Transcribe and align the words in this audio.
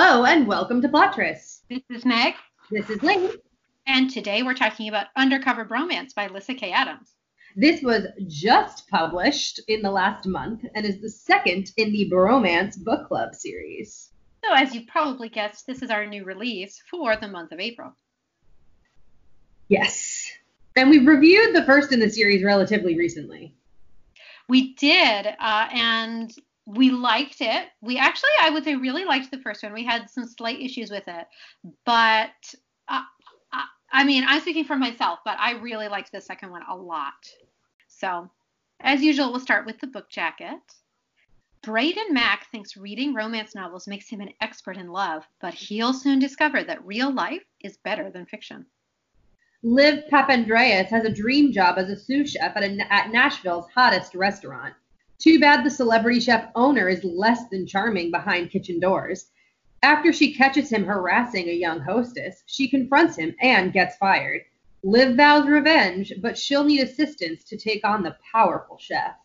Hello 0.00 0.24
and 0.24 0.46
welcome 0.46 0.80
to 0.80 0.88
Plottress. 0.88 1.62
This 1.68 1.82
is 1.90 2.04
Meg. 2.04 2.34
This 2.70 2.88
is 2.88 3.02
Lane. 3.02 3.32
And 3.84 4.08
today 4.08 4.44
we're 4.44 4.54
talking 4.54 4.88
about 4.88 5.08
Undercover 5.16 5.64
Bromance 5.64 6.14
by 6.14 6.28
Lyssa 6.28 6.54
Kay 6.54 6.70
Adams. 6.70 7.14
This 7.56 7.82
was 7.82 8.06
just 8.28 8.88
published 8.88 9.58
in 9.66 9.82
the 9.82 9.90
last 9.90 10.24
month 10.24 10.64
and 10.76 10.86
is 10.86 11.00
the 11.00 11.10
second 11.10 11.72
in 11.76 11.90
the 11.90 12.08
Bromance 12.08 12.78
Book 12.78 13.08
Club 13.08 13.34
series. 13.34 14.12
So, 14.44 14.54
as 14.54 14.72
you 14.72 14.82
probably 14.86 15.30
guessed, 15.30 15.66
this 15.66 15.82
is 15.82 15.90
our 15.90 16.06
new 16.06 16.22
release 16.22 16.80
for 16.88 17.16
the 17.16 17.26
month 17.26 17.50
of 17.50 17.58
April. 17.58 17.92
Yes. 19.66 20.30
And 20.76 20.90
we 20.90 20.98
reviewed 21.00 21.56
the 21.56 21.64
first 21.64 21.90
in 21.90 21.98
the 21.98 22.08
series 22.08 22.44
relatively 22.44 22.96
recently. 22.96 23.52
We 24.48 24.74
did, 24.74 25.26
uh, 25.26 25.68
and 25.72 26.32
we 26.68 26.90
liked 26.90 27.40
it. 27.40 27.68
We 27.80 27.96
actually, 27.96 28.30
I 28.40 28.50
would 28.50 28.62
say, 28.62 28.76
really 28.76 29.06
liked 29.06 29.30
the 29.30 29.38
first 29.38 29.62
one. 29.62 29.72
We 29.72 29.84
had 29.84 30.10
some 30.10 30.26
slight 30.26 30.60
issues 30.60 30.90
with 30.90 31.04
it, 31.06 31.26
but 31.86 32.54
uh, 32.88 33.02
I, 33.52 33.64
I 33.90 34.04
mean, 34.04 34.24
I'm 34.26 34.42
speaking 34.42 34.64
for 34.64 34.76
myself, 34.76 35.20
but 35.24 35.38
I 35.40 35.52
really 35.52 35.88
liked 35.88 36.12
the 36.12 36.20
second 36.20 36.50
one 36.50 36.62
a 36.68 36.76
lot. 36.76 37.14
So, 37.86 38.30
as 38.80 39.00
usual, 39.00 39.30
we'll 39.30 39.40
start 39.40 39.64
with 39.64 39.78
the 39.80 39.86
book 39.86 40.10
jacket. 40.10 40.60
Braden 41.62 42.12
Mack 42.12 42.50
thinks 42.50 42.76
reading 42.76 43.14
romance 43.14 43.54
novels 43.54 43.88
makes 43.88 44.08
him 44.08 44.20
an 44.20 44.34
expert 44.42 44.76
in 44.76 44.88
love, 44.88 45.26
but 45.40 45.54
he'll 45.54 45.94
soon 45.94 46.18
discover 46.18 46.62
that 46.62 46.86
real 46.86 47.10
life 47.10 47.44
is 47.60 47.78
better 47.78 48.10
than 48.10 48.26
fiction. 48.26 48.66
Liv 49.62 50.04
Papandreou 50.12 50.84
has 50.84 51.04
a 51.04 51.10
dream 51.10 51.50
job 51.50 51.78
as 51.78 51.88
a 51.88 51.96
sous 51.96 52.32
chef 52.32 52.56
at, 52.56 52.62
a, 52.62 52.92
at 52.92 53.10
Nashville's 53.10 53.66
hottest 53.74 54.14
restaurant. 54.14 54.74
Too 55.18 55.40
bad 55.40 55.64
the 55.64 55.70
celebrity 55.70 56.20
chef 56.20 56.48
owner 56.54 56.88
is 56.88 57.02
less 57.02 57.48
than 57.48 57.66
charming 57.66 58.12
behind 58.12 58.52
kitchen 58.52 58.78
doors. 58.78 59.32
After 59.82 60.12
she 60.12 60.32
catches 60.32 60.70
him 60.70 60.84
harassing 60.84 61.48
a 61.48 61.52
young 61.52 61.80
hostess, 61.80 62.44
she 62.46 62.68
confronts 62.68 63.16
him 63.16 63.34
and 63.40 63.72
gets 63.72 63.96
fired. 63.96 64.42
Liv 64.84 65.16
vows 65.16 65.48
revenge, 65.48 66.12
but 66.20 66.38
she'll 66.38 66.62
need 66.62 66.82
assistance 66.82 67.42
to 67.44 67.56
take 67.56 67.84
on 67.84 68.04
the 68.04 68.16
powerful 68.30 68.78
chef. 68.78 69.16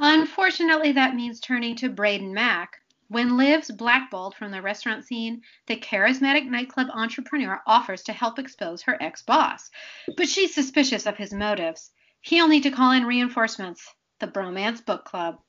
Unfortunately, 0.00 0.90
that 0.90 1.14
means 1.14 1.38
turning 1.38 1.76
to 1.76 1.88
Braden 1.88 2.34
Mack. 2.34 2.80
When 3.06 3.36
Liv's 3.36 3.70
blackballed 3.70 4.34
from 4.34 4.50
the 4.50 4.60
restaurant 4.60 5.04
scene, 5.04 5.42
the 5.66 5.76
charismatic 5.76 6.46
nightclub 6.46 6.88
entrepreneur 6.92 7.62
offers 7.64 8.02
to 8.04 8.12
help 8.12 8.40
expose 8.40 8.82
her 8.82 9.00
ex 9.00 9.22
boss. 9.22 9.70
But 10.16 10.28
she's 10.28 10.52
suspicious 10.52 11.06
of 11.06 11.16
his 11.16 11.32
motives. 11.32 11.92
He'll 12.22 12.48
need 12.48 12.64
to 12.64 12.72
call 12.72 12.90
in 12.90 13.04
reinforcements 13.04 13.88
the 14.22 14.28
Bromance 14.28 14.86
Book 14.86 15.04
Club. 15.04 15.40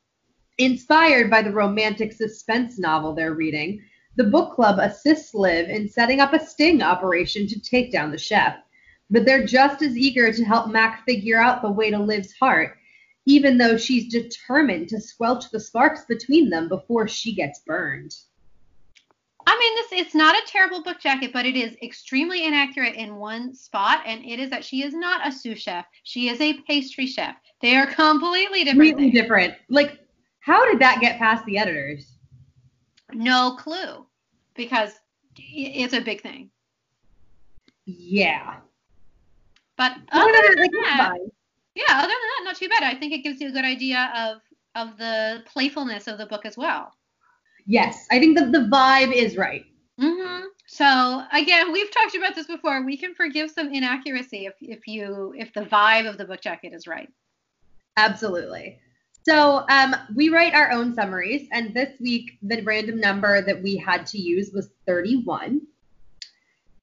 Inspired 0.57 1.29
by 1.29 1.43
the 1.43 1.51
romantic 1.51 2.11
suspense 2.11 2.79
novel 2.79 3.13
they're 3.13 3.35
reading, 3.35 3.79
the 4.15 4.23
book 4.23 4.55
club 4.55 4.79
assists 4.79 5.35
Liv 5.35 5.69
in 5.69 5.87
setting 5.87 6.19
up 6.19 6.33
a 6.33 6.43
sting 6.43 6.81
operation 6.81 7.45
to 7.47 7.61
take 7.61 7.91
down 7.91 8.09
the 8.09 8.17
chef. 8.17 8.57
But 9.11 9.25
they're 9.25 9.45
just 9.45 9.83
as 9.83 9.95
eager 9.95 10.33
to 10.33 10.43
help 10.43 10.71
Mac 10.71 11.05
figure 11.05 11.39
out 11.39 11.61
the 11.61 11.71
way 11.71 11.91
to 11.91 11.99
Liv's 11.99 12.33
heart, 12.33 12.75
even 13.27 13.59
though 13.59 13.77
she's 13.77 14.11
determined 14.11 14.89
to 14.89 14.99
squelch 14.99 15.51
the 15.51 15.59
sparks 15.59 16.05
between 16.05 16.49
them 16.49 16.67
before 16.67 17.07
she 17.07 17.35
gets 17.35 17.59
burned. 17.67 18.15
I 19.45 19.57
mean, 19.59 19.75
this 19.75 20.05
it's 20.05 20.15
not 20.15 20.35
a 20.35 20.47
terrible 20.47 20.81
book 20.83 20.99
jacket, 20.99 21.31
but 21.33 21.45
it 21.45 21.55
is 21.55 21.75
extremely 21.81 22.45
inaccurate 22.45 22.95
in 22.95 23.15
one 23.15 23.53
spot, 23.53 24.01
and 24.05 24.23
it 24.23 24.39
is 24.39 24.49
that 24.49 24.63
she 24.63 24.83
is 24.83 24.93
not 24.93 25.27
a 25.27 25.31
sous 25.31 25.59
chef. 25.59 25.85
She 26.03 26.29
is 26.29 26.39
a 26.39 26.61
pastry 26.61 27.07
chef. 27.07 27.35
They 27.61 27.75
are 27.75 27.85
completely 27.87 28.63
different. 28.63 28.91
Completely 28.91 29.11
different. 29.11 29.53
Like, 29.69 29.99
how 30.39 30.65
did 30.69 30.79
that 30.79 31.01
get 31.01 31.19
past 31.19 31.45
the 31.45 31.57
editors? 31.57 32.17
No 33.13 33.55
clue, 33.59 34.05
because 34.55 34.91
it's 35.37 35.93
a 35.93 36.01
big 36.01 36.21
thing. 36.21 36.49
Yeah. 37.85 38.57
But 39.77 39.97
other 40.11 40.31
than 40.55 40.69
that, 40.71 41.17
yeah, 41.75 41.83
other 41.89 42.07
than 42.07 42.07
that, 42.07 42.41
not 42.45 42.55
too 42.55 42.69
bad. 42.69 42.83
I 42.83 42.95
think 42.95 43.13
it 43.13 43.23
gives 43.23 43.41
you 43.41 43.49
a 43.49 43.51
good 43.51 43.65
idea 43.65 44.11
of 44.15 44.41
of 44.75 44.97
the 44.97 45.43
playfulness 45.45 46.07
of 46.07 46.17
the 46.17 46.25
book 46.25 46.45
as 46.45 46.57
well. 46.57 46.93
Yes, 47.65 48.07
I 48.11 48.19
think 48.19 48.37
that 48.37 48.51
the 48.51 48.69
vibe 48.71 49.13
is 49.13 49.37
right. 49.37 49.65
Mm-hmm. 49.99 50.45
So 50.67 51.23
again, 51.31 51.71
we've 51.71 51.91
talked 51.91 52.15
about 52.15 52.35
this 52.35 52.47
before. 52.47 52.83
We 52.83 52.97
can 52.97 53.13
forgive 53.13 53.51
some 53.51 53.73
inaccuracy 53.73 54.45
if 54.45 54.55
if 54.61 54.87
you 54.87 55.33
if 55.37 55.53
the 55.53 55.61
vibe 55.61 56.09
of 56.09 56.17
the 56.17 56.25
book 56.25 56.41
jacket 56.41 56.73
is 56.73 56.87
right. 56.87 57.09
Absolutely. 57.97 58.79
So 59.25 59.65
um, 59.69 59.95
we 60.15 60.29
write 60.29 60.53
our 60.53 60.71
own 60.71 60.93
summaries, 60.93 61.47
and 61.51 61.73
this 61.73 61.97
week 61.99 62.37
the 62.41 62.61
random 62.63 62.99
number 62.99 63.41
that 63.41 63.61
we 63.61 63.77
had 63.77 64.05
to 64.07 64.17
use 64.17 64.51
was 64.51 64.71
31. 64.85 65.61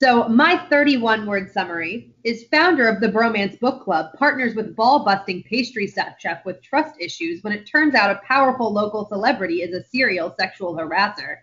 So 0.02 0.26
my 0.30 0.56
31 0.70 1.26
word 1.26 1.52
summary 1.52 2.14
is 2.24 2.46
founder 2.50 2.88
of 2.88 3.00
the 3.00 3.08
Bromance 3.08 3.60
Book 3.60 3.84
Club 3.84 4.06
partners 4.16 4.54
with 4.54 4.74
ball 4.74 5.04
busting 5.04 5.42
pastry 5.42 5.86
chef 5.86 6.42
with 6.46 6.62
trust 6.62 6.94
issues 6.98 7.44
when 7.44 7.52
it 7.52 7.66
turns 7.66 7.94
out 7.94 8.10
a 8.10 8.26
powerful 8.26 8.72
local 8.72 9.06
celebrity 9.06 9.56
is 9.56 9.74
a 9.74 9.84
serial 9.84 10.34
sexual 10.40 10.74
harasser, 10.74 11.36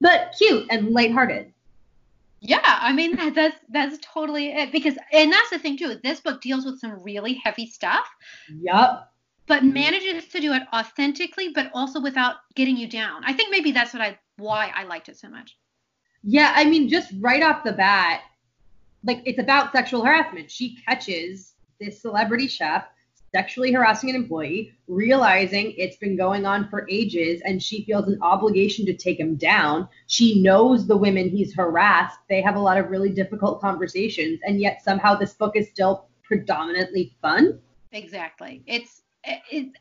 but 0.00 0.32
cute 0.38 0.64
and 0.70 0.90
lighthearted. 0.90 1.52
Yeah, 2.38 2.60
I 2.62 2.92
mean 2.92 3.16
that's 3.34 3.56
that's 3.70 3.98
totally 4.00 4.52
it 4.52 4.70
because 4.70 4.96
and 5.12 5.32
that's 5.32 5.50
the 5.50 5.58
thing 5.58 5.76
too. 5.76 5.98
This 6.04 6.20
book 6.20 6.40
deals 6.40 6.64
with 6.64 6.78
some 6.78 7.02
really 7.02 7.40
heavy 7.42 7.66
stuff. 7.66 8.06
Yup. 8.60 9.12
But 9.48 9.64
manages 9.64 10.28
to 10.28 10.40
do 10.40 10.52
it 10.52 10.62
authentically, 10.72 11.48
but 11.48 11.70
also 11.74 12.00
without 12.00 12.36
getting 12.54 12.76
you 12.76 12.86
down. 12.86 13.24
I 13.24 13.32
think 13.32 13.50
maybe 13.50 13.72
that's 13.72 13.92
what 13.92 14.02
I 14.02 14.18
why 14.36 14.70
I 14.72 14.84
liked 14.84 15.08
it 15.08 15.16
so 15.16 15.28
much. 15.28 15.56
Yeah, 16.24 16.52
I 16.54 16.64
mean, 16.64 16.88
just 16.88 17.12
right 17.20 17.42
off 17.42 17.64
the 17.64 17.72
bat, 17.72 18.22
like 19.04 19.22
it's 19.26 19.38
about 19.38 19.72
sexual 19.72 20.04
harassment. 20.04 20.50
She 20.50 20.76
catches 20.86 21.54
this 21.78 22.00
celebrity 22.00 22.48
chef 22.48 22.86
sexually 23.34 23.72
harassing 23.72 24.10
an 24.10 24.16
employee, 24.16 24.72
realizing 24.86 25.74
it's 25.76 25.96
been 25.96 26.16
going 26.16 26.46
on 26.46 26.68
for 26.68 26.86
ages, 26.88 27.42
and 27.44 27.60
she 27.60 27.84
feels 27.84 28.06
an 28.06 28.16
obligation 28.22 28.86
to 28.86 28.94
take 28.94 29.18
him 29.18 29.34
down. 29.34 29.88
She 30.06 30.40
knows 30.40 30.86
the 30.86 30.96
women 30.96 31.28
he's 31.28 31.52
harassed. 31.52 32.18
They 32.28 32.40
have 32.42 32.54
a 32.54 32.60
lot 32.60 32.78
of 32.78 32.90
really 32.90 33.10
difficult 33.10 33.60
conversations, 33.60 34.38
and 34.46 34.60
yet 34.60 34.82
somehow 34.84 35.16
this 35.16 35.34
book 35.34 35.56
is 35.56 35.68
still 35.68 36.06
predominantly 36.22 37.16
fun. 37.20 37.58
Exactly. 37.90 38.62
It's 38.66 39.02
it, 39.24 39.72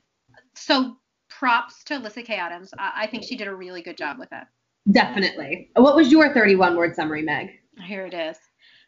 so 0.56 0.98
props 1.30 1.84
to 1.86 2.00
Lyssa 2.00 2.24
Kay 2.24 2.38
Adams. 2.38 2.74
I, 2.78 3.04
I 3.04 3.08
think 3.08 3.24
she 3.24 3.36
did 3.38 3.48
a 3.48 3.56
really 3.56 3.84
good 3.84 3.98
job 3.98 4.18
with 4.18 4.30
it. 4.31 4.46
Definitely. 4.91 5.69
What 5.75 5.95
was 5.95 6.11
your 6.11 6.33
31 6.33 6.75
word 6.75 6.95
summary, 6.95 7.21
Meg? 7.21 7.51
Here 7.85 8.05
it 8.05 8.13
is. 8.13 8.38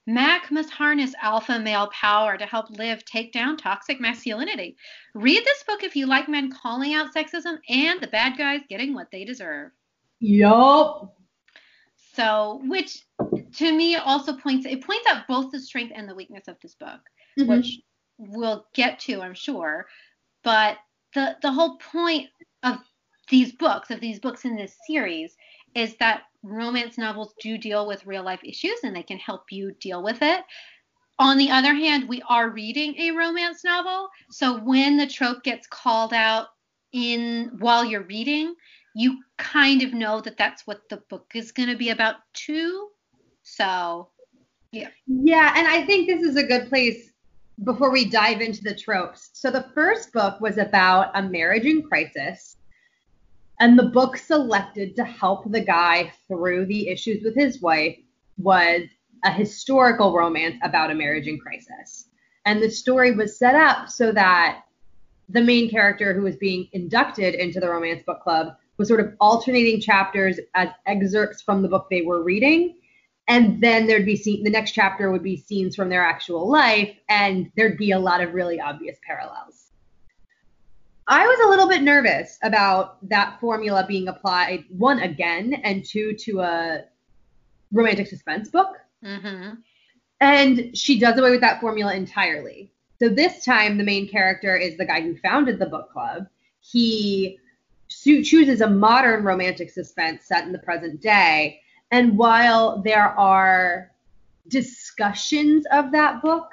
Mac 0.08 0.52
must 0.52 0.70
harness 0.70 1.16
alpha 1.22 1.60
male 1.60 1.88
power 1.88 2.38
to 2.38 2.46
help 2.46 2.70
Liv 2.70 3.04
take 3.06 3.34
down 3.34 3.58
toxic 3.58 4.00
masculinity. 4.00 4.78
Read 5.16 5.44
this 5.44 5.64
book 5.64 5.84
if 5.84 5.96
you 5.96 6.06
like 6.06 6.30
men 6.30 6.52
calling 6.52 6.94
out 6.94 7.14
sexism 7.14 7.58
and 7.70 8.00
the 8.00 8.08
bad 8.08 8.38
guys 8.38 8.62
getting 8.70 8.94
what 8.94 9.10
they 9.10 9.26
deserve. 9.26 9.72
Yup. 10.20 11.18
So, 12.14 12.62
which 12.66 13.04
to 13.56 13.74
me 13.76 13.96
also 13.96 14.38
points 14.38 14.66
it 14.66 14.84
points 14.84 15.08
out 15.10 15.28
both 15.28 15.52
the 15.52 15.60
strength 15.60 15.92
and 15.96 16.08
the 16.08 16.16
weakness 16.16 16.48
of 16.48 16.58
this 16.62 16.76
book, 16.76 17.02
mm-hmm. 17.38 17.50
which 17.50 17.80
we'll 18.18 18.68
get 18.74 19.00
to, 19.00 19.22
I'm 19.22 19.34
sure. 19.34 19.88
But 20.44 20.78
the 21.14 21.36
the 21.42 21.52
whole 21.52 21.78
point 21.78 22.30
of 22.64 22.78
these 23.30 23.54
books, 23.54 23.90
of 23.90 24.00
these 24.00 24.20
books 24.20 24.46
in 24.46 24.56
this 24.56 24.78
series, 24.88 25.36
is 25.76 25.96
that 25.98 26.24
romance 26.42 26.98
novels 26.98 27.34
do 27.40 27.58
deal 27.58 27.86
with 27.86 28.06
real 28.06 28.24
life 28.24 28.40
issues 28.44 28.80
and 28.84 28.96
they 28.96 29.04
can 29.04 29.18
help 29.18 29.52
you 29.52 29.74
deal 29.80 30.02
with 30.02 30.22
it. 30.22 30.44
On 31.20 31.38
the 31.38 31.50
other 31.50 31.74
hand, 31.74 32.10
we 32.10 32.22
are 32.28 32.50
reading 32.50 32.96
a 33.00 33.12
romance 33.12 33.64
novel, 33.64 34.10
so 34.30 34.60
when 34.60 34.98
the 34.98 35.08
trope 35.08 35.44
gets 35.44 35.66
called 35.68 36.14
out 36.14 36.48
in 36.92 37.52
while 37.60 37.86
you're 37.86 38.04
reading, 38.04 38.54
you 38.96 39.22
kind 39.38 39.82
of 39.82 39.94
know 39.94 40.20
that 40.22 40.38
that's 40.38 40.68
what 40.68 40.88
the 40.90 40.98
book 41.10 41.32
is 41.34 41.52
going 41.52 41.70
to 41.70 41.78
be 41.78 41.90
about 41.90 42.16
too. 42.34 42.90
So, 43.44 44.10
yeah. 44.72 44.90
Yeah, 45.08 45.54
and 45.56 45.68
I 45.68 45.86
think 45.86 46.08
this 46.08 46.22
is 46.22 46.36
a 46.36 46.44
good 46.44 46.68
place 46.68 47.12
before 47.64 47.92
we 47.92 48.10
dive 48.10 48.42
into 48.42 48.62
the 48.62 48.76
tropes. 48.76 49.30
So 49.34 49.50
the 49.50 49.70
first 49.74 50.12
book 50.12 50.42
was 50.42 50.58
about 50.58 51.12
a 51.14 51.24
marriage 51.24 51.66
in 51.66 51.84
crisis 51.84 52.58
and 53.60 53.78
the 53.80 53.84
book 53.84 54.18
selected 54.18 54.96
to 54.96 55.04
help 55.04 55.50
the 55.52 55.62
guy 55.62 56.12
through 56.28 56.66
the 56.66 56.90
issues 56.90 57.24
with 57.24 57.36
his 57.36 57.62
wife 57.62 57.96
was 58.38 58.82
a 59.24 59.32
historical 59.32 60.14
romance 60.14 60.56
about 60.62 60.92
a 60.92 60.96
marriage 60.96 61.28
in 61.28 61.40
crisis. 61.40 62.10
And 62.46 62.62
the 62.62 62.70
story 62.70 63.12
was 63.12 63.40
set 63.40 63.56
up 63.56 63.90
so 63.90 64.12
that 64.12 64.64
the 65.30 65.42
main 65.42 65.70
character 65.70 66.14
who 66.14 66.22
was 66.22 66.36
being 66.36 66.68
inducted 66.74 67.34
into 67.34 67.60
the 67.60 67.70
romance 67.70 68.04
book 68.06 68.22
club 68.22 68.56
was 68.78 68.88
sort 68.88 69.00
of 69.00 69.14
alternating 69.20 69.80
chapters 69.80 70.40
as 70.54 70.70
excerpts 70.86 71.42
from 71.42 71.62
the 71.62 71.68
book 71.68 71.88
they 71.90 72.02
were 72.02 72.24
reading. 72.24 72.76
And 73.28 73.60
then 73.62 73.88
there'd 73.88 74.06
be 74.06 74.16
scene, 74.16 74.44
the 74.44 74.52
next 74.52 74.72
chapter 74.72 75.12
would 75.12 75.24
be 75.24 75.38
scenes 75.38 75.76
from 75.76 75.90
their 75.90 76.04
actual 76.04 76.48
life, 76.48 76.96
and 77.10 77.52
there'd 77.56 77.78
be 77.78 77.92
a 77.92 78.00
lot 78.00 78.22
of 78.22 78.36
really 78.36 78.60
obvious 78.60 79.00
parallels. 79.04 79.65
I 81.08 81.26
was 81.28 81.40
a 81.46 81.50
little 81.50 81.68
bit 81.68 81.84
nervous 81.84 82.38
about 82.42 82.98
that 83.10 83.40
formula 83.40 83.86
being 83.88 84.08
applied, 84.08 84.66
one 84.70 85.00
again, 85.00 85.54
and 85.64 85.86
two 85.86 86.14
to 86.22 86.42
a 86.42 86.86
romantic 87.72 88.08
suspense 88.08 88.50
book. 88.50 88.78
Mm-hmm. 89.04 89.56
And 90.22 90.76
she 90.76 91.00
does 91.00 91.18
away 91.20 91.32
with 91.32 91.42
that 91.42 91.62
formula 91.62 91.94
entirely. 91.94 92.72
So 93.00 93.10
this 93.10 93.44
time, 93.46 93.78
the 93.78 93.84
main 93.84 94.08
character 94.08 94.56
is 94.56 94.78
the 94.78 94.86
guy 94.86 95.02
who 95.02 95.18
founded 95.18 95.60
the 95.60 95.66
book 95.68 95.92
club. 95.92 96.26
He 96.62 97.38
cho- 97.88 98.24
chooses 98.24 98.62
a 98.62 98.70
modern 98.70 99.24
romantic 99.24 99.70
suspense 99.70 100.26
set 100.26 100.46
in 100.46 100.54
the 100.54 100.60
present 100.60 101.02
day. 101.02 101.60
And 101.92 102.18
while 102.18 102.82
there 102.82 103.10
are 103.10 103.92
discussions 104.48 105.66
of 105.72 105.92
that 105.92 106.22
book, 106.24 106.50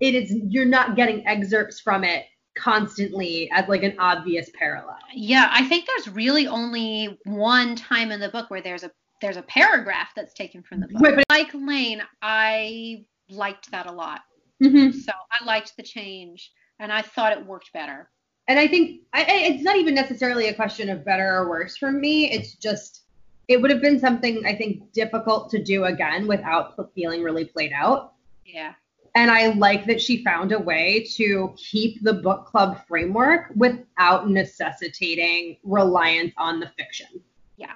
it 0.00 0.14
is 0.14 0.34
you're 0.48 0.64
not 0.66 0.94
getting 0.94 1.26
excerpts 1.26 1.80
from 1.80 2.04
it 2.04 2.26
constantly 2.58 3.50
as 3.52 3.68
like 3.68 3.82
an 3.82 3.94
obvious 3.98 4.50
parallel. 4.58 4.98
Yeah, 5.14 5.48
I 5.50 5.64
think 5.64 5.86
there's 5.86 6.08
really 6.08 6.46
only 6.46 7.18
one 7.24 7.76
time 7.76 8.10
in 8.10 8.20
the 8.20 8.28
book 8.28 8.50
where 8.50 8.60
there's 8.60 8.84
a 8.84 8.90
there's 9.20 9.36
a 9.36 9.42
paragraph 9.42 10.10
that's 10.14 10.32
taken 10.32 10.62
from 10.62 10.80
the 10.80 10.88
book. 10.88 11.02
Right, 11.02 11.16
but- 11.16 11.24
like 11.30 11.52
Lane, 11.54 12.02
I 12.22 13.04
liked 13.30 13.70
that 13.70 13.86
a 13.86 13.92
lot. 13.92 14.20
Mm-hmm. 14.62 14.98
So 14.98 15.12
I 15.30 15.44
liked 15.44 15.76
the 15.76 15.82
change, 15.82 16.52
and 16.78 16.92
I 16.92 17.02
thought 17.02 17.32
it 17.32 17.46
worked 17.46 17.72
better. 17.72 18.10
And 18.48 18.58
I 18.58 18.66
think 18.66 19.02
I, 19.12 19.24
it's 19.28 19.62
not 19.62 19.76
even 19.76 19.94
necessarily 19.94 20.48
a 20.48 20.54
question 20.54 20.88
of 20.88 21.04
better 21.04 21.36
or 21.36 21.48
worse 21.48 21.76
for 21.76 21.92
me. 21.92 22.30
It's 22.30 22.54
just 22.54 23.02
it 23.46 23.60
would 23.60 23.70
have 23.70 23.80
been 23.80 23.98
something 23.98 24.44
I 24.46 24.54
think 24.54 24.92
difficult 24.92 25.50
to 25.50 25.62
do 25.62 25.84
again 25.84 26.26
without 26.26 26.74
feeling 26.94 27.22
really 27.22 27.44
played 27.44 27.72
out. 27.72 28.14
Yeah. 28.44 28.74
And 29.18 29.32
I 29.32 29.48
like 29.48 29.84
that 29.86 30.00
she 30.00 30.22
found 30.22 30.52
a 30.52 30.58
way 30.60 31.04
to 31.16 31.52
keep 31.56 32.00
the 32.04 32.12
book 32.12 32.46
club 32.46 32.78
framework 32.86 33.50
without 33.56 34.30
necessitating 34.30 35.56
reliance 35.64 36.32
on 36.38 36.60
the 36.60 36.68
fiction. 36.78 37.08
Yeah. 37.56 37.72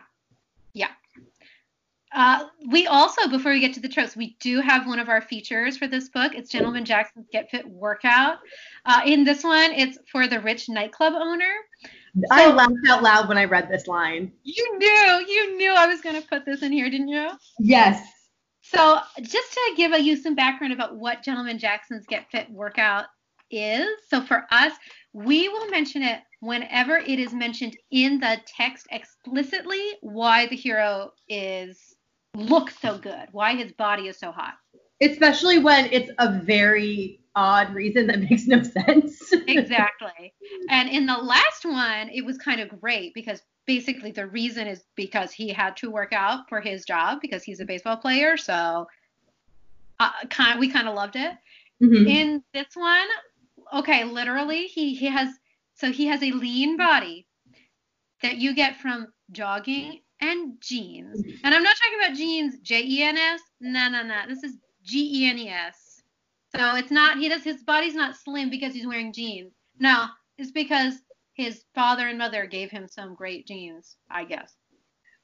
Yeah. 0.73 0.91
Uh, 2.15 2.44
we 2.71 2.87
also, 2.87 3.27
before 3.27 3.50
we 3.50 3.59
get 3.59 3.75
to 3.75 3.81
the 3.81 3.89
tropes, 3.89 4.15
we 4.15 4.37
do 4.39 4.61
have 4.61 4.87
one 4.87 5.00
of 5.00 5.09
our 5.09 5.21
features 5.21 5.77
for 5.77 5.89
this 5.89 6.09
book. 6.11 6.33
It's 6.37 6.49
Gentleman 6.49 6.85
Jackson's 6.85 7.27
Get 7.33 7.50
Fit 7.50 7.69
Workout. 7.69 8.39
Uh, 8.87 9.00
in 9.05 9.25
this 9.25 9.43
one, 9.43 9.73
it's 9.73 9.99
for 10.12 10.29
the 10.29 10.39
rich 10.39 10.69
nightclub 10.69 11.15
owner. 11.17 11.53
I 12.31 12.53
laughed 12.53 12.73
out 12.89 13.03
loud 13.03 13.27
when 13.27 13.37
I 13.37 13.47
read 13.47 13.69
this 13.69 13.89
line. 13.89 14.31
You 14.44 14.79
knew, 14.79 15.27
you 15.27 15.56
knew 15.56 15.73
I 15.73 15.89
was 15.89 16.03
going 16.03 16.23
to 16.23 16.29
put 16.29 16.44
this 16.44 16.62
in 16.62 16.71
here, 16.71 16.89
didn't 16.89 17.09
you? 17.09 17.31
Yes. 17.59 18.00
So, 18.74 19.00
just 19.20 19.52
to 19.52 19.74
give 19.76 19.92
you 20.00 20.16
some 20.16 20.34
background 20.34 20.72
about 20.72 20.96
what 20.96 21.22
Gentleman 21.22 21.58
Jackson's 21.58 22.06
Get 22.06 22.30
Fit 22.30 22.50
Workout 22.50 23.04
is. 23.50 23.86
So, 24.08 24.22
for 24.22 24.46
us, 24.50 24.72
we 25.12 25.48
will 25.48 25.69
mention 25.69 26.02
it 26.02 26.20
whenever 26.40 26.96
it 26.96 27.19
is 27.19 27.34
mentioned 27.34 27.76
in 27.90 28.19
the 28.19 28.40
text 28.46 28.86
explicitly 28.90 29.92
why 30.00 30.46
the 30.46 30.56
hero 30.56 31.12
is 31.28 31.94
looks 32.34 32.78
so 32.80 32.96
good, 32.96 33.28
why 33.32 33.54
his 33.54 33.72
body 33.72 34.08
is 34.08 34.19
so 34.19 34.32
hot. 34.32 34.54
Especially 35.02 35.58
when 35.58 35.86
it's 35.92 36.10
a 36.19 36.40
very 36.40 37.21
odd 37.34 37.75
reason 37.75 38.06
that 38.08 38.20
makes 38.31 38.46
no 38.46 38.62
sense. 38.62 39.32
Exactly. 39.46 40.34
and 40.69 40.88
in 40.88 41.06
the 41.06 41.17
last 41.17 41.64
one, 41.64 42.08
it 42.11 42.25
was 42.25 42.38
kind 42.38 42.61
of 42.61 42.81
great 42.81 43.14
because 43.14 43.43
basically 43.67 44.11
the 44.11 44.26
reason 44.26 44.67
is 44.67 44.82
because 44.96 45.32
he 45.32 45.49
had 45.49 45.76
to 45.76 45.90
work 45.90 46.12
out 46.12 46.49
for 46.49 46.61
his 46.61 46.84
job 46.84 47.20
because 47.20 47.43
he's 47.43 47.61
a 47.61 47.64
baseball 47.64 47.96
player. 47.96 48.37
So, 48.37 48.87
uh, 50.00 50.11
kind 50.31 50.58
we 50.58 50.69
kind 50.69 50.88
of 50.88 50.94
loved 50.94 51.17
it. 51.17 51.32
Mhm. 51.82 52.06
in 52.08 52.43
this 52.55 52.75
one, 52.75 53.06
okay, 53.73 54.05
literally 54.05 54.67
he 54.67 54.94
he 54.94 55.06
has 55.06 55.29
so 55.75 55.90
he 55.90 56.06
has 56.06 56.23
a 56.23 56.31
lean 56.32 56.76
body 56.76 57.26
that 58.23 58.37
you 58.38 58.55
get 58.55 58.76
from 58.76 59.08
jogging 59.32 60.00
and 60.20 60.61
genes. 60.61 61.20
And 61.43 61.55
I'm 61.55 61.62
not 61.62 61.76
talking 61.76 61.99
about 61.99 62.17
jeans 62.17 62.58
J 62.61 62.82
E 62.84 63.02
N 63.02 63.17
S. 63.17 63.40
No, 63.61 63.88
no, 63.88 64.02
no. 64.02 64.20
This 64.29 64.44
is 64.44 64.56
G 64.84 65.23
E 65.25 65.26
N 65.29 65.38
E 65.38 65.49
S. 65.49 65.81
So 66.56 66.76
it's 66.76 66.90
not 66.90 67.19
he 67.19 67.28
does 67.28 67.43
his 67.44 67.62
body's 67.62 67.94
not 67.94 68.16
slim 68.16 68.50
because 68.50 68.75
he's 68.75 68.87
wearing 68.87 69.12
genes. 69.12 69.52
No, 69.78 70.06
it's 70.38 70.50
because 70.50 70.94
his 71.34 71.64
father 71.75 72.08
and 72.08 72.19
mother 72.19 72.46
gave 72.46 72.70
him 72.70 72.87
some 72.87 73.14
great 73.14 73.46
jeans, 73.46 73.96
I 74.10 74.25
guess. 74.25 74.54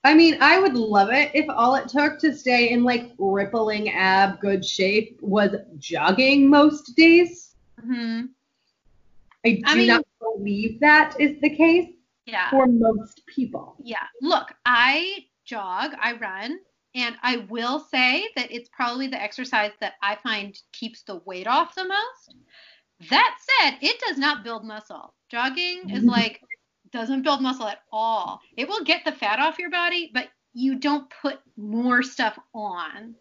I 0.04 0.14
mean, 0.14 0.38
I 0.40 0.58
would 0.58 0.74
love 0.74 1.10
it 1.10 1.30
if 1.34 1.44
all 1.50 1.74
it 1.74 1.88
took 1.88 2.18
to 2.20 2.34
stay 2.34 2.70
in 2.70 2.82
like 2.82 3.12
rippling 3.18 3.90
ab 3.90 4.40
good 4.40 4.64
shape 4.64 5.18
was 5.20 5.54
jogging 5.78 6.48
most 6.48 6.96
days. 6.96 7.54
hmm 7.80 8.22
I 9.44 9.52
do 9.52 9.62
I 9.66 9.74
mean- 9.76 9.86
not 9.88 10.04
believe 10.20 10.80
that 10.80 11.14
is 11.20 11.40
the 11.40 11.50
case 11.54 11.90
Yeah. 12.26 12.48
for 12.50 12.66
most 12.66 13.22
people. 13.26 13.76
Yeah. 13.82 14.06
Look, 14.22 14.52
I 14.64 15.26
jog, 15.44 15.92
I 16.00 16.14
run, 16.14 16.58
and 16.98 17.16
I 17.22 17.46
will 17.48 17.78
say 17.78 18.28
that 18.34 18.50
it's 18.50 18.68
probably 18.70 19.06
the 19.06 19.22
exercise 19.22 19.70
that 19.80 19.94
I 20.02 20.16
find 20.16 20.60
keeps 20.72 21.02
the 21.02 21.20
weight 21.24 21.46
off 21.46 21.74
the 21.76 21.84
most. 21.84 22.34
That 23.08 23.36
said, 23.60 23.78
it 23.80 24.00
does 24.00 24.18
not 24.18 24.42
build 24.42 24.64
muscle. 24.64 25.14
Jogging 25.30 25.90
is 25.90 26.02
like 26.16 26.40
doesn't 26.90 27.22
build 27.22 27.40
muscle 27.40 27.68
at 27.68 27.82
all. 27.92 28.40
It 28.56 28.68
will 28.68 28.82
get 28.82 29.04
the 29.04 29.12
fat 29.12 29.38
off 29.38 29.58
your 29.58 29.70
body, 29.70 30.10
but 30.12 30.28
you 30.54 30.76
don't 30.76 31.08
put 31.22 31.38
more 31.56 32.02
stuff 32.02 32.36
on. 32.52 33.14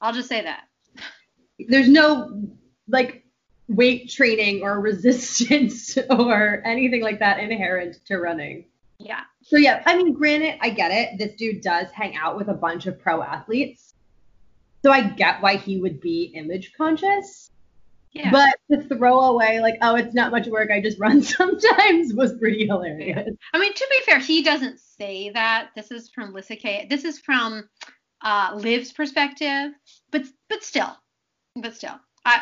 I'll 0.00 0.14
just 0.14 0.28
say 0.28 0.42
that. 0.42 0.64
There's 1.68 1.88
no 1.88 2.48
like 2.88 3.24
weight 3.68 4.08
training 4.08 4.62
or 4.62 4.80
resistance 4.80 5.98
or 6.08 6.62
anything 6.64 7.02
like 7.02 7.18
that 7.18 7.40
inherent 7.40 7.98
to 8.06 8.18
running. 8.18 8.66
Yeah. 8.98 9.20
So 9.42 9.56
yeah, 9.56 9.82
I 9.86 9.96
mean, 9.96 10.12
granted, 10.12 10.58
I 10.60 10.70
get 10.70 10.90
it. 10.90 11.18
This 11.18 11.34
dude 11.36 11.60
does 11.60 11.90
hang 11.92 12.16
out 12.16 12.36
with 12.36 12.48
a 12.48 12.54
bunch 12.54 12.86
of 12.86 12.98
pro 12.98 13.22
athletes. 13.22 13.94
So 14.82 14.90
I 14.90 15.02
get 15.02 15.42
why 15.42 15.56
he 15.56 15.80
would 15.80 16.00
be 16.00 16.32
image 16.34 16.72
conscious. 16.76 17.50
Yeah. 18.12 18.30
But 18.30 18.56
to 18.70 18.86
throw 18.86 19.18
away 19.20 19.60
like, 19.60 19.76
oh, 19.82 19.96
it's 19.96 20.14
not 20.14 20.30
much 20.30 20.46
work, 20.46 20.70
I 20.70 20.80
just 20.80 21.00
run 21.00 21.20
sometimes 21.22 22.14
was 22.14 22.32
pretty 22.34 22.66
hilarious. 22.66 23.28
I 23.52 23.58
mean, 23.58 23.74
to 23.74 23.86
be 23.90 24.00
fair, 24.04 24.20
he 24.20 24.42
doesn't 24.42 24.78
say 24.78 25.30
that. 25.30 25.70
This 25.74 25.90
is 25.90 26.08
from 26.10 26.32
Lyssa 26.32 26.54
Kay 26.56 26.86
This 26.88 27.04
is 27.04 27.18
from 27.18 27.68
uh, 28.22 28.52
Liv's 28.54 28.92
perspective, 28.92 29.72
but 30.10 30.22
but 30.48 30.62
still, 30.62 30.96
but 31.56 31.74
still, 31.74 31.98
I 32.24 32.40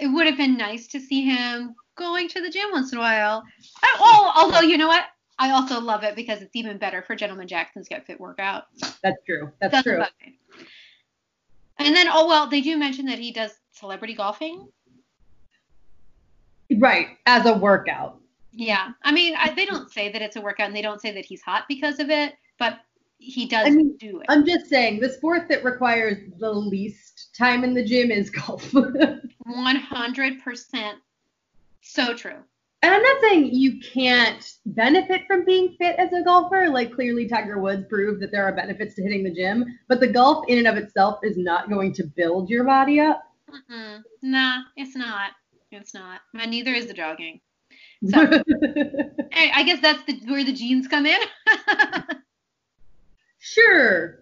it 0.00 0.06
would 0.06 0.26
have 0.26 0.36
been 0.36 0.56
nice 0.56 0.86
to 0.88 1.00
see 1.00 1.24
him 1.24 1.74
going 1.96 2.28
to 2.28 2.40
the 2.40 2.50
gym 2.50 2.70
once 2.72 2.92
in 2.92 2.98
a 2.98 3.00
while. 3.00 3.42
I, 3.82 3.96
oh, 3.98 4.32
although 4.36 4.60
you 4.60 4.78
know 4.78 4.88
what, 4.88 5.04
I 5.40 5.50
also 5.52 5.80
love 5.80 6.04
it 6.04 6.14
because 6.14 6.42
it's 6.42 6.54
even 6.54 6.76
better 6.76 7.00
for 7.00 7.16
Gentleman 7.16 7.48
Jackson's 7.48 7.88
Get 7.88 8.06
Fit 8.06 8.20
workout. 8.20 8.64
That's 9.02 9.24
true. 9.24 9.50
That's 9.58 9.82
true. 9.82 10.04
And 11.78 11.96
then, 11.96 12.08
oh 12.12 12.28
well, 12.28 12.46
they 12.46 12.60
do 12.60 12.76
mention 12.76 13.06
that 13.06 13.18
he 13.18 13.32
does 13.32 13.52
celebrity 13.72 14.12
golfing. 14.12 14.68
Right, 16.76 17.16
as 17.24 17.46
a 17.46 17.54
workout. 17.54 18.20
Yeah, 18.52 18.90
I 19.02 19.12
mean, 19.12 19.34
I, 19.38 19.54
they 19.54 19.64
don't 19.64 19.90
say 19.90 20.12
that 20.12 20.20
it's 20.20 20.36
a 20.36 20.42
workout, 20.42 20.66
and 20.66 20.76
they 20.76 20.82
don't 20.82 21.00
say 21.00 21.10
that 21.12 21.24
he's 21.24 21.40
hot 21.40 21.64
because 21.68 22.00
of 22.00 22.10
it, 22.10 22.34
but 22.58 22.80
he 23.16 23.46
does 23.46 23.66
I 23.66 23.70
mean, 23.70 23.96
do 23.96 24.20
it. 24.20 24.26
I'm 24.28 24.44
just 24.44 24.66
saying, 24.66 25.00
the 25.00 25.08
sport 25.08 25.48
that 25.48 25.64
requires 25.64 26.18
the 26.38 26.52
least 26.52 27.34
time 27.34 27.64
in 27.64 27.72
the 27.72 27.84
gym 27.84 28.10
is 28.10 28.28
golf. 28.28 28.70
100% 29.48 30.94
so 31.80 32.14
true. 32.14 32.36
I'm 32.82 33.02
not 33.02 33.20
saying 33.20 33.54
you 33.54 33.78
can't 33.80 34.52
benefit 34.66 35.26
from 35.26 35.44
being 35.44 35.74
fit 35.78 35.96
as 35.98 36.12
a 36.12 36.22
golfer. 36.22 36.68
Like 36.68 36.94
clearly 36.94 37.28
Tiger 37.28 37.58
Woods 37.58 37.84
proved 37.88 38.22
that 38.22 38.30
there 38.32 38.44
are 38.44 38.52
benefits 38.54 38.94
to 38.94 39.02
hitting 39.02 39.22
the 39.24 39.32
gym, 39.34 39.64
but 39.88 40.00
the 40.00 40.06
golf 40.08 40.46
in 40.48 40.58
and 40.58 40.66
of 40.66 40.76
itself 40.76 41.20
is 41.22 41.36
not 41.36 41.68
going 41.68 41.92
to 41.94 42.04
build 42.04 42.48
your 42.48 42.64
body 42.64 43.00
up. 43.00 43.22
Mm-mm. 43.50 44.02
Nah, 44.22 44.62
it's 44.76 44.96
not. 44.96 45.32
It's 45.70 45.92
not. 45.94 46.20
And 46.38 46.50
neither 46.50 46.72
is 46.72 46.86
the 46.86 46.94
jogging. 46.94 47.40
So- 48.08 48.26
Hey, 49.32 49.50
I 49.54 49.62
guess 49.62 49.80
that's 49.80 50.02
the 50.04 50.18
where 50.26 50.42
the 50.44 50.52
genes 50.52 50.88
come 50.88 51.06
in. 51.06 51.20
sure. 53.38 54.20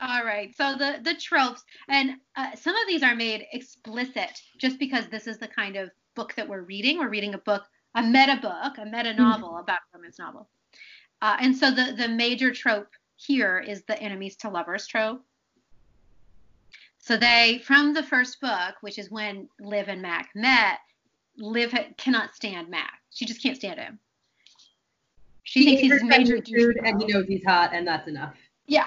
All 0.00 0.24
right. 0.24 0.54
So 0.56 0.74
the 0.76 0.98
the 1.02 1.14
tropes 1.14 1.62
and 1.88 2.12
uh, 2.36 2.54
some 2.56 2.74
of 2.74 2.86
these 2.88 3.02
are 3.02 3.14
made 3.14 3.46
explicit 3.52 4.40
just 4.58 4.78
because 4.78 5.06
this 5.08 5.26
is 5.26 5.38
the 5.38 5.46
kind 5.48 5.76
of 5.76 5.90
book 6.16 6.34
that 6.36 6.48
we're 6.48 6.62
reading. 6.62 6.98
We're 6.98 7.08
reading 7.08 7.34
a 7.34 7.38
book, 7.38 7.62
a 7.94 8.02
meta 8.02 8.38
book, 8.40 8.78
a 8.78 8.84
meta 8.84 9.14
novel 9.14 9.58
about 9.58 9.78
a 9.78 9.98
romance 9.98 10.18
novel. 10.18 10.48
Uh, 11.20 11.36
and 11.40 11.56
so 11.56 11.70
the 11.70 11.94
the 11.96 12.08
major 12.08 12.52
trope 12.52 12.88
here 13.16 13.58
is 13.60 13.82
the 13.84 14.00
enemies 14.00 14.36
to 14.36 14.48
lovers 14.48 14.86
trope. 14.86 15.22
So 16.98 17.16
they 17.16 17.60
from 17.64 17.94
the 17.94 18.02
first 18.02 18.40
book, 18.40 18.76
which 18.80 18.98
is 18.98 19.10
when 19.10 19.48
Liv 19.60 19.88
and 19.88 20.02
Mac 20.02 20.30
met, 20.34 20.78
Liv 21.36 21.74
cannot 21.96 22.34
stand 22.34 22.68
Mac. 22.68 23.00
She 23.10 23.24
just 23.24 23.42
can't 23.42 23.56
stand 23.56 23.78
him. 23.78 23.98
She 25.44 25.64
thinks 25.64 25.82
he's 25.82 26.02
a 26.02 26.04
major 26.04 26.38
dude, 26.38 26.78
and 26.78 27.00
he 27.00 27.12
knows 27.12 27.26
he's 27.26 27.44
hot, 27.44 27.70
and 27.74 27.86
that's 27.86 28.08
enough. 28.08 28.34
Yeah, 28.66 28.86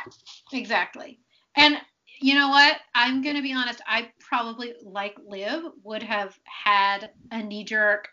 exactly. 0.54 1.20
And 1.56 1.78
you 2.22 2.34
know 2.34 2.50
what? 2.50 2.78
I'm 2.96 3.22
gonna 3.22 3.42
be 3.42 3.54
honest. 3.54 3.82
I 3.86 4.10
probably, 4.20 4.74
like 4.82 5.16
Liv, 5.28 5.64
would 5.84 6.02
have 6.02 6.40
had 6.46 7.12
a 7.32 7.44
knee-jerk 7.44 8.08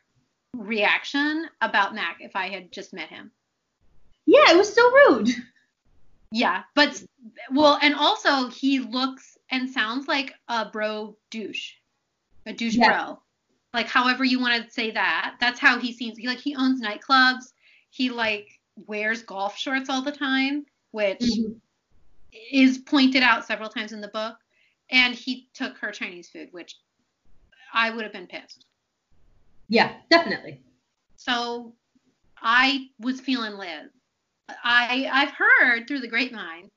reaction 0.56 1.46
about 1.60 1.94
Mac 1.94 2.18
if 2.20 2.36
I 2.36 2.48
had 2.48 2.72
just 2.72 2.92
met 2.92 3.08
him. 3.08 3.30
Yeah, 4.26 4.50
it 4.50 4.56
was 4.56 4.72
so 4.72 4.90
rude. 4.90 5.30
Yeah, 6.30 6.62
but 6.74 7.02
well, 7.50 7.78
and 7.82 7.94
also 7.94 8.48
he 8.48 8.80
looks 8.80 9.36
and 9.50 9.68
sounds 9.68 10.08
like 10.08 10.32
a 10.48 10.64
bro 10.66 11.16
douche, 11.30 11.72
a 12.46 12.52
douche 12.52 12.76
Yes. 12.76 12.86
bro. 12.86 13.18
Like 13.74 13.86
however 13.88 14.24
you 14.24 14.40
want 14.40 14.64
to 14.64 14.70
say 14.70 14.90
that. 14.92 15.36
That's 15.40 15.58
how 15.60 15.78
he 15.78 15.92
seems. 15.92 16.18
He 16.18 16.26
like 16.26 16.38
he 16.38 16.54
owns 16.54 16.80
nightclubs. 16.80 17.52
He 17.90 18.10
like 18.10 18.48
wears 18.86 19.22
golf 19.22 19.56
shorts 19.58 19.90
all 19.90 20.02
the 20.02 20.12
time, 20.12 20.64
which 20.92 21.20
Mhm. 21.20 21.60
is 22.50 22.78
pointed 22.78 23.22
out 23.22 23.46
several 23.46 23.68
times 23.68 23.92
in 23.92 24.00
the 24.00 24.08
book. 24.08 24.38
And 24.90 25.14
he 25.14 25.48
took 25.54 25.76
her 25.78 25.90
Chinese 25.90 26.28
food, 26.30 26.48
which 26.52 26.76
I 27.72 27.90
would 27.90 28.04
have 28.04 28.12
been 28.12 28.26
pissed. 28.26 28.66
Yeah, 29.72 29.92
definitely. 30.10 30.60
So 31.16 31.72
I 32.36 32.88
was 32.98 33.22
feeling 33.22 33.54
Liv. 33.54 33.88
I 34.62 35.08
I've 35.10 35.30
heard 35.30 35.88
through 35.88 36.00
the 36.00 36.08
grapevine 36.08 36.68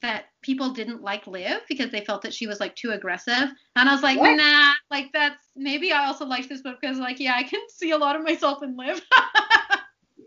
that 0.00 0.26
people 0.40 0.70
didn't 0.70 1.02
like 1.02 1.26
Liv 1.26 1.60
because 1.68 1.90
they 1.90 2.00
felt 2.00 2.22
that 2.22 2.32
she 2.32 2.46
was 2.46 2.58
like 2.58 2.74
too 2.74 2.92
aggressive. 2.92 3.50
And 3.76 3.86
I 3.86 3.92
was 3.92 4.02
like, 4.02 4.18
What? 4.18 4.36
nah, 4.36 4.72
like 4.90 5.10
that's 5.12 5.44
maybe 5.56 5.92
I 5.92 6.06
also 6.06 6.24
liked 6.24 6.48
this 6.48 6.62
book 6.62 6.78
because 6.80 6.96
like 6.96 7.20
yeah, 7.20 7.34
I 7.36 7.42
can 7.42 7.60
see 7.68 7.90
a 7.90 7.98
lot 7.98 8.16
of 8.16 8.22
myself 8.22 8.62
in 8.62 8.76
Liv. 8.76 9.00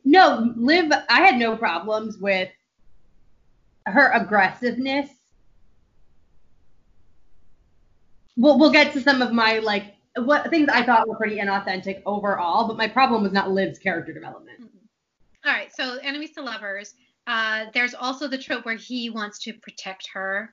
No, 0.04 0.52
Liv, 0.58 0.92
I 1.10 1.22
had 1.22 1.38
no 1.38 1.56
problems 1.56 2.18
with 2.18 2.50
her 3.86 4.12
aggressiveness. 4.12 5.10
We'll 8.36 8.60
we'll 8.60 8.72
get 8.72 8.94
to 8.94 9.02
some 9.02 9.22
of 9.22 9.32
my 9.32 9.60
like 9.60 9.96
what 10.18 10.50
things 10.50 10.70
I 10.70 10.84
thought 10.84 11.08
were 11.08 11.16
pretty 11.16 11.38
inauthentic 11.38 12.02
overall, 12.06 12.68
but 12.68 12.78
my 12.78 12.88
problem 12.88 13.24
was 13.24 13.32
not 13.32 13.52
Liv's 13.52 13.80
character 13.80 14.14
development. 14.14 14.60
All 15.46 15.54
right, 15.54 15.74
so 15.74 15.98
enemies 16.04 16.32
to 16.32 16.42
lovers. 16.42 16.94
Uh, 17.28 17.66
there's 17.74 17.94
also 17.94 18.28
the 18.28 18.38
trope 18.38 18.66
where 18.66 18.76
he 18.76 19.10
wants 19.10 19.40
to 19.40 19.54
protect 19.54 20.08
her. 20.14 20.52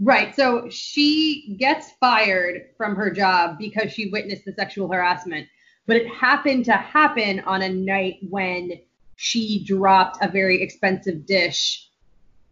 Right. 0.00 0.34
So 0.34 0.68
she 0.70 1.56
gets 1.58 1.92
fired 1.98 2.66
from 2.76 2.94
her 2.94 3.10
job 3.10 3.58
because 3.58 3.92
she 3.92 4.10
witnessed 4.10 4.44
the 4.44 4.52
sexual 4.52 4.92
harassment, 4.92 5.48
but 5.86 5.96
it 5.96 6.06
happened 6.08 6.64
to 6.66 6.72
happen 6.72 7.40
on 7.40 7.62
a 7.62 7.68
night 7.68 8.18
when 8.28 8.72
she 9.16 9.64
dropped 9.64 10.22
a 10.22 10.28
very 10.28 10.62
expensive 10.62 11.26
dish 11.26 11.88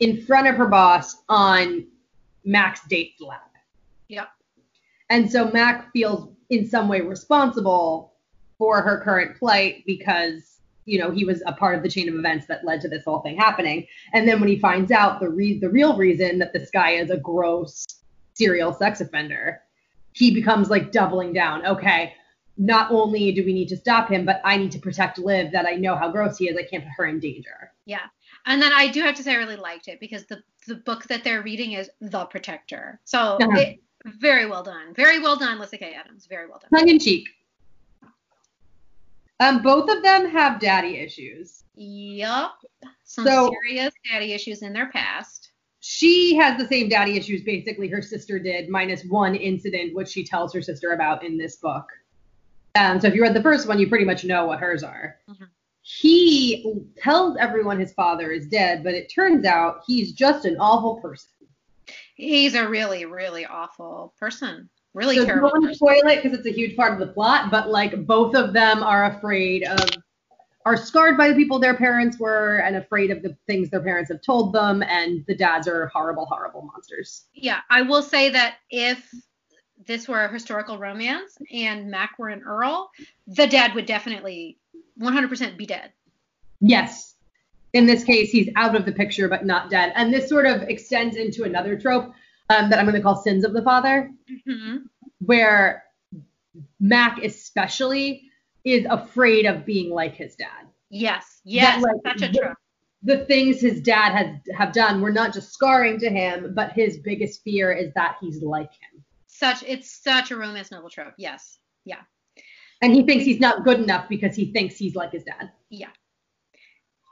in 0.00 0.20
front 0.22 0.48
of 0.48 0.56
her 0.56 0.66
boss 0.66 1.16
on 1.28 1.86
Mac's 2.44 2.80
date's 2.88 3.20
lap. 3.20 3.52
Yep. 4.08 4.28
And 5.10 5.30
so 5.30 5.50
Mac 5.50 5.92
feels 5.92 6.28
in 6.50 6.68
some 6.68 6.88
way 6.88 7.00
responsible 7.00 8.14
for 8.58 8.82
her 8.82 9.00
current 9.00 9.38
plight 9.38 9.84
because, 9.86 10.60
you 10.84 10.98
know, 10.98 11.10
he 11.10 11.24
was 11.24 11.42
a 11.46 11.52
part 11.52 11.76
of 11.76 11.82
the 11.82 11.88
chain 11.88 12.08
of 12.08 12.14
events 12.14 12.46
that 12.46 12.64
led 12.64 12.80
to 12.80 12.88
this 12.88 13.04
whole 13.04 13.20
thing 13.20 13.36
happening. 13.36 13.86
And 14.14 14.26
then 14.26 14.40
when 14.40 14.48
he 14.48 14.58
finds 14.58 14.90
out 14.90 15.20
the 15.20 15.28
re- 15.28 15.58
the 15.58 15.68
real 15.68 15.96
reason 15.96 16.38
that 16.38 16.52
this 16.52 16.70
guy 16.70 16.92
is 16.92 17.10
a 17.10 17.18
gross 17.18 17.84
serial 18.34 18.72
sex 18.72 19.00
offender, 19.00 19.62
he 20.12 20.32
becomes 20.32 20.70
like 20.70 20.92
doubling 20.92 21.32
down. 21.32 21.66
Okay, 21.66 22.14
not 22.56 22.90
only 22.90 23.32
do 23.32 23.44
we 23.44 23.52
need 23.52 23.68
to 23.68 23.76
stop 23.76 24.08
him, 24.08 24.24
but 24.24 24.40
I 24.44 24.56
need 24.56 24.72
to 24.72 24.78
protect 24.78 25.18
Liv 25.18 25.52
that 25.52 25.66
I 25.66 25.74
know 25.74 25.94
how 25.94 26.10
gross 26.10 26.38
he 26.38 26.48
is. 26.48 26.56
I 26.56 26.62
can't 26.62 26.84
put 26.84 26.92
her 26.96 27.06
in 27.06 27.20
danger. 27.20 27.72
Yeah. 27.84 28.06
And 28.46 28.62
then 28.62 28.72
I 28.72 28.88
do 28.88 29.02
have 29.02 29.14
to 29.16 29.22
say 29.22 29.32
I 29.32 29.36
really 29.36 29.56
liked 29.56 29.88
it 29.88 30.00
because 30.00 30.24
the 30.26 30.42
the 30.66 30.76
book 30.76 31.04
that 31.04 31.22
they're 31.22 31.42
reading 31.42 31.72
is 31.72 31.90
The 32.00 32.24
Protector. 32.24 33.00
So 33.04 33.38
Uh-huh. 33.40 33.60
it, 33.60 33.78
very 34.20 34.46
well 34.46 34.62
done. 34.62 34.94
Very 34.94 35.18
well 35.20 35.36
done, 35.36 35.58
Lyssa 35.58 35.78
Kay 35.78 35.94
Adams. 35.94 36.26
Very 36.26 36.46
well 36.48 36.58
done. 36.60 36.70
Tongue 36.78 36.88
in 36.88 36.98
cheek. 36.98 37.28
Um, 39.40 39.62
both 39.62 39.90
of 39.90 40.02
them 40.02 40.30
have 40.30 40.60
daddy 40.60 40.96
issues. 40.96 41.64
Yup. 41.74 42.56
Some 43.04 43.26
So- 43.26 43.52
serious 43.62 43.92
daddy 44.10 44.32
issues 44.32 44.62
in 44.62 44.72
their 44.72 44.90
past. 44.90 45.50
she 45.80 46.34
has 46.34 46.58
the 46.58 46.66
same 46.66 46.88
daddy 46.88 47.16
issues 47.16 47.42
basically 47.42 47.86
her 47.86 48.02
sister 48.02 48.40
did, 48.40 48.68
minus 48.68 49.04
one 49.04 49.36
incident 49.36 49.94
which 49.94 50.08
she 50.08 50.24
tells 50.24 50.52
her 50.52 50.60
sister 50.60 50.92
about 50.94 51.22
in 51.24 51.36
this 51.38 51.56
book. 51.56 51.86
Um, 52.74 53.00
so 53.00 53.06
if 53.06 53.14
you 53.14 53.22
read 53.22 53.34
the 53.34 53.42
first 53.42 53.68
one, 53.68 53.78
you 53.78 53.88
pretty 53.88 54.04
much 54.04 54.24
know 54.24 54.46
what 54.46 54.58
hers 54.58 54.82
are. 54.82 55.16
Mhm. 55.28 55.46
He 55.82 56.82
tells 56.96 57.36
everyone 57.36 57.78
his 57.78 57.92
father 57.92 58.32
is 58.32 58.48
dead, 58.48 58.82
but 58.82 58.94
it 58.94 59.08
turns 59.08 59.46
out 59.46 59.84
he's 59.86 60.10
just 60.12 60.44
an 60.44 60.56
awful 60.58 60.96
person. 60.96 61.30
He's 62.16 62.54
a 62.54 62.66
really, 62.68 63.04
really 63.04 63.46
awful 63.46 64.14
person. 64.18 64.68
Really 64.94 65.16
So 65.16 65.26
terrible 65.26 65.50
don't 65.50 65.60
want 65.60 65.64
to 65.64 65.68
person. 65.68 66.02
spoil 66.02 66.10
it 66.10 66.22
because 66.22 66.36
it's 66.36 66.46
a 66.46 66.52
huge 66.52 66.74
part 66.74 66.94
of 66.94 66.98
the 66.98 67.12
plot, 67.12 67.50
but 67.50 67.68
like 67.68 68.06
both 68.06 68.34
of 68.34 68.54
them 68.54 68.82
are 68.82 69.04
afraid 69.04 69.64
of, 69.64 69.90
are 70.64 70.78
scarred 70.78 71.18
by 71.18 71.28
the 71.28 71.34
people 71.34 71.58
their 71.58 71.76
parents 71.76 72.18
were 72.18 72.56
and 72.58 72.76
afraid 72.76 73.10
of 73.10 73.22
the 73.22 73.36
things 73.46 73.68
their 73.68 73.82
parents 73.82 74.10
have 74.10 74.22
told 74.22 74.54
them, 74.54 74.82
and 74.82 75.24
the 75.28 75.36
dads 75.36 75.68
are 75.68 75.88
horrible, 75.88 76.24
horrible 76.24 76.62
monsters. 76.62 77.26
Yeah, 77.34 77.60
I 77.68 77.82
will 77.82 78.02
say 78.02 78.30
that 78.30 78.56
if 78.70 79.14
this 79.86 80.08
were 80.08 80.24
a 80.24 80.32
historical 80.32 80.78
romance 80.78 81.36
and 81.52 81.90
Mac 81.90 82.18
were 82.18 82.30
an 82.30 82.42
Earl, 82.42 82.90
the 83.26 83.46
dad 83.46 83.74
would 83.74 83.84
definitely 83.84 84.58
100% 84.98 85.58
be 85.58 85.66
dead. 85.66 85.92
Yes. 86.60 87.15
In 87.76 87.84
this 87.86 88.04
case, 88.04 88.30
he's 88.30 88.48
out 88.56 88.74
of 88.74 88.86
the 88.86 88.92
picture 88.92 89.28
but 89.28 89.44
not 89.44 89.70
dead. 89.70 89.92
And 89.96 90.12
this 90.12 90.28
sort 90.28 90.46
of 90.46 90.62
extends 90.62 91.16
into 91.16 91.44
another 91.44 91.78
trope 91.78 92.12
um, 92.48 92.70
that 92.70 92.78
I'm 92.78 92.86
going 92.86 92.96
to 92.96 93.02
call 93.02 93.16
sins 93.16 93.44
of 93.44 93.52
the 93.52 93.62
father, 93.62 94.10
hmm 94.48 94.76
where 95.24 95.84
Mac 96.78 97.22
especially 97.24 98.22
is 98.64 98.86
afraid 98.90 99.46
of 99.46 99.64
being 99.64 99.90
like 99.90 100.14
his 100.14 100.34
dad. 100.36 100.66
Yes, 100.90 101.40
yes, 101.44 101.82
like, 101.82 101.96
such 102.04 102.28
a 102.28 102.32
the- 102.32 102.38
trope. 102.38 102.56
The 103.02 103.24
things 103.26 103.60
his 103.60 103.80
dad 103.82 104.12
has 104.12 104.28
have 104.56 104.72
done 104.72 105.00
were 105.00 105.12
not 105.12 105.32
just 105.34 105.52
scarring 105.52 105.98
to 106.00 106.08
him, 106.08 106.52
but 106.54 106.72
his 106.72 106.98
biggest 106.98 107.42
fear 107.44 107.72
is 107.72 107.92
that 107.94 108.16
he's 108.20 108.42
like 108.42 108.70
him. 108.72 109.04
Such 109.26 109.62
it's 109.64 109.90
such 110.02 110.30
a 110.30 110.36
romance 110.36 110.70
novel 110.70 110.88
trope. 110.90 111.12
Yes, 111.18 111.58
yeah, 111.84 112.00
And 112.82 112.94
he 112.94 113.02
thinks 113.04 113.24
he's 113.24 113.38
not 113.40 113.64
good 113.64 113.80
enough 113.80 114.08
because 114.08 114.34
he 114.34 114.50
thinks 114.52 114.76
he's 114.76 114.94
like 114.96 115.12
his 115.12 115.24
dad. 115.24 115.50
yeah. 115.70 115.90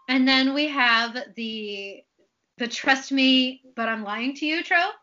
And 0.09 0.27
then 0.29 0.55
we 0.55 0.69
have 0.69 1.17
the 1.37 2.03
the 2.59 2.69
trust 2.69 3.11
me, 3.11 3.63
but 3.75 3.89
I'm 3.89 4.05
lying 4.05 4.35
to 4.37 4.47
you 4.47 4.63
trope 4.63 4.95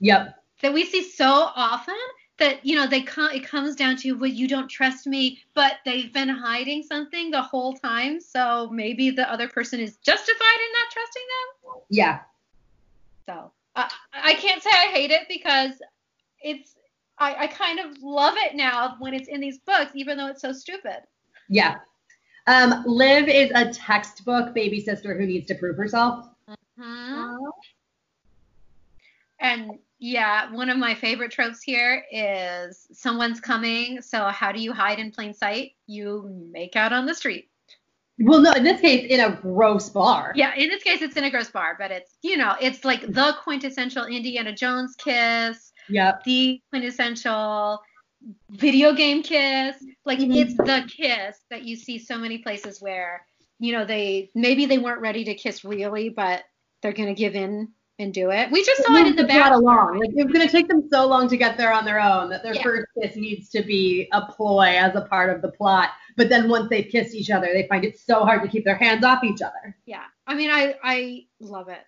Yep. 0.00 0.34
that 0.62 0.72
we 0.72 0.84
see 0.84 1.02
so 1.02 1.50
often 1.56 1.96
that 2.38 2.64
you 2.64 2.74
know 2.76 2.86
they 2.86 3.02
come 3.02 3.30
it 3.32 3.44
comes 3.46 3.76
down 3.76 3.96
to 3.96 4.12
well 4.12 4.30
you 4.30 4.48
don't 4.48 4.68
trust 4.68 5.06
me 5.06 5.38
but 5.54 5.74
they've 5.84 6.12
been 6.12 6.28
hiding 6.28 6.82
something 6.82 7.30
the 7.30 7.42
whole 7.42 7.74
time 7.74 8.18
so 8.20 8.68
maybe 8.72 9.10
the 9.10 9.30
other 9.30 9.46
person 9.48 9.78
is 9.78 9.96
justified 9.98 10.58
in 10.66 10.72
not 10.72 10.90
trusting 10.90 11.22
them 11.28 11.82
Yeah. 11.90 12.20
so 13.26 13.52
I 13.76 13.90
I 14.14 14.34
can't 14.34 14.62
say 14.62 14.70
I 14.70 14.86
hate 14.86 15.10
it 15.10 15.28
because 15.28 15.72
it's 16.42 16.74
I, 17.18 17.44
I 17.44 17.46
kind 17.48 17.78
of 17.78 18.02
love 18.02 18.34
it 18.38 18.54
now 18.54 18.96
when 19.00 19.12
it's 19.12 19.28
in 19.28 19.40
these 19.40 19.58
books 19.58 19.92
even 19.94 20.16
though 20.16 20.28
it's 20.28 20.40
so 20.40 20.52
stupid 20.52 21.00
Yeah. 21.50 21.76
Um, 22.46 22.82
Liv 22.86 23.28
is 23.28 23.50
a 23.54 23.70
textbook 23.72 24.54
baby 24.54 24.80
sister 24.80 25.16
who 25.18 25.26
needs 25.26 25.46
to 25.48 25.54
prove 25.54 25.76
herself. 25.76 26.26
Hmm. 26.78 27.34
and 29.38 29.72
yeah 29.98 30.50
one 30.52 30.70
of 30.70 30.78
my 30.78 30.94
favorite 30.94 31.30
tropes 31.30 31.62
here 31.62 32.04
is 32.10 32.86
someone's 32.92 33.38
coming 33.38 34.00
so 34.00 34.24
how 34.28 34.50
do 34.50 34.60
you 34.62 34.72
hide 34.72 34.98
in 34.98 35.10
plain 35.10 35.34
sight 35.34 35.72
you 35.86 36.48
make 36.50 36.76
out 36.76 36.92
on 36.92 37.04
the 37.04 37.14
street 37.14 37.50
Well, 38.18 38.40
no, 38.40 38.52
in 38.52 38.64
this 38.64 38.80
case, 38.80 39.06
in 39.10 39.20
a 39.20 39.30
gross 39.36 39.88
bar. 39.88 40.32
Yeah, 40.36 40.54
in 40.54 40.68
this 40.68 40.82
case, 40.82 41.00
it's 41.00 41.16
in 41.16 41.24
a 41.24 41.30
gross 41.30 41.50
bar, 41.50 41.76
but 41.78 41.90
it's 41.90 42.16
you 42.22 42.36
know, 42.36 42.54
it's 42.60 42.84
like 42.84 43.00
the 43.02 43.34
quintessential 43.42 44.04
Indiana 44.06 44.52
Jones 44.54 44.94
kiss, 44.96 45.72
Yep. 45.88 46.24
the 46.24 46.60
quintessential 46.70 47.80
video 48.50 48.92
game 48.92 49.22
kiss. 49.22 49.76
Like 50.04 50.18
Mhm. 50.18 50.36
it's 50.36 50.56
the 50.56 50.84
kiss 50.88 51.38
that 51.50 51.64
you 51.64 51.76
see 51.76 51.98
so 51.98 52.18
many 52.18 52.38
places 52.38 52.80
where 52.80 53.26
you 53.58 53.72
know 53.72 53.84
they 53.84 54.30
maybe 54.34 54.66
they 54.66 54.78
weren't 54.78 55.00
ready 55.00 55.24
to 55.24 55.34
kiss 55.34 55.64
really, 55.64 56.08
but 56.08 56.44
they're 56.82 56.92
gonna 56.92 57.14
give 57.14 57.34
in 57.34 57.68
and 57.98 58.14
do 58.14 58.30
it. 58.30 58.50
We 58.50 58.64
just 58.64 58.82
saw 58.84 58.96
it 58.96 59.06
in 59.08 59.16
the 59.16 59.24
It's 59.24 59.32
back. 59.34 59.52
along. 59.52 59.98
Like 59.98 60.10
it's 60.14 60.32
gonna 60.32 60.48
take 60.48 60.68
them 60.68 60.88
so 60.90 61.06
long 61.06 61.28
to 61.28 61.36
get 61.36 61.58
there 61.58 61.70
on 61.72 61.84
their 61.84 62.00
own 62.00 62.30
that 62.30 62.42
their 62.42 62.54
Yeah. 62.54 62.62
first 62.62 62.86
kiss 63.00 63.16
needs 63.16 63.50
to 63.50 63.62
be 63.62 64.08
a 64.12 64.22
ploy 64.22 64.68
as 64.78 64.94
a 64.96 65.02
part 65.02 65.28
of 65.34 65.42
the 65.42 65.50
plot. 65.52 65.90
But 66.16 66.28
then 66.30 66.48
once 66.48 66.70
they 66.70 66.82
kiss 66.82 67.14
each 67.14 67.30
other, 67.30 67.48
they 67.52 67.66
find 67.68 67.84
it 67.84 67.98
so 67.98 68.24
hard 68.24 68.42
to 68.42 68.48
keep 68.48 68.64
their 68.64 68.74
hands 68.76 69.04
off 69.04 69.22
each 69.22 69.42
other. 69.42 69.76
Yeah, 69.84 70.04
I 70.26 70.34
mean, 70.34 70.50
I 70.50 70.76
I 70.82 71.26
love 71.40 71.68
it. 71.68 71.84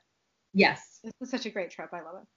Yes. 0.53 1.01
This 1.03 1.15
is 1.23 1.31
such 1.31 1.47
a 1.47 1.51
great 1.51 1.71
trope. 1.71 1.93
I 1.95 2.03
love 2.03 2.23
it. 2.23 2.29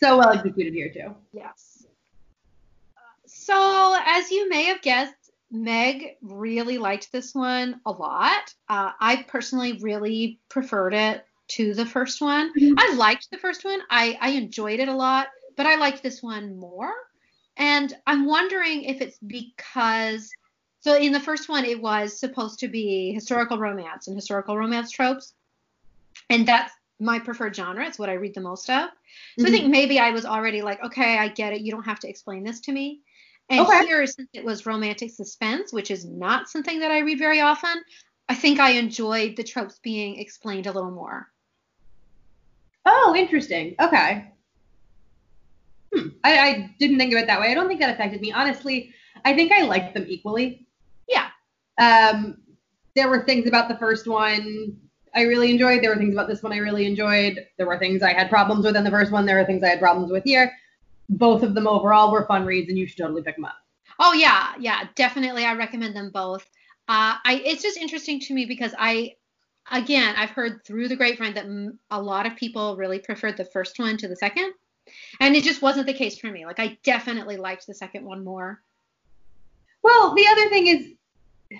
So 0.00 0.18
well 0.18 0.30
executed 0.32 0.74
here 0.74 0.92
too. 0.92 1.14
Yes. 1.32 1.75
So, 3.46 3.96
as 4.04 4.32
you 4.32 4.48
may 4.48 4.64
have 4.64 4.82
guessed, 4.82 5.30
Meg 5.52 6.16
really 6.20 6.78
liked 6.78 7.12
this 7.12 7.32
one 7.32 7.80
a 7.86 7.92
lot. 7.92 8.52
Uh, 8.68 8.90
I 8.98 9.24
personally 9.28 9.78
really 9.80 10.40
preferred 10.48 10.94
it 10.94 11.24
to 11.50 11.72
the 11.72 11.86
first 11.86 12.20
one. 12.20 12.52
Mhm. 12.54 12.74
I 12.76 12.94
liked 12.96 13.30
the 13.30 13.38
first 13.38 13.64
one. 13.64 13.80
I, 13.88 14.18
I 14.20 14.30
enjoyed 14.30 14.80
it 14.80 14.88
a 14.88 14.96
lot, 14.96 15.28
but 15.56 15.64
I 15.64 15.76
liked 15.76 16.02
this 16.02 16.24
one 16.24 16.58
more. 16.58 16.92
And 17.56 17.96
I'm 18.04 18.26
wondering 18.26 18.82
if 18.82 19.00
it's 19.00 19.18
because 19.18 20.28
so 20.80 20.96
in 20.96 21.12
the 21.12 21.20
first 21.20 21.48
one 21.48 21.64
it 21.64 21.80
was 21.80 22.18
supposed 22.18 22.58
to 22.58 22.68
be 22.68 23.12
historical 23.12 23.58
romance 23.58 24.08
and 24.08 24.16
historical 24.16 24.58
romance 24.58 24.90
tropes. 24.90 25.34
And 26.30 26.48
that's 26.48 26.72
my 26.98 27.20
preferred 27.20 27.54
genre. 27.54 27.86
It's 27.86 27.98
what 27.98 28.08
I 28.08 28.14
read 28.14 28.34
the 28.34 28.40
most 28.40 28.68
of. 28.68 28.90
So 29.38 29.44
Mhm. 29.44 29.48
I 29.48 29.50
think 29.52 29.68
maybe 29.68 30.00
I 30.00 30.10
was 30.10 30.26
already 30.26 30.62
like, 30.62 30.82
okay, 30.82 31.16
I 31.16 31.28
get 31.28 31.52
it. 31.52 31.60
You 31.60 31.70
don't 31.70 31.84
have 31.84 32.00
to 32.00 32.08
explain 32.08 32.42
this 32.42 32.58
to 32.62 32.72
me. 32.72 33.02
And 33.48 33.60
Okay. 33.60 33.86
here, 33.86 34.06
since 34.06 34.28
it 34.32 34.44
was 34.44 34.66
romantic 34.66 35.10
suspense, 35.10 35.72
which 35.72 35.90
is 35.90 36.04
not 36.04 36.48
something 36.48 36.80
that 36.80 36.90
I 36.90 36.98
read 37.00 37.18
very 37.18 37.40
often, 37.40 37.82
I 38.28 38.34
think 38.34 38.58
I 38.58 38.72
enjoyed 38.72 39.36
the 39.36 39.44
tropes 39.44 39.78
being 39.78 40.18
explained 40.18 40.66
a 40.66 40.72
little 40.72 40.90
more. 40.90 41.28
Oh, 42.84 43.14
interesting. 43.16 43.76
Okay. 43.80 44.32
Hmm. 45.94 46.08
I, 46.24 46.38
I 46.38 46.74
didn't 46.78 46.98
think 46.98 47.12
of 47.12 47.20
it 47.20 47.26
that 47.28 47.40
way. 47.40 47.48
I 47.50 47.54
don't 47.54 47.68
think 47.68 47.80
that 47.80 47.94
affected 47.94 48.20
me. 48.20 48.32
Honestly, 48.32 48.92
I 49.24 49.34
think 49.34 49.52
I 49.52 49.62
liked 49.62 49.94
them 49.94 50.06
equally. 50.08 50.66
Yeah. 51.08 51.28
Um, 51.78 52.38
there 52.94 53.08
were 53.08 53.24
things 53.24 53.46
about 53.46 53.68
the 53.68 53.76
first 53.78 54.08
one 54.08 54.76
I 55.14 55.22
really 55.22 55.50
enjoyed. 55.50 55.82
There 55.82 55.90
were 55.90 55.96
things 55.96 56.14
about 56.14 56.28
this 56.28 56.42
one 56.42 56.52
I 56.52 56.58
really 56.58 56.86
enjoyed. 56.86 57.46
There 57.58 57.66
were 57.66 57.78
things 57.78 58.02
I 58.02 58.12
had 58.12 58.28
problems 58.28 58.64
with 58.64 58.76
in 58.76 58.84
the 58.84 58.90
first 58.90 59.12
one. 59.12 59.24
There 59.24 59.36
were 59.36 59.44
things 59.44 59.62
I 59.62 59.68
had 59.68 59.80
problems 59.80 60.10
with 60.10 60.24
here. 60.24 60.52
Both 61.08 61.42
of 61.42 61.54
them 61.54 61.66
overall 61.66 62.10
were 62.10 62.26
fun 62.26 62.44
reads, 62.44 62.68
and 62.68 62.78
you 62.78 62.86
should 62.86 62.98
totally 62.98 63.22
pick 63.22 63.36
them 63.36 63.44
up. 63.44 63.56
Oh 63.98 64.12
yeah, 64.12 64.54
yeah, 64.58 64.84
definitely. 64.94 65.44
I 65.44 65.54
recommend 65.54 65.94
them 65.96 66.10
both. 66.10 66.42
Uh, 66.88 67.16
I 67.24 67.42
it's 67.44 67.62
just 67.62 67.78
interesting 67.78 68.20
to 68.20 68.34
me 68.34 68.44
because 68.46 68.74
I, 68.78 69.14
again, 69.70 70.14
I've 70.16 70.30
heard 70.30 70.64
through 70.64 70.88
the 70.88 70.96
grapevine 70.96 71.34
that 71.34 71.44
m- 71.44 71.78
a 71.90 72.00
lot 72.00 72.26
of 72.26 72.36
people 72.36 72.76
really 72.76 72.98
preferred 72.98 73.36
the 73.36 73.44
first 73.44 73.78
one 73.78 73.96
to 73.98 74.08
the 74.08 74.16
second, 74.16 74.52
and 75.20 75.34
it 75.34 75.44
just 75.44 75.62
wasn't 75.62 75.86
the 75.86 75.94
case 75.94 76.18
for 76.18 76.30
me. 76.30 76.44
Like 76.44 76.58
I 76.60 76.78
definitely 76.82 77.36
liked 77.36 77.66
the 77.66 77.74
second 77.74 78.04
one 78.04 78.24
more. 78.24 78.60
Well, 79.82 80.14
the 80.14 80.26
other 80.26 80.48
thing 80.48 80.66
is, 80.66 81.58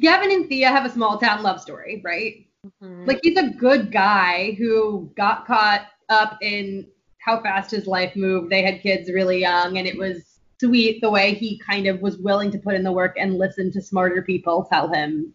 Gavin 0.00 0.32
and 0.32 0.48
Thea 0.48 0.68
have 0.68 0.84
a 0.84 0.90
small 0.90 1.18
town 1.18 1.42
love 1.42 1.60
story, 1.60 2.00
right? 2.04 2.46
Mhm. 2.82 3.06
Like 3.06 3.20
he's 3.22 3.36
a 3.38 3.50
good 3.50 3.92
guy 3.92 4.52
who 4.52 5.12
got 5.16 5.46
caught 5.46 5.86
up 6.08 6.38
in 6.42 6.86
how 7.24 7.40
fast 7.40 7.70
his 7.70 7.86
life 7.86 8.14
moved. 8.16 8.50
They 8.50 8.62
had 8.62 8.82
kids 8.82 9.10
really 9.10 9.40
young, 9.40 9.78
and 9.78 9.86
it 9.86 9.96
was 9.96 10.40
sweet 10.58 11.00
the 11.00 11.10
way 11.10 11.34
he 11.34 11.58
kind 11.58 11.86
of 11.86 12.00
was 12.00 12.18
willing 12.18 12.50
to 12.52 12.58
put 12.58 12.74
in 12.74 12.84
the 12.84 12.92
work 12.92 13.16
and 13.18 13.38
listen 13.38 13.72
to 13.72 13.80
smarter 13.82 14.22
people 14.22 14.66
tell 14.70 14.92
him 14.92 15.34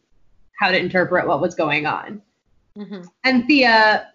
how 0.60 0.72
to 0.72 0.78
interpret 0.78 1.28
what 1.28 1.42
was 1.42 1.54
going 1.54 1.86
on. 1.86 2.22
Mhm. 2.78 3.06
And 3.24 3.46
Thea 3.46 4.12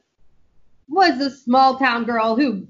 was 0.88 1.20
a 1.20 1.30
small 1.30 1.78
town 1.78 2.04
girl 2.04 2.34
who 2.36 2.66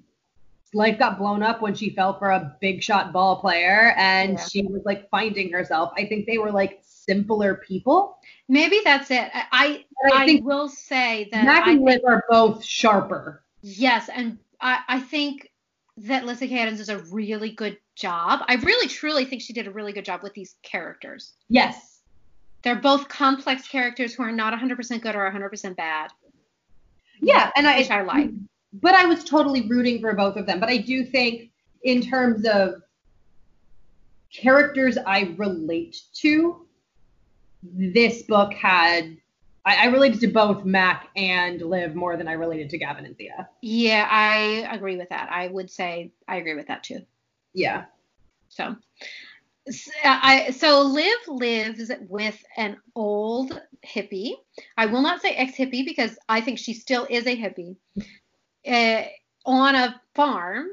life 0.74 0.98
got 0.98 1.18
blown 1.18 1.42
up 1.42 1.60
when 1.60 1.74
she 1.74 1.90
fell 1.90 2.18
for 2.18 2.30
a 2.30 2.56
big 2.60 2.82
shot 2.82 3.12
ball 3.12 3.40
player 3.40 3.94
and 3.96 4.32
Yeah. 4.32 4.44
she 4.46 4.62
was 4.62 4.82
like 4.84 5.08
finding 5.10 5.52
herself. 5.52 5.92
I 5.96 6.06
think 6.06 6.26
they 6.26 6.38
were 6.38 6.50
like 6.50 6.80
simpler 6.82 7.56
people. 7.56 8.18
Maybe 8.48 8.80
that's 8.84 9.10
it. 9.10 9.30
I 9.34 9.46
I, 9.52 9.84
I 10.12 10.22
I 10.22 10.26
think 10.26 10.44
will 10.44 10.68
say 10.68 11.28
that 11.30 11.44
Mac 11.44 11.66
I 11.66 11.72
and 11.72 11.82
Liv 11.82 12.00
are 12.06 12.24
both 12.28 12.64
sharper. 12.64 13.44
Yes, 13.62 14.08
and 14.08 14.38
I, 14.62 14.78
I 14.88 15.00
think 15.00 15.50
that 15.98 16.24
Lyssa 16.24 16.46
Kay 16.46 16.60
Adams 16.60 16.78
does 16.78 16.88
a 16.88 16.98
really 17.12 17.50
good 17.50 17.76
job. 17.96 18.40
I 18.48 18.54
really 18.54 18.88
truly 18.88 19.24
think 19.24 19.42
she 19.42 19.52
did 19.52 19.66
a 19.66 19.70
really 19.70 19.92
good 19.92 20.04
job 20.04 20.22
with 20.22 20.32
these 20.32 20.56
characters. 20.62 21.34
Yes. 21.48 22.00
They're 22.62 22.76
both 22.76 23.08
complex 23.08 23.68
characters 23.68 24.14
who 24.14 24.22
are 24.22 24.32
not 24.32 24.58
100% 24.58 25.02
good 25.02 25.14
or 25.14 25.30
100% 25.30 25.76
bad. 25.76 26.10
Yeah, 27.20 27.50
and 27.56 27.66
I 27.66 27.78
Which 27.78 27.90
I 27.90 28.02
like. 28.02 28.30
But 28.72 28.94
I 28.94 29.04
was 29.04 29.22
totally 29.22 29.68
rooting 29.68 30.00
for 30.00 30.14
both 30.14 30.36
of 30.36 30.46
them. 30.46 30.58
But 30.58 30.70
I 30.70 30.78
do 30.78 31.04
think 31.04 31.50
in 31.84 32.00
terms 32.00 32.46
of 32.46 32.82
characters 34.32 34.96
I 35.06 35.34
relate 35.36 36.00
to, 36.14 36.66
this 37.62 38.22
book 38.22 38.54
had 38.54 39.16
I, 39.64 39.76
I 39.76 39.86
related 39.86 40.20
to 40.20 40.28
both 40.28 40.64
Mac 40.64 41.08
and 41.16 41.60
Liv 41.60 41.94
more 41.94 42.16
than 42.16 42.28
I 42.28 42.32
related 42.32 42.70
to 42.70 42.78
Gavin 42.78 43.06
and 43.06 43.16
Thea. 43.16 43.48
Yeah, 43.60 44.06
I 44.10 44.68
agree 44.70 44.96
with 44.96 45.10
that. 45.10 45.30
I 45.30 45.48
would 45.48 45.70
say 45.70 46.12
I 46.26 46.36
agree 46.36 46.54
with 46.54 46.68
that 46.68 46.82
too. 46.82 47.00
Yeah. 47.54 47.84
So, 48.48 48.76
s- 49.68 49.88
I 50.04 50.50
so 50.50 50.82
Liv 50.82 51.16
lives 51.28 51.90
with 52.08 52.42
an 52.56 52.78
old 52.94 53.60
hippie. 53.86 54.32
I 54.76 54.86
will 54.86 55.02
not 55.02 55.22
say 55.22 55.30
ex 55.30 55.56
hippie 55.56 55.84
because 55.84 56.18
I 56.28 56.40
think 56.40 56.58
she 56.58 56.74
still 56.74 57.06
is 57.08 57.26
a 57.26 57.36
hippie 57.36 57.76
uh, 58.66 59.06
on 59.46 59.74
a 59.74 60.00
farm, 60.14 60.68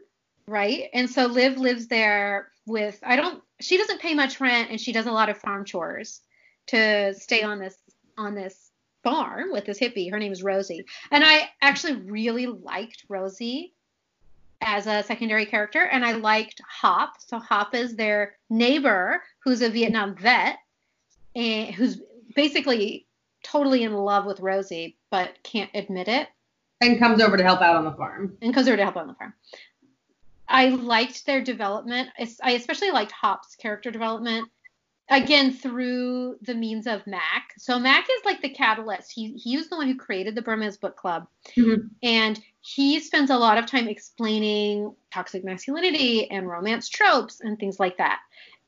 right? 0.47 0.89
And 0.93 1.09
so 1.09 1.27
Liv 1.27 1.57
lives 1.57 1.87
there 1.87 2.49
with 2.65 2.99
I 3.03 3.15
don't 3.15 3.43
she 3.61 3.77
doesn't 3.77 4.01
pay 4.01 4.13
much 4.13 4.39
rent 4.39 4.69
and 4.71 4.79
she 4.79 4.93
does 4.93 5.05
a 5.05 5.11
lot 5.11 5.29
of 5.29 5.37
farm 5.37 5.65
chores 5.65 6.21
to 6.67 7.13
stay 7.15 7.43
on 7.43 7.59
this 7.59 7.75
on 8.17 8.35
this 8.35 8.68
farm 9.11 9.51
with 9.51 9.65
this 9.65 9.79
hippie. 9.79 10.11
Her 10.11 10.19
name 10.19 10.31
is 10.31 10.43
Rosie. 10.43 10.85
And 11.11 11.23
I 11.23 11.49
actually 11.61 11.95
really 11.95 12.45
liked 12.47 13.05
Rosie 13.09 13.73
as 14.61 14.87
a 14.87 15.03
secondary 15.03 15.45
character 15.45 15.83
and 15.85 16.03
I 16.05 16.13
liked 16.13 16.61
Hop. 16.67 17.13
So 17.25 17.39
Hop 17.39 17.73
is 17.73 17.95
their 17.95 18.35
neighbor 18.49 19.23
who's 19.39 19.61
a 19.61 19.69
Vietnam 19.69 20.15
vet 20.15 20.57
and 21.35 21.73
who's 21.73 22.01
basically 22.35 23.05
totally 23.43 23.83
in 23.83 23.93
love 23.93 24.25
with 24.25 24.39
Rosie 24.41 24.97
but 25.09 25.31
can't 25.43 25.69
admit 25.73 26.07
it 26.07 26.27
And 26.81 26.99
comes 26.99 27.21
over 27.21 27.37
to 27.37 27.43
help 27.43 27.61
out 27.61 27.75
on 27.77 27.85
the 27.85 27.93
farm. 27.93 28.37
and 28.41 28.53
comes 28.53 28.67
over 28.67 28.75
to 28.77 28.83
help 28.83 28.97
out 28.97 29.03
on 29.03 29.07
the 29.07 29.13
farm. 29.15 29.33
I 30.47 30.69
liked 30.69 31.25
their 31.25 31.41
development. 31.41 32.09
I 32.43 32.51
especially 32.51 32.91
liked 32.91 33.11
Hop's 33.11 33.55
character 33.55 33.91
development. 33.91 34.49
Again, 35.11 35.51
through 35.51 36.35
the 36.43 36.53
means 36.53 36.85
of 36.85 37.05
Mac. 37.07 37.53
So 37.57 37.79
Mac 37.79 38.05
is 38.09 38.25
like 38.25 38.41
the 38.41 38.49
catalyst. 38.49 39.11
He 39.11 39.33
he 39.33 39.57
was 39.57 39.67
the 39.69 39.75
one 39.75 39.87
who 39.87 39.95
created 39.95 40.35
the 40.35 40.41
Bromance 40.43 40.79
Book 40.79 40.95
Club, 40.97 41.27
Mhm. 41.57 41.89
and 42.03 42.39
he 42.61 42.99
spends 42.99 43.31
a 43.31 43.37
lot 43.37 43.57
of 43.57 43.65
time 43.65 43.87
explaining 43.87 44.95
toxic 45.11 45.43
masculinity 45.43 46.29
and 46.29 46.47
romance 46.47 46.89
tropes 46.89 47.41
and 47.41 47.57
things 47.57 47.79
like 47.79 47.97
that. 47.97 48.19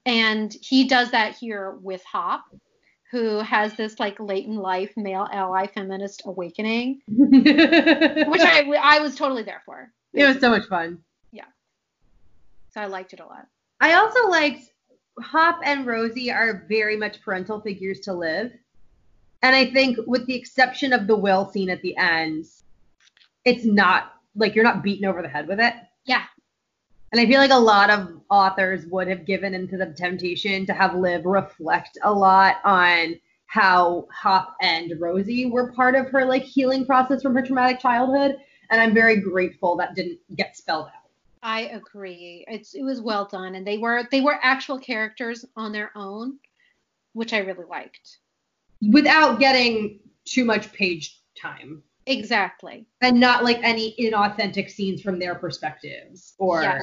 And 0.05 0.51
he 0.61 0.87
does 0.87 1.11
that 1.11 1.35
here 1.35 1.71
with 1.81 2.03
Hop, 2.05 2.43
who 3.11 3.37
has 3.39 3.75
this 3.75 3.99
like 3.99 4.19
late 4.19 4.47
in 4.47 4.55
life 4.55 4.91
male 4.97 5.27
ally 5.31 5.67
feminist 5.67 6.23
awakening, 6.25 7.01
which 7.07 7.43
Which 7.45 8.41
I 8.41 8.65
I 8.81 8.99
was 8.99 9.15
totally 9.15 9.43
there 9.43 9.61
for. 9.63 9.91
it 10.13 10.25
was 10.25 10.39
so 10.39 10.49
much 10.49 10.65
fun. 10.67 11.03
Yeah, 11.31 11.45
so 12.73 12.81
I 12.81 12.85
liked 12.87 13.13
it 13.13 13.19
a 13.19 13.25
lot. 13.25 13.45
I 13.79 13.93
also 13.93 14.27
liked 14.29 14.70
Hop 15.19 15.59
and 15.63 15.85
Rosie 15.85 16.31
are 16.31 16.65
very 16.69 16.97
much 16.97 17.21
parental 17.21 17.59
figures 17.61 17.99
to 18.01 18.13
Liv. 18.13 18.51
And 19.43 19.55
I 19.55 19.71
think 19.71 19.97
with 20.05 20.25
the 20.27 20.35
exception 20.35 20.93
of 20.93 21.07
the 21.07 21.15
will 21.15 21.49
scene 21.49 21.69
at 21.69 21.81
the 21.81 21.97
end, 21.97 22.45
it's 23.43 23.65
not 23.65 24.13
like 24.35 24.55
you're 24.55 24.63
not 24.63 24.83
beaten 24.83 25.05
over 25.05 25.21
the 25.21 25.27
head 25.27 25.47
with 25.47 25.59
it. 25.59 25.73
Yeah. 26.05 26.23
And 27.11 27.19
I 27.19 27.25
feel 27.25 27.39
like 27.39 27.51
a 27.51 27.55
lot 27.55 27.89
of 27.89 28.21
authors 28.29 28.85
would 28.85 29.07
have 29.07 29.25
given 29.25 29.53
into 29.53 29.77
the 29.77 29.87
temptation 29.87 30.65
to 30.65 30.73
have 30.73 30.95
Liv 30.95 31.25
reflect 31.25 31.97
a 32.03 32.13
lot 32.13 32.57
on 32.63 33.15
how 33.47 34.07
Hop 34.13 34.55
and 34.61 34.93
Rosie 34.99 35.47
were 35.47 35.73
part 35.73 35.95
of 35.95 36.09
her 36.09 36.23
like 36.23 36.43
healing 36.43 36.85
process 36.85 37.21
from 37.21 37.35
her 37.35 37.41
traumatic 37.41 37.79
childhood. 37.79 38.37
And 38.69 38.79
I'm 38.79 38.93
very 38.93 39.17
grateful 39.17 39.75
that 39.77 39.95
didn't 39.95 40.19
get 40.37 40.55
spelled 40.55 40.85
out. 40.87 41.00
I 41.43 41.61
agree. 41.61 42.45
It's 42.47 42.73
it 42.75 42.83
was 42.83 43.01
well 43.01 43.25
done, 43.25 43.55
and 43.55 43.65
they 43.65 43.77
were 43.77 44.07
they 44.11 44.21
were 44.21 44.37
actual 44.41 44.77
characters 44.77 45.43
on 45.55 45.71
their 45.71 45.91
own, 45.95 46.37
which 47.13 47.33
I 47.33 47.39
really 47.39 47.65
liked. 47.69 48.17
Without 48.91 49.39
getting 49.39 49.99
too 50.25 50.45
much 50.45 50.71
page 50.73 51.19
time. 51.39 51.81
Exactly. 52.07 52.85
and 53.01 53.19
not 53.19 53.43
like 53.43 53.59
any 53.61 53.95
inauthentic 53.99 54.69
scenes 54.71 55.01
from 55.03 55.19
their 55.19 55.35
perspectives 55.35 56.33
or 56.39 56.63
Yes. 56.63 56.81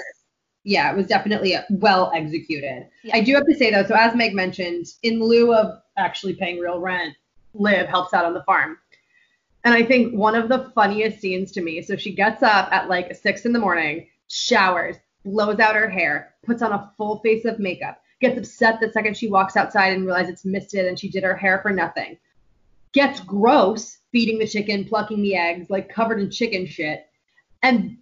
yeah 0.62 0.92
it 0.92 0.96
was 0.96 1.08
definitely 1.08 1.56
well 1.70 2.12
executed 2.14 2.86
Yeah. 3.02 3.16
i 3.16 3.20
do 3.20 3.34
have 3.34 3.44
to 3.46 3.54
say 3.56 3.72
though 3.72 3.84
so 3.84 3.96
as 3.96 4.14
meg 4.14 4.32
mentioned 4.32 4.86
in 5.02 5.20
lieu 5.20 5.52
of 5.52 5.82
actually 5.96 6.34
paying 6.36 6.60
real 6.60 6.78
rent 6.78 7.16
liv 7.52 7.88
helps 7.88 8.14
out 8.14 8.24
on 8.26 8.32
the 8.32 8.44
farm 8.44 8.78
and 9.64 9.74
i 9.74 9.82
think 9.82 10.14
one 10.14 10.36
of 10.36 10.48
the 10.48 10.70
funniest 10.72 11.20
scenes 11.20 11.50
to 11.52 11.62
me 11.62 11.82
so 11.82 11.96
she 11.96 12.14
gets 12.14 12.44
up 12.44 12.68
at 12.72 12.88
like 12.88 13.12
six 13.16 13.44
in 13.44 13.52
the 13.52 13.58
morning 13.58 14.06
showers 14.28 14.96
blows 15.24 15.58
out 15.58 15.74
her 15.74 15.88
hair 15.88 16.34
puts 16.44 16.62
on 16.62 16.72
a 16.72 16.92
full 16.96 17.18
face 17.20 17.44
of 17.44 17.58
makeup 17.58 18.00
gets 18.20 18.38
upset 18.38 18.80
the 18.80 18.90
second 18.92 19.16
she 19.16 19.28
walks 19.28 19.56
outside 19.56 19.92
and 19.92 20.04
realizes 20.04 20.32
it's 20.32 20.44
misted 20.44 20.86
and 20.86 20.98
she 20.98 21.10
did 21.10 21.24
her 21.24 21.36
hair 21.36 21.60
for 21.62 21.70
nothing 21.70 22.16
gets 22.92 23.20
gross 23.20 23.98
feeding 24.12 24.38
the 24.38 24.46
chicken, 24.46 24.84
plucking 24.84 25.22
the 25.22 25.36
eggs, 25.36 25.70
like 25.70 25.88
covered 25.88 26.20
in 26.20 26.30
chicken 26.30 26.66
shit, 26.66 27.06
and 27.62 27.98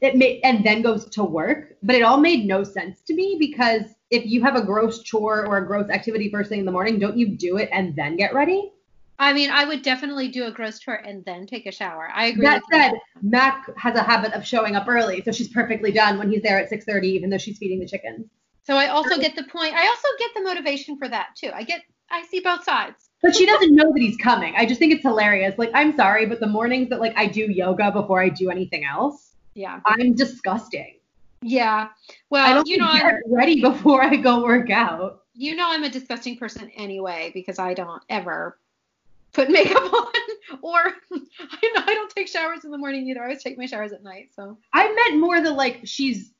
it 0.00 0.16
made 0.16 0.40
and 0.44 0.64
then 0.64 0.82
goes 0.82 1.06
to 1.06 1.24
work. 1.24 1.76
But 1.82 1.96
it 1.96 2.02
all 2.02 2.18
made 2.18 2.46
no 2.46 2.62
sense 2.62 3.02
to 3.02 3.14
me 3.14 3.36
because 3.38 3.82
if 4.10 4.26
you 4.26 4.42
have 4.42 4.56
a 4.56 4.64
gross 4.64 5.02
chore 5.02 5.46
or 5.46 5.58
a 5.58 5.66
gross 5.66 5.90
activity 5.90 6.30
first 6.30 6.48
thing 6.48 6.60
in 6.60 6.66
the 6.66 6.72
morning, 6.72 6.98
don't 6.98 7.16
you 7.16 7.28
do 7.28 7.56
it 7.56 7.68
and 7.72 7.96
then 7.96 8.16
get 8.16 8.34
ready? 8.34 8.72
I 9.18 9.32
mean, 9.32 9.50
I 9.50 9.64
would 9.64 9.82
definitely 9.82 10.28
do 10.28 10.44
a 10.46 10.50
gross 10.50 10.78
tour 10.78 10.94
and 10.94 11.24
then 11.24 11.46
take 11.46 11.66
a 11.66 11.72
shower. 11.72 12.10
I 12.14 12.26
agree. 12.26 12.44
That 12.44 12.62
you. 12.70 12.78
said, 12.78 12.92
Mac 13.22 13.66
has 13.78 13.96
a 13.96 14.02
habit 14.02 14.32
of 14.34 14.46
showing 14.46 14.76
up 14.76 14.86
early, 14.88 15.22
so 15.22 15.32
she's 15.32 15.48
perfectly 15.48 15.90
done 15.90 16.18
when 16.18 16.30
he's 16.30 16.42
there 16.42 16.58
at 16.58 16.68
6:30, 16.70 17.04
even 17.04 17.30
though 17.30 17.38
she's 17.38 17.58
feeding 17.58 17.80
the 17.80 17.86
chickens. 17.86 18.26
So 18.62 18.76
I 18.76 18.88
also 18.88 19.18
get 19.18 19.36
the 19.36 19.44
point. 19.44 19.74
I 19.74 19.86
also 19.86 20.08
get 20.18 20.30
the 20.34 20.42
motivation 20.42 20.98
for 20.98 21.08
that 21.08 21.28
too. 21.36 21.50
I 21.54 21.62
get 21.62 21.82
I 22.10 22.22
see 22.24 22.40
both 22.40 22.64
sides. 22.64 23.08
But 23.22 23.34
she 23.34 23.46
doesn't 23.46 23.74
know 23.74 23.90
that 23.92 24.00
he's 24.00 24.16
coming. 24.18 24.54
I 24.56 24.66
just 24.66 24.78
think 24.78 24.92
it's 24.92 25.02
hilarious. 25.02 25.54
Like, 25.58 25.70
I'm 25.74 25.96
sorry, 25.96 26.26
but 26.26 26.38
the 26.40 26.46
mornings 26.46 26.90
that 26.90 27.00
like 27.00 27.14
I 27.16 27.26
do 27.26 27.50
yoga 27.50 27.90
before 27.90 28.20
I 28.20 28.28
do 28.28 28.50
anything 28.50 28.84
else, 28.84 29.32
Yeah. 29.54 29.80
I'm 29.86 30.14
disgusting. 30.14 30.96
Yeah. 31.42 31.88
I 31.90 32.14
Well, 32.30 32.54
don't 32.54 32.68
you 32.68 32.78
know, 32.78 32.92
get 32.92 33.04
I'm, 33.04 33.20
ready 33.28 33.60
before 33.62 34.02
I 34.04 34.16
go 34.16 34.42
work 34.44 34.70
out. 34.70 35.22
you 35.34 35.56
know, 35.56 35.68
I'm 35.70 35.84
a 35.84 35.88
disgusting 35.90 36.36
person 36.36 36.70
anyway 36.76 37.30
because 37.34 37.58
I 37.58 37.74
don't 37.74 38.02
ever 38.08 38.58
put 39.36 39.50
makeup 39.50 39.92
on, 39.92 40.12
or 40.62 40.78
I 41.12 41.58
I 41.76 41.94
don't 41.94 42.10
take 42.10 42.26
showers 42.26 42.64
in 42.64 42.70
the 42.72 42.78
morning 42.78 43.06
either. 43.08 43.20
I 43.20 43.24
always 43.24 43.42
take 43.42 43.56
my 43.56 43.66
showers 43.66 43.92
at 43.92 44.02
night. 44.02 44.30
So 44.34 44.58
I 44.72 44.92
meant 44.92 45.20
more 45.20 45.40
the 45.40 45.52
like 45.52 45.80
she's 45.84 46.32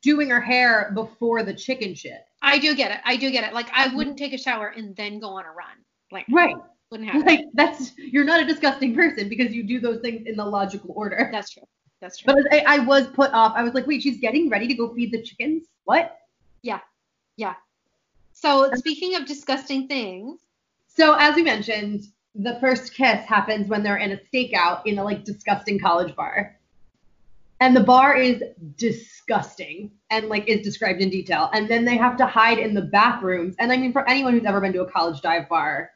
doing 0.00 0.30
her 0.30 0.40
hair 0.40 0.90
before 0.94 1.42
the 1.42 1.54
chicken 1.54 1.94
shit. 1.94 2.24
I 2.40 2.58
do 2.58 2.74
get 2.74 2.90
it. 2.90 2.98
I 3.04 3.16
do 3.16 3.30
get 3.30 3.44
it. 3.44 3.54
Like 3.54 3.68
I 3.72 3.94
wouldn't 3.94 4.16
take 4.18 4.32
a 4.32 4.38
shower 4.38 4.68
and 4.68 4.96
then 4.96 5.20
go 5.20 5.28
on 5.28 5.44
a 5.44 5.50
run. 5.52 5.76
Like 6.10 6.26
Right. 6.30 6.56
wouldn't 6.90 7.08
happen. 7.08 7.26
Like 7.26 7.44
that's 7.54 7.92
you're 7.96 8.24
not 8.24 8.40
a 8.40 8.44
disgusting 8.44 8.94
person 8.94 9.28
because 9.28 9.52
you 9.54 9.62
do 9.62 9.78
those 9.78 10.00
things 10.00 10.26
in 10.26 10.36
the 10.36 10.44
logical 10.44 10.92
order. 10.96 11.28
That's 11.32 11.50
true. 11.50 11.62
That's 12.00 12.18
true. 12.18 12.34
But 12.34 12.52
I, 12.52 12.64
I 12.66 12.78
was 12.80 13.06
put 13.08 13.32
off. 13.32 13.52
I 13.54 13.62
was 13.62 13.74
like, 13.74 13.86
wait, 13.86 14.02
she's 14.02 14.18
getting 14.18 14.48
ready 14.48 14.66
to 14.66 14.74
go 14.74 14.92
feed 14.92 15.12
the 15.12 15.22
chickens? 15.22 15.68
What? 15.84 16.18
Yeah. 16.62 16.80
Yeah. 17.36 17.54
So 18.32 18.70
speaking 18.74 19.14
of 19.14 19.24
disgusting 19.26 19.86
things, 19.86 20.40
So 20.94 21.14
as 21.14 21.36
we 21.36 21.42
mentioned, 21.42 22.04
the 22.34 22.58
first 22.60 22.94
kiss 22.94 23.24
happens 23.24 23.68
when 23.68 23.82
they're 23.82 23.96
in 23.96 24.12
a 24.12 24.20
stakeout 24.32 24.82
in 24.84 24.98
a 24.98 25.04
like 25.04 25.24
disgusting 25.24 25.78
college 25.78 26.14
bar. 26.14 26.58
And 27.60 27.74
the 27.76 27.82
bar 27.82 28.16
is 28.16 28.42
disgusting 28.76 29.92
and 30.10 30.28
like 30.28 30.48
is 30.48 30.62
described 30.62 31.00
in 31.00 31.08
detail. 31.08 31.48
And 31.54 31.68
then 31.68 31.84
they 31.84 31.96
have 31.96 32.16
to 32.18 32.26
hide 32.26 32.58
in 32.58 32.74
the 32.74 32.82
bathrooms. 32.82 33.54
And 33.58 33.72
I 33.72 33.76
mean 33.76 33.92
for 33.92 34.08
anyone 34.08 34.34
who's 34.34 34.44
ever 34.44 34.60
been 34.60 34.72
to 34.74 34.82
a 34.82 34.90
college 34.90 35.22
dive 35.22 35.48
bar, 35.48 35.90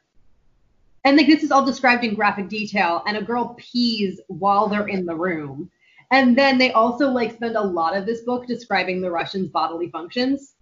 and 1.03 1.15
like 1.15 1.27
this 1.27 1.43
is 1.43 1.51
all 1.51 1.65
described 1.65 2.03
in 2.03 2.15
graphic 2.15 2.49
detail, 2.49 3.03
and 3.05 3.17
a 3.17 3.21
girl 3.21 3.55
pees 3.57 4.19
while 4.27 4.67
they're 4.67 4.87
in 4.87 5.05
the 5.05 5.15
room. 5.15 5.69
And 6.11 6.37
then 6.37 6.57
they 6.57 6.71
also 6.71 7.09
like 7.09 7.33
spend 7.33 7.55
a 7.55 7.61
lot 7.61 7.95
of 7.95 8.05
this 8.05 8.21
book 8.21 8.47
describing 8.47 9.01
the 9.01 9.11
Russians' 9.11 9.49
bodily 9.49 9.89
functions 9.89 10.55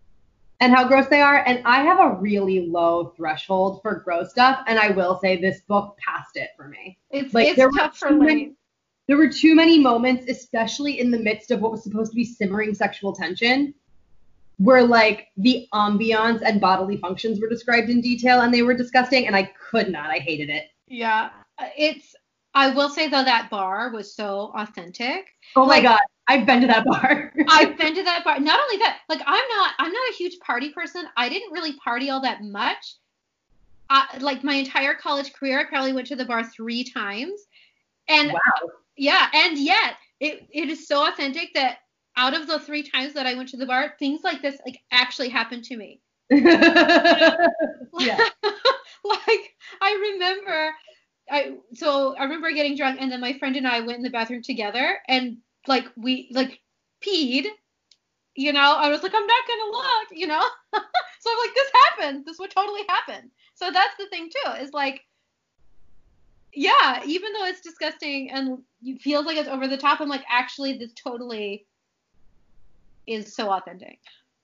and 0.60 0.74
how 0.74 0.88
gross 0.88 1.08
they 1.08 1.22
are. 1.22 1.44
And 1.46 1.62
I 1.66 1.82
have 1.84 2.00
a 2.00 2.16
really 2.16 2.68
low 2.68 3.14
threshold 3.18 3.82
for 3.82 3.96
gross 3.96 4.32
stuff, 4.32 4.64
and 4.68 4.80
I 4.80 4.92
will 4.92 5.20
say 5.20 5.40
this 5.40 5.62
book 5.62 5.98
passed 5.98 6.38
it 6.38 6.50
for 6.56 6.68
me. 6.68 6.98
it's 7.12 7.34
Like, 7.34 7.48
it's 7.48 7.58
there 7.58 7.68
were 7.68 7.78
tough 7.78 7.98
for 7.98 8.12
Lane. 8.12 8.56
There 9.08 9.18
were 9.18 9.30
too 9.30 9.54
many 9.54 9.80
moments, 9.80 10.26
especially 10.30 11.00
in 11.00 11.12
the 11.12 11.20
midst 11.20 11.52
of 11.52 11.62
what 11.62 11.72
was 11.72 11.84
supposed 11.84 12.12
to 12.12 12.16
be 12.16 12.26
simmering 12.26 12.74
sexual 12.74 13.14
tension, 13.14 13.74
where 14.58 14.84
like 14.84 15.28
the 15.38 15.68
ambiance 15.74 16.42
and 16.42 16.60
bodily 16.60 16.98
functions 16.98 17.40
were 17.40 17.50
described 17.50 17.90
in 17.90 18.02
detail 18.02 18.42
and 18.42 18.54
they 18.54 18.64
were 18.64 18.74
disgusting, 18.74 19.28
and 19.28 19.36
I 19.36 19.52
could 19.70 19.92
not. 19.92 20.10
I 20.10 20.18
hated 20.18 20.50
it. 20.50 20.66
Yeah, 20.88 21.30
it's. 21.78 22.16
I 22.56 22.70
will 22.70 22.90
say 22.90 23.08
though 23.10 23.24
that 23.24 23.50
bar 23.50 23.92
was 23.92 24.16
so 24.16 24.52
authentic. 24.56 25.26
Oh 25.56 25.64
Like- 25.64 25.84
my 25.84 25.90
god, 25.90 26.00
I've 26.28 26.46
been 26.46 26.62
to 26.62 26.68
that 26.68 26.86
bar. 26.86 27.34
I've 27.50 27.78
been 27.78 27.94
to 27.96 28.04
that 28.04 28.24
bar. 28.24 28.40
Not 28.40 28.60
only 28.60 28.78
that, 28.78 29.00
like 29.10 29.22
I'm 29.26 29.48
not 29.50 29.72
I'm 29.78 29.92
not 29.92 30.10
a 30.10 30.14
huge 30.14 30.40
party 30.40 30.72
person. 30.72 31.06
I 31.18 31.30
didn't 31.30 31.52
really 31.52 31.74
party 31.74 32.10
all 32.10 32.22
that 32.22 32.42
much. 32.44 32.96
I, 33.90 34.18
like 34.20 34.44
my 34.44 34.56
entire 34.56 34.96
college 34.96 35.32
career, 35.34 35.60
I 35.60 35.66
probably 35.66 35.94
went 35.94 36.08
to 36.08 36.16
the 36.16 36.26
bar 36.26 36.44
three 36.44 36.84
times. 36.84 37.42
And 38.08 38.32
wow. 38.32 38.70
yeah, 38.98 39.28
and 39.34 39.58
yet 39.60 39.96
it, 40.20 40.48
it 40.52 40.70
is 40.70 40.88
so 40.88 41.08
authentic 41.08 41.54
that 41.54 41.80
out 42.18 42.34
of 42.34 42.48
the 42.48 42.60
three 42.60 42.82
times 42.82 43.14
that 43.14 43.28
I 43.28 43.36
went 43.36 43.50
to 43.50 43.58
the 43.58 43.66
bar, 43.66 43.94
things 44.00 44.22
like 44.24 44.42
this 44.42 44.58
like 44.66 44.80
actually 44.92 45.30
happened 45.30 45.66
to 45.66 45.78
me. 45.78 46.00
Yeah. 46.32 48.18
like 49.04 49.56
I 49.82 50.12
remember 50.14 50.72
I 51.30 51.58
so 51.74 52.16
I 52.16 52.24
remember 52.24 52.52
getting 52.52 52.76
drunk 52.76 53.00
and 53.02 53.12
then 53.12 53.22
my 53.22 53.34
friend 53.38 53.56
and 53.56 53.68
I 53.68 53.80
went 53.80 53.98
in 53.98 54.04
the 54.04 54.10
bathroom 54.10 54.44
together 54.44 55.00
and 55.08 55.38
like 55.68 55.86
we 55.96 56.30
like 56.32 56.60
peed. 57.04 57.46
You 58.38 58.52
know, 58.52 58.76
I 58.78 58.90
was 58.90 59.02
like, 59.02 59.14
I'm 59.16 59.26
not 59.26 59.48
gonna 59.48 59.72
look, 59.72 60.08
you 60.12 60.28
know? 60.28 60.44
so 60.74 61.32
I'm 61.32 61.38
like, 61.38 61.56
this 61.56 61.72
happened. 61.74 62.26
This 62.26 62.38
would 62.38 62.52
totally 62.52 62.82
happen. 62.90 63.32
So 63.54 63.72
that's 63.72 63.96
the 63.98 64.08
thing 64.08 64.30
too, 64.30 64.52
is 64.62 64.74
like 64.74 65.02
yeah, 66.56 67.02
even 67.06 67.34
though 67.34 67.46
it's 67.46 67.62
disgusting 67.62 68.32
and 68.32 68.60
it 68.82 69.02
feels 69.02 69.26
like 69.26 69.38
it's 69.38 69.50
over 69.50 69.68
the 69.68 69.78
top, 69.78 70.00
I'm 70.00 70.08
like, 70.10 70.24
actually 70.30 70.78
this 70.78 70.94
totally 70.94 71.68
is 73.08 73.36
so 73.36 73.50
authentic. 73.52 74.00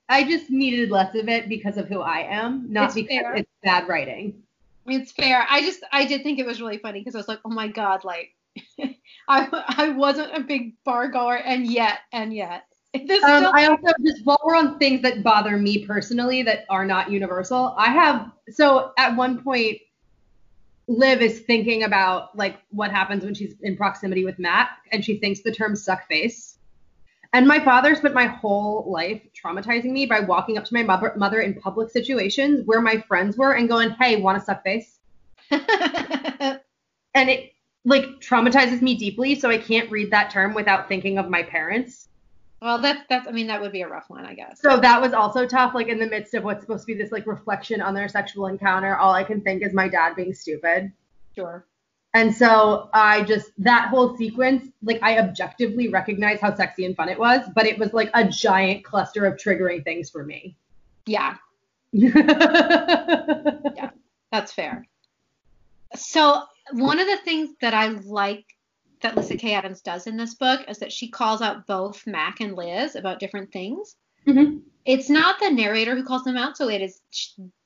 I 0.09 0.23
just 0.25 0.49
needed 0.49 0.91
less 0.91 1.15
of 1.15 1.29
it 1.29 1.47
because 1.47 1.77
of 1.77 1.87
who 1.87 2.01
I 2.01 2.19
am, 2.23 2.65
not 2.69 2.87
It's 2.87 2.95
because 2.95 3.21
fair. 3.21 3.35
it's 3.35 3.51
bad 3.63 3.87
writing. 3.87 4.43
It's 4.91 5.11
fair. 5.11 5.45
I 5.49 5.61
just 5.61 5.83
I 5.91 6.05
did 6.05 6.23
think 6.23 6.39
it 6.39 6.45
was 6.45 6.61
really 6.61 6.77
funny 6.77 6.99
because 6.99 7.15
I 7.15 7.19
was 7.19 7.27
like, 7.27 7.39
oh 7.45 7.49
my 7.49 7.67
god, 7.67 8.03
like 8.03 8.35
I 9.27 9.47
I 9.77 9.89
wasn't 9.89 10.35
a 10.35 10.41
big 10.41 10.73
bar 10.83 11.07
goer 11.09 11.37
and 11.37 11.65
yet 11.67 11.99
and 12.11 12.33
yet 12.33 12.63
this 12.93 13.23
Um, 13.23 13.37
still 13.37 13.51
I 13.53 13.67
also 13.67 13.93
just 14.05 14.25
while 14.25 14.39
we're 14.43 14.55
on 14.55 14.77
things 14.77 15.01
that 15.03 15.23
bother 15.23 15.57
me 15.57 15.85
personally 15.85 16.43
that 16.43 16.65
are 16.69 16.85
not 16.85 17.09
universal, 17.09 17.73
I 17.77 17.91
have 17.91 18.31
so 18.49 18.91
at 18.97 19.15
one 19.15 19.41
point 19.43 19.79
Liv 20.87 21.21
is 21.21 21.39
thinking 21.41 21.83
about 21.83 22.35
like 22.37 22.59
what 22.69 22.91
happens 22.91 23.23
when 23.23 23.33
she's 23.33 23.55
in 23.61 23.77
proximity 23.77 24.25
with 24.25 24.39
Mac 24.39 24.71
and 24.91 25.05
she 25.05 25.17
thinks 25.17 25.41
the 25.41 25.51
term 25.51 25.75
suck 25.75 26.07
face. 26.07 26.57
And 27.33 27.47
my 27.47 27.63
father 27.63 27.95
spent 27.95 28.13
my 28.13 28.25
whole 28.25 28.91
life 28.91 29.21
traumatizing 29.43 29.91
me 29.91 30.05
by 30.05 30.19
walking 30.19 30.57
up 30.57 30.65
to 30.65 30.73
my 30.73 30.83
mother, 30.83 31.13
mother 31.17 31.41
in 31.41 31.53
public 31.59 31.89
situations 31.89 32.65
where 32.65 32.81
my 32.81 32.97
friends 33.07 33.37
were 33.37 33.53
and 33.53 33.67
going, 33.69 33.91
"Hey, 33.91 34.21
want 34.21 34.39
to 34.39 34.45
suck 34.45 34.63
face?" 34.63 34.99
And 37.13 37.29
it 37.29 37.51
like 37.83 38.05
traumatizes 38.19 38.81
me 38.81 38.95
deeply, 38.95 39.35
so 39.35 39.49
I 39.49 39.57
can't 39.57 39.91
read 39.91 40.11
that 40.11 40.29
term 40.31 40.53
without 40.53 40.87
thinking 40.87 41.17
of 41.17 41.29
my 41.29 41.43
parents. 41.43 42.07
well 42.61 42.77
that's 42.77 43.01
that's 43.09 43.27
I 43.27 43.31
mean 43.31 43.47
that 43.47 43.59
would 43.61 43.71
be 43.71 43.81
a 43.81 43.87
rough 43.87 44.09
one 44.09 44.25
I 44.25 44.33
guess. 44.35 44.61
So 44.61 44.77
that 44.79 45.01
was 45.01 45.13
also 45.13 45.45
tough. 45.47 45.73
Like 45.73 45.87
in 45.87 45.99
the 45.99 46.07
midst 46.07 46.33
of 46.33 46.43
what's 46.43 46.61
supposed 46.61 46.83
to 46.87 46.93
be 46.93 47.01
this 47.01 47.11
like 47.11 47.25
reflection 47.27 47.81
on 47.81 47.93
their 47.93 48.07
sexual 48.07 48.47
encounter, 48.47 48.95
all 48.95 49.13
I 49.13 49.23
can 49.23 49.41
think 49.41 49.63
is 49.63 49.73
my 49.73 49.89
dad 49.89 50.15
being 50.15 50.33
stupid. 50.33 50.91
Sure. 51.35 51.65
And 52.13 52.35
so 52.35 52.89
I 52.93 53.23
just 53.23 53.51
that 53.59 53.87
whole 53.87 54.17
sequence, 54.17 54.67
like 54.83 55.01
I 55.01 55.19
objectively 55.19 55.87
recognize 55.87 56.41
how 56.41 56.53
sexy 56.53 56.85
and 56.85 56.95
fun 56.95 57.07
it 57.09 57.17
was, 57.17 57.47
but 57.55 57.65
it 57.65 57.79
was 57.79 57.93
like 57.93 58.09
a 58.13 58.27
giant 58.27 58.83
cluster 58.83 59.25
of 59.25 59.37
triggering 59.37 59.83
things 59.83 60.09
for 60.09 60.25
me. 60.25 60.57
Yeah, 61.05 61.37
yeah. 61.93 63.91
that's 64.31 64.51
fair. 64.51 64.85
So 65.95 66.43
one 66.73 66.99
of 66.99 67.07
the 67.07 67.17
things 67.23 67.51
that 67.61 67.73
I 67.73 67.87
like 67.87 68.45
that 69.01 69.15
Lyssa 69.15 69.35
Kay 69.37 69.53
Adams 69.53 69.81
does 69.81 70.05
in 70.07 70.17
this 70.17 70.35
book 70.35 70.61
is 70.69 70.77
that 70.79 70.91
she 70.91 71.09
calls 71.09 71.41
out 71.41 71.65
both 71.65 72.05
Mac 72.05 72.39
and 72.39 72.55
Liv 72.55 72.95
about 72.95 73.19
different 73.19 73.51
things. 73.51 73.95
hmm 74.25 74.57
It's 74.85 75.09
not 75.09 75.39
the 75.39 75.49
narrator 75.49 75.95
who 75.95 76.03
calls 76.03 76.23
them 76.23 76.37
out, 76.37 76.57
so 76.57 76.69
it 76.69 76.81
is 76.81 77.01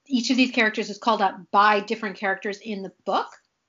each 0.08 0.30
of 0.30 0.38
these 0.38 0.52
characters 0.52 0.90
is 0.90 0.98
called 1.00 1.22
out 1.22 1.50
by 1.52 1.80
different 1.80 2.16
characters 2.18 2.60
in 2.60 2.84
the 2.84 2.92
book. 3.06 3.28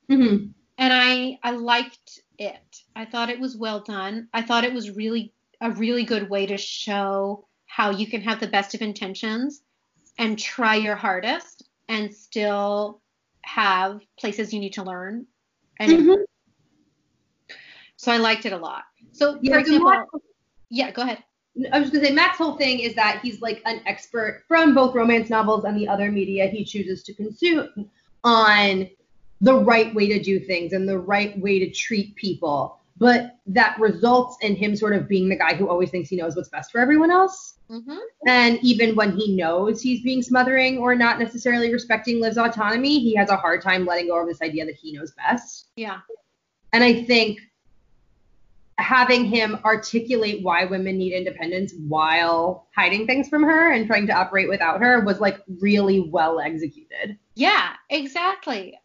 hmm 0.09 0.37
and 0.79 0.93
I 0.93 1.39
I 1.43 1.53
liked 1.53 2.21
it. 2.39 2.83
I 2.95 3.05
thought 3.05 3.31
it 3.31 3.41
was 3.41 3.57
well 3.57 3.81
done. 3.81 4.29
I 4.33 4.43
thought 4.43 4.65
it 4.65 4.73
was 4.73 4.91
really 4.91 5.33
a 5.61 5.71
really 5.71 6.05
good 6.05 6.29
way 6.29 6.47
to 6.47 6.57
show 6.57 7.47
how 7.67 7.91
you 7.91 8.07
can 8.07 8.21
have 8.23 8.41
the 8.41 8.47
best 8.47 8.75
of 8.75 8.83
intentions 8.83 9.63
and 10.19 10.39
try 10.39 10.77
your 10.77 10.97
hardest 10.97 11.69
and 11.89 12.15
still 12.15 13.01
have 13.43 14.01
places 14.19 14.53
you 14.53 14.61
need 14.61 14.75
to 14.75 14.83
learn. 14.83 15.27
And 15.79 15.93
Mhm. 15.93 16.25
so 17.97 18.13
I 18.13 18.19
liked 18.19 18.45
it 18.45 18.53
a 18.53 18.59
lot. 18.59 18.85
So 19.13 19.39
Yeah, 19.41 19.53
for 19.53 19.59
example, 19.59 19.91
more- 19.91 20.07
yeah, 20.69 20.91
go 20.91 21.03
ahead. 21.03 21.23
I 21.73 21.79
was 21.81 21.91
gonna 21.91 22.05
say 22.05 22.13
Mac's 22.13 22.37
whole 22.37 22.57
thing 22.57 22.81
is 22.81 22.95
that 22.97 23.21
he's 23.23 23.41
like 23.41 23.63
an 23.65 23.81
expert 23.87 24.45
from 24.47 24.75
both 24.75 24.95
romance 24.95 25.31
novels 25.31 25.65
and 25.65 25.77
the 25.77 25.89
other 25.89 26.13
media 26.13 26.49
he 26.49 26.65
chooses 26.65 27.03
to 27.05 27.15
consume 27.15 27.91
on 28.25 28.91
the 29.41 29.55
right 29.55 29.95
way 29.95 30.09
to 30.09 30.23
do 30.23 30.41
things 30.41 30.73
and 30.73 30.89
the 30.89 30.99
right 30.99 31.39
way 31.39 31.59
to 31.59 31.71
treat 31.71 32.15
people. 32.17 32.81
But 32.99 33.37
that 33.47 33.79
results 33.79 34.39
in 34.41 34.57
him 34.57 34.75
sort 34.75 34.95
of 34.95 35.07
being 35.07 35.29
the 35.29 35.37
guy 35.37 35.55
who 35.55 35.69
always 35.69 35.91
thinks 35.91 36.09
he 36.09 36.17
knows 36.17 36.35
what's 36.35 36.49
best 36.49 36.73
for 36.73 36.81
everyone 36.81 37.11
else. 37.11 37.59
hmm 37.69 37.99
And 38.27 38.59
even 38.63 38.97
when 38.97 39.15
he 39.15 39.37
knows 39.37 39.83
he's 39.83 40.03
being 40.03 40.23
smothering 40.23 40.79
or 40.79 40.95
not 40.95 41.19
necessarily 41.19 41.71
respecting 41.71 42.21
Liv's 42.21 42.39
autonomy, 42.39 42.99
he 43.01 43.15
has 43.15 43.29
a 43.29 43.37
hard 43.37 43.61
time 43.61 43.85
letting 43.85 44.09
go 44.09 44.19
of 44.19 44.27
this 44.27 44.41
idea 44.41 44.65
that 44.65 44.77
he 44.77 44.93
knows 44.93 45.13
best. 45.13 45.69
Yeah. 45.77 46.01
And 46.73 46.83
I 46.83 47.05
think 47.05 47.41
having 48.79 49.25
him 49.25 49.59
articulate 49.65 50.43
why 50.43 50.65
women 50.65 50.99
need 50.99 51.13
independence 51.13 51.75
while 51.89 52.69
hiding 52.75 53.07
things 53.07 53.29
from 53.29 53.43
her 53.43 53.73
and 53.73 53.87
trying 53.87 54.07
to 54.07 54.13
operate 54.13 54.49
without 54.49 54.81
her 54.81 55.05
was 55.05 55.21
like 55.21 55.43
really 55.61 56.09
well 56.11 56.41
executed. 56.41 57.19
Yeah, 57.35 57.73
exactly. 57.91 58.79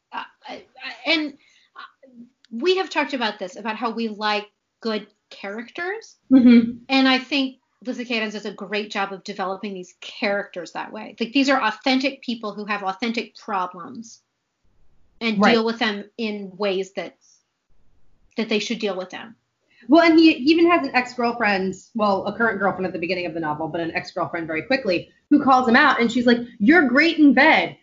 And 1.06 1.34
uh, 1.76 2.10
we 2.52 2.78
have 2.78 2.90
talked 2.90 3.14
about 3.14 3.40
this 3.40 3.56
about 3.56 3.76
how 3.76 3.92
we 3.92 4.08
like 4.08 4.48
good 4.82 5.08
characters. 5.30 6.18
Mm-hmm. 6.32 6.78
And 6.90 7.08
I 7.08 7.20
think 7.20 7.58
Lyssa 7.86 8.06
Kay 8.06 8.18
Adams 8.18 8.34
does 8.34 8.46
a 8.46 8.54
great 8.54 8.92
job 8.92 9.12
of 9.14 9.24
developing 9.24 9.74
these 9.74 9.96
characters 10.02 10.74
that 10.74 10.92
way. 10.92 11.16
Like 11.20 11.34
these 11.34 11.50
are 11.50 11.62
authentic 11.62 12.22
people 12.22 12.54
who 12.54 12.66
have 12.66 12.84
authentic 12.84 13.36
problems. 13.36 14.22
and 15.22 15.40
Right. 15.40 15.52
deal 15.52 15.64
with 15.64 15.78
them 15.78 16.06
in 16.18 16.52
ways 16.58 16.94
that 16.94 17.16
that 18.38 18.50
they 18.50 18.58
should 18.60 18.80
deal 18.80 18.96
with 18.98 19.12
them. 19.12 19.36
Well, 19.88 20.04
and 20.04 20.18
he 20.18 20.32
even 20.32 20.70
has 20.72 20.88
an 20.88 20.96
ex-girlfriend, 20.96 21.76
well, 21.96 22.26
a 22.26 22.36
current 22.36 22.60
girlfriend 22.60 22.86
at 22.88 22.94
the 22.94 23.00
beginning 23.00 23.26
of 23.28 23.34
the 23.34 23.40
novel, 23.40 23.68
but 23.68 23.82
an 23.82 23.92
ex-girlfriend 23.92 24.48
very 24.48 24.64
quickly, 24.64 25.10
who 25.30 25.44
calls 25.44 25.68
him 25.68 25.76
out, 25.76 26.00
and 26.00 26.12
she's 26.12 26.26
like, 26.26 26.40
"You're 26.60 26.88
great 26.88 27.20
in 27.20 27.34
bed. 27.34 27.78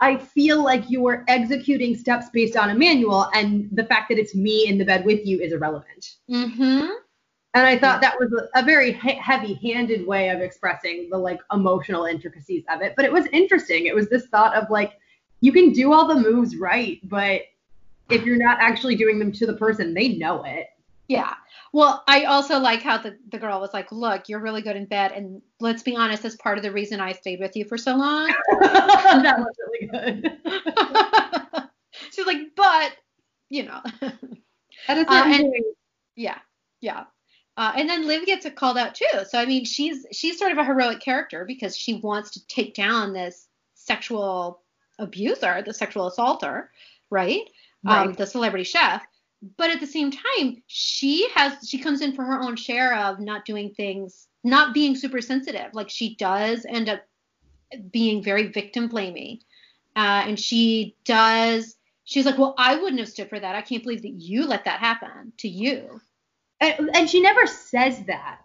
I 0.00 0.16
feel 0.16 0.62
like 0.62 0.84
you're 0.88 1.24
executing 1.28 1.96
steps 1.96 2.26
based 2.32 2.56
on 2.56 2.70
a 2.70 2.74
manual, 2.74 3.28
and 3.34 3.68
the 3.72 3.84
fact 3.84 4.08
that 4.08 4.18
it's 4.18 4.34
me 4.34 4.66
in 4.66 4.78
the 4.78 4.84
bed 4.84 5.04
with 5.04 5.24
you 5.26 5.40
is 5.40 5.52
irrelevant." 5.52 6.16
Mm-hmm. 6.30 6.90
And 7.54 7.66
I 7.66 7.78
thought 7.78 8.00
that 8.00 8.18
was 8.18 8.32
a, 8.32 8.60
a 8.60 8.64
very 8.64 8.92
he- 8.92 9.14
heavy-handed 9.14 10.04
way 10.06 10.30
of 10.30 10.40
expressing 10.40 11.08
the 11.08 11.16
like 11.16 11.40
emotional 11.52 12.04
intricacies 12.04 12.64
of 12.68 12.82
it, 12.82 12.94
but 12.96 13.04
it 13.04 13.12
was 13.12 13.26
interesting. 13.32 13.86
It 13.86 13.94
was 13.94 14.08
this 14.08 14.26
thought 14.26 14.56
of 14.56 14.70
like, 14.70 14.94
you 15.40 15.52
can 15.52 15.70
do 15.70 15.92
all 15.92 16.08
the 16.08 16.16
moves 16.16 16.56
right, 16.56 16.98
but 17.08 17.42
if 18.10 18.24
you're 18.24 18.42
not 18.42 18.58
actually 18.60 18.96
doing 18.96 19.20
them 19.20 19.30
to 19.30 19.46
the 19.46 19.54
person, 19.54 19.94
they 19.94 20.08
know 20.08 20.42
it. 20.44 20.66
Yeah. 21.08 21.34
Well, 21.72 22.02
I 22.08 22.24
also 22.24 22.58
like 22.58 22.82
how 22.82 22.98
the, 22.98 23.18
the 23.30 23.38
girl 23.38 23.60
was 23.60 23.74
like, 23.74 23.90
look, 23.92 24.28
you're 24.28 24.40
really 24.40 24.62
good 24.62 24.76
in 24.76 24.86
bed. 24.86 25.12
And 25.12 25.42
let's 25.60 25.82
be 25.82 25.96
honest, 25.96 26.22
that's 26.22 26.36
part 26.36 26.56
of 26.56 26.64
the 26.64 26.72
reason 26.72 27.00
I 27.00 27.12
stayed 27.12 27.40
with 27.40 27.56
you 27.56 27.64
for 27.64 27.76
so 27.76 27.96
long. 27.96 28.26
that 28.60 29.36
was 29.38 29.54
really 29.66 29.88
good. 29.88 31.64
She's 32.12 32.26
like, 32.26 32.38
but, 32.56 32.92
you 33.50 33.64
know. 33.64 33.80
At 34.88 34.98
a 34.98 35.10
Uh, 35.12 35.24
and- 35.26 35.54
yeah. 36.16 36.38
Yeah. 36.80 37.04
Uh, 37.56 37.72
and 37.76 37.88
then 37.88 38.06
Liv 38.06 38.26
gets 38.26 38.46
called 38.56 38.76
out 38.78 38.94
too. 38.94 39.06
So 39.28 39.38
I 39.38 39.46
mean, 39.46 39.64
she's 39.64 40.04
she's 40.12 40.38
sort 40.38 40.50
of 40.50 40.58
a 40.58 40.64
heroic 40.64 41.00
character 41.00 41.44
because 41.46 41.76
she 41.76 41.94
wants 41.94 42.30
to 42.32 42.46
take 42.48 42.74
down 42.74 43.12
this 43.12 43.46
sexual 43.74 44.60
abuser, 44.98 45.62
the 45.64 45.72
sexual 45.72 46.08
assaulter, 46.08 46.70
right? 47.10 47.42
Um, 47.86 48.08
Right. 48.08 48.16
the 48.16 48.26
celebrity 48.26 48.64
chef. 48.64 49.04
But 49.56 49.70
at 49.70 49.80
the 49.80 49.86
same 49.86 50.10
time, 50.10 50.62
she 50.66 51.28
has 51.34 51.68
she 51.68 51.78
comes 51.78 52.00
in 52.00 52.14
for 52.14 52.24
her 52.24 52.40
own 52.40 52.56
share 52.56 52.96
of 52.96 53.20
not 53.20 53.44
doing 53.44 53.74
things, 53.74 54.26
not 54.42 54.72
being 54.72 54.96
super 54.96 55.20
sensitive. 55.20 55.74
Like 55.74 55.90
she 55.90 56.16
does 56.16 56.64
end 56.68 56.88
up 56.88 57.02
being 57.90 58.22
very 58.22 58.48
victim 58.48 58.88
blaming, 58.88 59.40
uh, 59.96 60.24
and 60.26 60.40
she 60.40 60.96
does. 61.04 61.76
She's 62.04 62.26
like, 62.26 62.38
well, 62.38 62.54
I 62.58 62.76
wouldn't 62.76 63.00
have 63.00 63.08
stood 63.08 63.30
for 63.30 63.40
that. 63.40 63.56
I 63.56 63.62
can't 63.62 63.82
believe 63.82 64.02
that 64.02 64.20
you 64.20 64.46
let 64.46 64.64
that 64.64 64.80
happen 64.80 65.32
to 65.38 65.48
you. 65.48 66.00
and, 66.60 66.90
and 66.94 67.08
she 67.08 67.20
never 67.20 67.46
says 67.46 68.04
that 68.06 68.40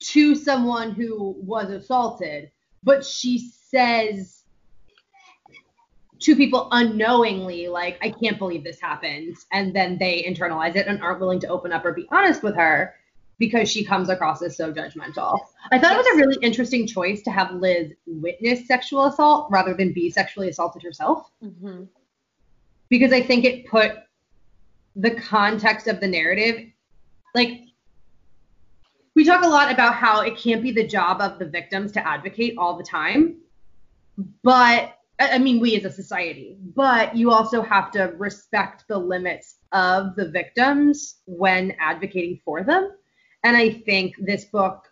to 0.00 0.34
someone 0.34 0.92
who 0.92 1.36
was 1.38 1.70
assaulted, 1.70 2.50
but 2.82 3.04
she 3.04 3.50
says 3.68 4.39
to 6.20 6.36
people 6.36 6.68
unknowingly, 6.70 7.68
like, 7.68 7.98
I 8.02 8.10
can't 8.10 8.38
believe 8.38 8.62
this 8.62 8.80
happened. 8.80 9.36
And 9.52 9.74
then 9.74 9.96
they 9.98 10.22
internalize 10.22 10.76
it 10.76 10.86
and 10.86 11.02
aren't 11.02 11.20
willing 11.20 11.40
to 11.40 11.48
open 11.48 11.72
up 11.72 11.84
or 11.84 11.92
be 11.92 12.06
honest 12.10 12.42
with 12.42 12.54
her 12.56 12.94
because 13.38 13.70
she 13.70 13.82
comes 13.82 14.10
across 14.10 14.42
as 14.42 14.54
so 14.56 14.70
judgmental. 14.70 15.38
I 15.72 15.78
thought 15.78 15.92
it 15.94 15.96
was 15.96 16.06
a 16.08 16.16
really 16.16 16.36
interesting 16.42 16.86
choice 16.86 17.22
to 17.22 17.30
have 17.30 17.52
Liv 17.54 17.92
witness 18.06 18.66
sexual 18.66 19.06
assault 19.06 19.48
rather 19.50 19.72
than 19.72 19.94
be 19.94 20.10
sexually 20.10 20.48
assaulted 20.50 20.82
herself 20.82 21.30
Mm-hmm. 21.42 21.84
because 22.90 23.12
I 23.12 23.22
think 23.22 23.44
it 23.46 23.66
put 23.66 23.92
the 24.94 25.12
context 25.12 25.86
of 25.86 26.00
the 26.00 26.08
narrative 26.08 26.66
like 27.34 27.62
we 29.14 29.24
talk 29.24 29.42
a 29.44 29.48
lot 29.48 29.72
about 29.72 29.94
how 29.94 30.20
it 30.20 30.36
can't 30.36 30.62
be 30.62 30.72
the 30.72 30.86
job 30.86 31.20
of 31.20 31.38
the 31.38 31.46
victims 31.46 31.92
to 31.92 32.06
advocate 32.06 32.56
all 32.58 32.76
the 32.76 32.84
time 32.84 33.36
but 34.42 34.98
I 35.20 35.38
mean 35.38 35.60
we 35.60 35.76
as 35.76 35.84
a 35.84 35.90
society 35.90 36.56
but 36.74 37.14
you 37.14 37.30
also 37.30 37.62
have 37.62 37.90
to 37.92 38.14
respect 38.16 38.84
the 38.88 38.98
limits 38.98 39.56
of 39.72 40.16
the 40.16 40.28
victims 40.28 41.20
when 41.26 41.74
advocating 41.78 42.40
for 42.44 42.64
them 42.64 42.92
and 43.44 43.56
I 43.56 43.70
think 43.70 44.14
this 44.18 44.46
book 44.46 44.86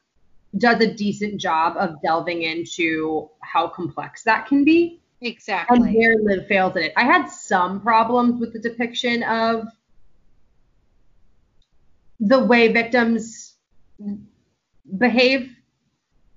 does 0.57 0.81
a 0.81 0.95
decent 0.95 1.41
job 1.41 1.77
of 1.77 2.01
delving 2.03 2.43
into 2.43 3.29
how 3.41 3.69
complex 3.69 4.23
that 4.25 4.47
can 4.47 4.64
be 4.64 5.01
Exactly. 5.21 5.77
and 5.77 5.95
where 5.95 6.17
Liv 6.23 6.47
fails 6.47 6.77
at 6.77 6.83
it. 6.83 6.93
I 6.97 7.05
had 7.05 7.27
some 7.27 7.81
problems 7.81 8.41
with 8.41 8.53
the 8.53 8.61
depiction 8.61 9.23
of 9.25 9.67
the 12.21 12.38
way 12.38 12.73
victims 12.73 13.57
behave, 14.97 15.55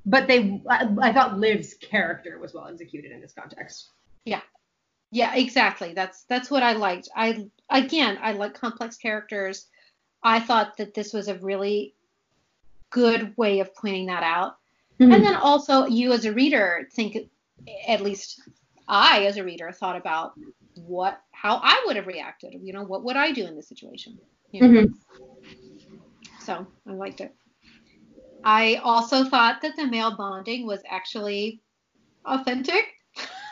but 0.05 0.27
they 0.27 0.61
I, 0.69 0.87
I 1.01 1.13
thought 1.13 1.37
Liv's 1.37 1.73
character 1.75 2.39
was 2.39 2.53
well 2.53 2.67
executed 2.67 3.11
in 3.11 3.21
this 3.21 3.33
context. 3.33 3.89
Yeah, 4.25 4.41
Yeah, 5.11 5.35
exactly. 5.35 5.93
That's 5.93 6.23
that's 6.23 6.49
what 6.49 6.63
I 6.63 6.73
liked. 6.73 7.09
I 7.15 7.47
again, 7.69 8.17
I 8.21 8.33
like 8.33 8.53
complex 8.53 8.97
characters. 8.97 9.67
I 10.23 10.39
thought 10.39 10.77
that 10.77 10.93
this 10.93 11.13
was 11.13 11.27
a 11.27 11.35
really 11.35 11.95
good 12.89 13.35
way 13.37 13.59
of 13.59 13.73
pointing 13.75 14.07
that 14.07 14.23
out. 14.23 14.57
Mm-hmm. 14.99 15.11
And 15.11 15.25
then 15.25 15.35
also 15.35 15.85
you 15.85 16.13
as 16.13 16.25
a 16.25 16.33
reader 16.33 16.87
think 16.93 17.17
at 17.87 18.01
least 18.01 18.41
I 18.87 19.25
as 19.25 19.37
a 19.37 19.43
reader 19.43 19.71
thought 19.71 19.95
about 19.95 20.33
what 20.75 21.21
how 21.31 21.59
I 21.63 21.83
would 21.85 21.95
have 21.95 22.07
reacted. 22.07 22.55
You 22.61 22.73
know, 22.73 22.83
what 22.83 23.03
would 23.03 23.15
I 23.15 23.31
do 23.31 23.45
in 23.45 23.55
this 23.55 23.67
situation? 23.67 24.19
You 24.51 24.61
know? 24.61 24.81
Mhm. 24.81 24.93
So 26.39 26.67
I 26.87 26.91
liked 26.93 27.21
it. 27.21 27.33
I 28.43 28.75
also 28.83 29.23
thought 29.23 29.61
that 29.61 29.75
the 29.75 29.87
male 29.87 30.15
bonding 30.15 30.65
was 30.65 30.81
actually 30.89 31.61
authentic. 32.25 32.85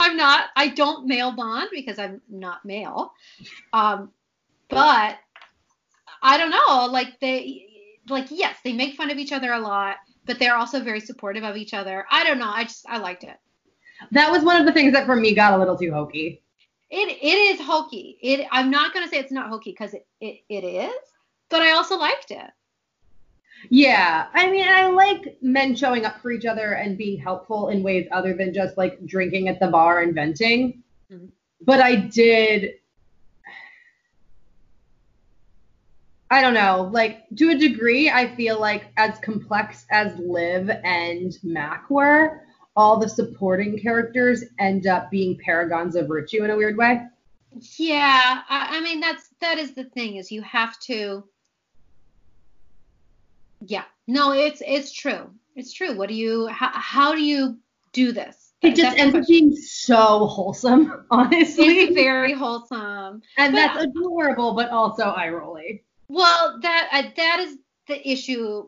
I'm 0.00 0.16
not, 0.16 0.46
I 0.56 0.68
don't 0.68 1.06
male 1.06 1.32
bond 1.32 1.68
because 1.72 1.98
I'm 1.98 2.20
not 2.28 2.64
male. 2.64 3.12
Um, 3.72 4.10
but 4.68 5.18
I 6.22 6.38
don't 6.38 6.50
know, 6.50 6.86
like 6.90 7.18
they, 7.20 7.66
like, 8.08 8.28
yes, 8.30 8.56
they 8.64 8.72
make 8.72 8.96
fun 8.96 9.10
of 9.10 9.18
each 9.18 9.32
other 9.32 9.52
a 9.52 9.58
lot, 9.58 9.96
but 10.24 10.38
they're 10.38 10.56
also 10.56 10.82
very 10.82 11.00
supportive 11.00 11.44
of 11.44 11.56
each 11.56 11.74
other. 11.74 12.06
I 12.10 12.24
don't 12.24 12.38
know. 12.38 12.50
I 12.50 12.64
just, 12.64 12.86
I 12.88 12.98
liked 12.98 13.24
it. 13.24 13.36
That 14.12 14.30
was 14.30 14.42
one 14.42 14.56
of 14.56 14.66
the 14.66 14.72
things 14.72 14.92
that 14.92 15.06
for 15.06 15.16
me 15.16 15.34
got 15.34 15.52
a 15.52 15.58
little 15.58 15.76
too 15.76 15.92
hokey. 15.92 16.42
It, 16.90 17.08
it 17.22 17.36
is 17.36 17.60
hokey. 17.60 18.18
It, 18.20 18.46
I'm 18.50 18.70
not 18.70 18.92
going 18.92 19.04
to 19.04 19.10
say 19.10 19.18
it's 19.18 19.32
not 19.32 19.48
hokey 19.48 19.70
because 19.70 19.94
it, 19.94 20.06
it, 20.20 20.40
it 20.48 20.64
is, 20.64 20.94
but 21.48 21.62
I 21.62 21.72
also 21.72 21.96
liked 21.96 22.30
it. 22.30 22.50
Yeah, 23.70 24.26
I 24.34 24.50
mean, 24.50 24.68
I 24.68 24.88
like 24.88 25.38
men 25.40 25.74
showing 25.76 26.04
up 26.04 26.20
for 26.20 26.30
each 26.32 26.46
other 26.46 26.72
and 26.72 26.98
being 26.98 27.18
helpful 27.18 27.68
in 27.68 27.82
ways 27.82 28.08
other 28.10 28.34
than 28.34 28.52
just 28.52 28.76
like 28.76 29.04
drinking 29.06 29.48
at 29.48 29.60
the 29.60 29.68
bar 29.68 30.00
and 30.00 30.14
venting. 30.14 30.82
Mhm. 31.10 31.30
But 31.60 31.80
I 31.80 31.96
did. 31.96 32.74
I 36.30 36.40
don't 36.40 36.54
know, 36.54 36.88
like 36.90 37.26
to 37.36 37.50
a 37.50 37.54
degree, 37.54 38.08
I 38.08 38.34
feel 38.34 38.58
like 38.58 38.84
as 38.96 39.18
complex 39.18 39.84
as 39.90 40.18
Liv 40.18 40.70
and 40.82 41.36
Mac 41.42 41.90
were, 41.90 42.40
all 42.74 42.98
the 42.98 43.08
supporting 43.08 43.78
characters 43.78 44.42
end 44.58 44.86
up 44.86 45.10
being 45.10 45.36
paragons 45.36 45.94
of 45.94 46.08
virtue 46.08 46.42
in 46.42 46.50
a 46.50 46.56
weird 46.56 46.78
way. 46.78 47.02
Yeah, 47.76 48.42
I, 48.48 48.78
I 48.78 48.80
mean 48.80 48.98
that's 48.98 49.28
that 49.40 49.58
is 49.58 49.74
the 49.74 49.84
thing 49.84 50.16
is 50.16 50.32
you 50.32 50.40
have 50.40 50.78
to. 50.80 51.22
Yeah, 53.66 53.84
no, 54.06 54.32
it's 54.32 54.62
it's 54.66 54.92
true. 54.92 55.30
It's 55.54 55.72
true. 55.72 55.96
What 55.96 56.08
do 56.08 56.14
you? 56.14 56.46
How, 56.48 56.70
how 56.72 57.14
do 57.14 57.22
you 57.22 57.58
do 57.92 58.12
this? 58.12 58.52
It 58.62 58.76
just 58.76 58.96
ends 58.96 59.14
up 59.14 59.26
being 59.26 59.54
so 59.56 60.26
wholesome, 60.26 61.04
honestly. 61.10 61.80
It's 61.80 61.94
very 61.94 62.32
wholesome. 62.32 63.22
and 63.38 63.52
but- 63.52 63.58
that's 63.58 63.84
adorable, 63.84 64.54
but 64.54 64.70
also 64.70 65.04
eye 65.04 65.28
rolly. 65.28 65.84
Well, 66.08 66.58
that 66.60 66.88
uh, 66.92 67.10
that 67.16 67.40
is 67.40 67.58
the 67.88 68.08
issue 68.10 68.66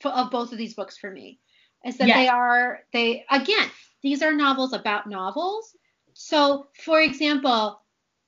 for, 0.00 0.08
of 0.10 0.30
both 0.30 0.52
of 0.52 0.58
these 0.58 0.74
books 0.74 0.96
for 0.98 1.10
me, 1.10 1.38
is 1.84 1.96
that 1.98 2.08
Yes. 2.08 2.16
they 2.16 2.28
are 2.28 2.80
they 2.92 3.24
again 3.30 3.68
these 4.02 4.22
are 4.22 4.32
novels 4.32 4.72
about 4.72 5.08
novels. 5.08 5.76
So, 6.14 6.66
for 6.84 7.00
example, 7.00 7.80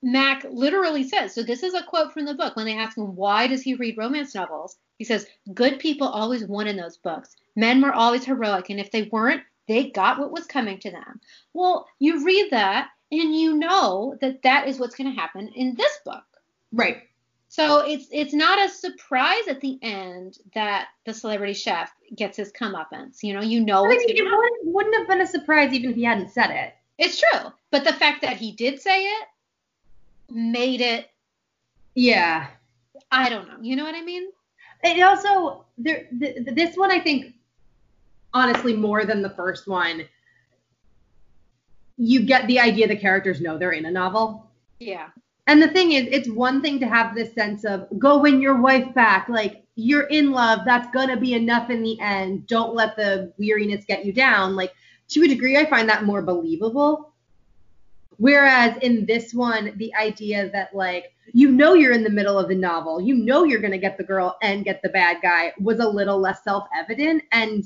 Mac 0.03 0.45
literally 0.51 1.07
says 1.07 1.33
so. 1.33 1.41
This 1.41 1.63
is 1.63 1.73
a 1.73 1.81
quote 1.81 2.11
from 2.11 2.25
the 2.25 2.33
book 2.33 2.55
when 2.55 2.65
they 2.65 2.77
ask 2.77 2.97
him 2.97 3.15
why 3.15 3.47
does 3.47 3.61
he 3.61 3.73
read 3.73 3.97
romance 3.97 4.35
novels. 4.35 4.77
He 4.97 5.05
says, 5.05 5.25
"Good 5.53 5.79
people 5.79 6.07
always 6.07 6.43
won 6.43 6.67
in 6.67 6.75
those 6.75 6.97
books. 6.97 7.37
Men 7.55 7.81
were 7.81 7.93
always 7.93 8.25
heroic, 8.25 8.69
and 8.69 8.81
if 8.81 8.91
they 8.91 9.03
weren't, 9.03 9.43
they 9.67 9.89
got 9.91 10.19
what 10.19 10.31
was 10.31 10.45
coming 10.45 10.77
to 10.79 10.91
them." 10.91 11.21
Well, 11.53 11.87
you 11.99 12.25
read 12.25 12.51
that 12.51 12.89
and 13.11 13.35
you 13.35 13.55
know 13.55 14.17
that 14.19 14.41
that 14.43 14.67
is 14.67 14.77
what's 14.77 14.95
going 14.95 15.13
to 15.13 15.19
happen 15.19 15.47
in 15.55 15.75
this 15.75 15.99
book. 16.03 16.25
Right. 16.73 17.03
So 17.47 17.81
it's 17.81 18.07
it's 18.11 18.33
not 18.33 18.59
a 18.59 18.67
surprise 18.67 19.47
at 19.47 19.61
the 19.61 19.77
end 19.83 20.39
that 20.55 20.87
the 21.05 21.13
celebrity 21.13 21.53
chef 21.53 21.93
gets 22.15 22.35
his 22.35 22.51
comeuppance. 22.51 23.21
You 23.21 23.35
know, 23.35 23.41
you 23.41 23.63
know 23.63 23.85
I 23.85 23.89
mean, 23.89 24.01
it 24.01 24.23
wouldn't, 24.23 24.65
wouldn't 24.65 24.95
have 24.97 25.07
been 25.07 25.21
a 25.21 25.27
surprise 25.27 25.71
even 25.71 25.91
if 25.91 25.95
he 25.95 26.03
hadn't 26.03 26.31
said 26.31 26.49
it. 26.49 26.73
It's 26.97 27.21
true, 27.21 27.51
but 27.71 27.83
the 27.83 27.93
fact 27.93 28.23
that 28.23 28.37
he 28.37 28.51
did 28.51 28.81
say 28.81 29.03
it 29.03 29.27
made 30.29 30.81
it. 30.81 31.09
Yeah. 31.95 32.47
I 33.11 33.29
don't 33.29 33.47
know. 33.47 33.57
You 33.61 33.75
know 33.75 33.83
what 33.83 33.95
I 33.95 34.01
mean? 34.01 34.29
It 34.83 35.01
also 35.01 35.65
there 35.77 36.07
th- 36.19 36.45
th- 36.45 36.55
this 36.55 36.75
one 36.75 36.91
I 36.91 36.99
think 36.99 37.33
honestly 38.33 38.75
more 38.75 39.05
than 39.05 39.21
the 39.21 39.29
first 39.29 39.67
one 39.67 40.05
you 41.97 42.25
get 42.25 42.47
the 42.47 42.59
idea 42.59 42.87
the 42.87 42.95
characters 42.95 43.41
know 43.41 43.57
they're 43.57 43.71
in 43.71 43.85
a 43.85 43.91
novel. 43.91 44.49
Yeah. 44.79 45.09
And 45.47 45.61
the 45.61 45.67
thing 45.67 45.91
is, 45.91 46.07
it's 46.09 46.29
one 46.29 46.61
thing 46.61 46.79
to 46.79 46.87
have 46.87 47.15
this 47.15 47.33
sense 47.33 47.65
of 47.65 47.87
go 47.99 48.19
win 48.19 48.41
your 48.41 48.61
wife 48.61 48.93
back. 48.93 49.27
Like, 49.27 49.63
you're 49.75 50.07
in 50.07 50.31
love. 50.31 50.61
That's 50.65 50.89
going 50.91 51.09
to 51.09 51.17
be 51.17 51.33
enough 51.33 51.69
in 51.69 51.83
the 51.83 51.99
end. 51.99 52.47
Don't 52.47 52.75
let 52.75 52.95
the 52.95 53.33
weariness 53.37 53.85
get 53.85 54.05
you 54.05 54.13
down. 54.13 54.55
Like, 54.55 54.73
to 55.09 55.23
a 55.23 55.27
degree, 55.27 55.57
I 55.57 55.69
find 55.69 55.89
that 55.89 56.05
more 56.05 56.21
believable. 56.21 57.12
Whereas 58.17 58.77
in 58.81 59.05
this 59.05 59.33
one, 59.33 59.73
the 59.77 59.93
idea 59.95 60.49
that, 60.51 60.75
like, 60.75 61.13
you 61.33 61.51
know, 61.51 61.73
you're 61.73 61.93
in 61.93 62.03
the 62.03 62.09
middle 62.09 62.37
of 62.37 62.49
the 62.49 62.55
novel, 62.55 63.01
you 63.01 63.15
know, 63.15 63.43
you're 63.43 63.61
going 63.61 63.71
to 63.71 63.77
get 63.77 63.97
the 63.97 64.03
girl 64.03 64.37
and 64.41 64.65
get 64.65 64.81
the 64.81 64.89
bad 64.89 65.17
guy 65.21 65.53
was 65.59 65.79
a 65.79 65.87
little 65.87 66.19
less 66.19 66.43
self 66.43 66.67
evident. 66.75 67.23
And 67.31 67.63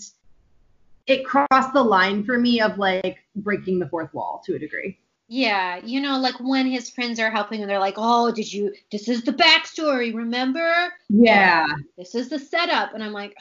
it 1.08 1.26
crossed 1.26 1.74
the 1.74 1.84
line 1.84 2.24
for 2.24 2.38
me 2.38 2.62
of, 2.62 2.78
like, 2.78 3.20
breaking 3.36 3.80
the 3.80 3.90
fourth 3.90 4.14
wall 4.14 4.42
to 4.46 4.56
a 4.56 4.60
degree. 4.60 4.98
Yeah, 5.30 5.82
you 5.84 6.00
know, 6.00 6.18
like 6.20 6.36
when 6.40 6.68
his 6.68 6.90
friends 6.90 7.20
are 7.20 7.30
helping 7.30 7.60
him, 7.60 7.68
they're 7.68 7.80
like, 7.80 7.96
"Oh, 7.98 8.32
did 8.32 8.52
you? 8.54 8.74
This 8.94 9.10
is 9.10 9.24
the 9.24 9.34
backstory, 9.34 10.16
remember? 10.16 10.94
Yeah. 11.10 11.66
This 11.98 12.16
is 12.16 12.30
the 12.30 12.40
setup." 12.40 12.94
And 12.94 13.04
I'm 13.04 13.12
like, 13.12 13.36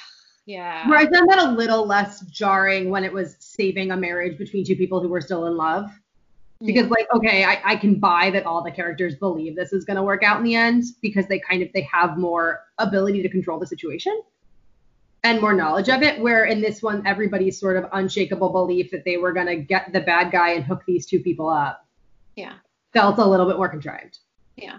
yeah. 0.47 0.89
Where 0.89 0.99
I 0.99 1.11
found 1.11 1.29
that 1.29 1.39
a 1.39 1.51
little 1.51 1.87
less 1.87 2.21
jarring 2.23 2.89
when 2.89 3.03
it 3.03 3.13
was 3.13 3.37
saving 3.41 3.91
a 3.91 3.97
marriage 3.97 4.39
between 4.39 4.65
two 4.65 4.77
people 4.77 5.01
who 5.01 5.09
were 5.09 5.21
still 5.21 5.47
in 5.47 5.57
love. 5.57 5.91
Because 6.65 6.89
like, 6.89 7.07
okay, 7.15 7.45
I, 7.45 7.61
I 7.65 7.77
can 7.77 7.97
buy 7.97 8.31
that 8.31 8.47
all 8.47 8.63
the 8.65 8.71
characters 8.71 9.15
believe 9.17 9.55
this 9.57 9.73
is 9.73 9.85
gonna 9.85 10.03
work 10.03 10.23
out 10.23 10.39
in 10.39 10.45
the 10.45 10.55
end 10.55 10.85
because 11.03 11.27
they 11.27 11.39
kind 11.39 11.63
of 11.63 11.69
they 11.75 11.83
have 11.83 12.17
more 12.17 12.63
ability 12.79 13.23
to 13.23 13.29
control 13.29 13.59
the 13.59 13.67
situation 13.67 14.23
and 15.23 15.41
more 15.41 15.53
knowledge 15.53 15.91
of 15.91 16.03
it. 16.03 16.19
Where 16.21 16.45
in 16.47 16.63
this 16.63 16.83
one, 16.83 17.07
everybody's 17.07 17.61
sort 17.61 17.77
of 17.77 17.87
unshakable 17.93 18.51
belief 18.51 18.91
that 18.91 19.05
they 19.05 19.19
were 19.19 19.33
gonna 19.33 19.57
get 19.57 19.93
the 19.93 20.01
bad 20.01 20.31
guy 20.33 20.53
and 20.53 20.65
hook 20.65 20.83
these 20.87 21.05
two 21.05 21.21
people 21.21 21.49
up 21.49 21.85
Yeah. 22.37 22.55
felt 22.93 23.19
a 23.19 23.25
little 23.27 23.47
bit 23.47 23.57
more 23.57 23.69
contrived. 23.69 24.19
Yeah. 24.57 24.79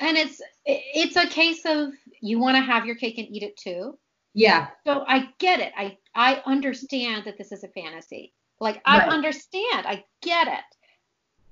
And 0.00 0.16
it's 0.16 0.42
it's 0.66 1.16
a 1.16 1.26
case 1.26 1.64
of 1.64 1.92
you 2.20 2.38
want 2.38 2.56
to 2.56 2.62
have 2.62 2.84
your 2.84 2.96
cake 2.96 3.16
and 3.16 3.28
eat 3.30 3.42
it 3.42 3.56
too. 3.56 3.98
Yeah. 4.34 4.68
So 4.86 5.04
I 5.08 5.30
get 5.38 5.60
it. 5.60 5.72
I 5.76 5.96
I 6.14 6.42
understand 6.44 7.24
that 7.24 7.38
this 7.38 7.50
is 7.50 7.64
a 7.64 7.68
fantasy. 7.68 8.34
Like 8.60 8.82
I 8.84 8.98
Right. 8.98 9.08
understand. 9.08 9.86
I 9.86 10.04
get 10.20 10.48
it. 10.48 10.64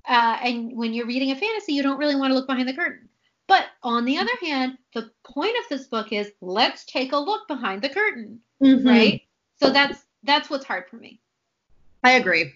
Uh, 0.07 0.37
and 0.41 0.75
when 0.77 0.93
you're 0.93 1.05
reading 1.05 1.31
a 1.31 1.35
fantasy, 1.35 1.73
you 1.73 1.83
don't 1.83 1.97
really 1.97 2.15
want 2.15 2.31
to 2.31 2.35
look 2.35 2.47
behind 2.47 2.67
the 2.67 2.73
curtain. 2.73 3.09
But 3.47 3.65
on 3.83 4.05
the 4.05 4.17
other 4.17 4.31
hand, 4.41 4.77
the 4.93 5.11
point 5.23 5.55
of 5.59 5.69
this 5.69 5.87
book 5.87 6.11
is 6.11 6.31
let's 6.41 6.85
take 6.85 7.11
a 7.13 7.17
look 7.17 7.47
behind 7.47 7.81
the 7.81 7.89
curtain, 7.89 8.41
Mhm. 8.61 8.85
right? 8.85 9.21
So 9.59 9.69
that's 9.69 10.05
that's 10.23 10.49
what's 10.49 10.65
hard 10.65 10.89
for 10.89 10.97
me. 10.97 11.21
I 12.03 12.13
agree. 12.13 12.53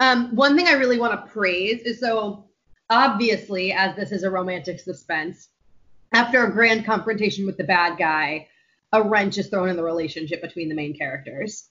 Um, 0.00 0.34
one 0.34 0.56
thing 0.56 0.66
I 0.66 0.72
really 0.72 0.98
want 0.98 1.12
to 1.12 1.32
praise 1.32 1.80
is 1.82 2.00
so 2.00 2.44
obviously, 2.90 3.72
as 3.72 3.96
this 3.96 4.12
is 4.12 4.22
a 4.22 4.30
romantic 4.30 4.80
suspense, 4.80 5.48
after 6.12 6.44
a 6.44 6.52
grand 6.52 6.84
confrontation 6.84 7.46
with 7.46 7.56
the 7.56 7.64
bad 7.64 7.98
guy, 7.98 8.48
a 8.92 9.02
wrench 9.02 9.38
is 9.38 9.48
thrown 9.48 9.68
in 9.68 9.76
the 9.76 9.82
relationship 9.82 10.42
between 10.42 10.68
the 10.68 10.74
main 10.74 10.96
characters. 10.96 11.68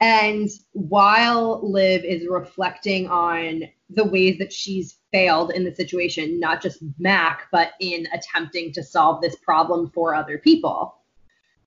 And 0.00 0.48
while 0.72 1.60
Liv 1.62 2.04
is 2.04 2.26
reflecting 2.28 3.08
on 3.08 3.64
the 3.90 4.04
ways 4.04 4.38
that 4.38 4.52
she's 4.52 4.98
failed 5.12 5.52
in 5.52 5.64
the 5.64 5.74
situation, 5.74 6.40
not 6.40 6.60
just 6.60 6.82
Mac, 6.98 7.46
but 7.52 7.72
in 7.80 8.06
attempting 8.12 8.72
to 8.72 8.82
solve 8.82 9.20
this 9.20 9.36
problem 9.36 9.90
for 9.90 10.14
other 10.14 10.38
people, 10.38 10.96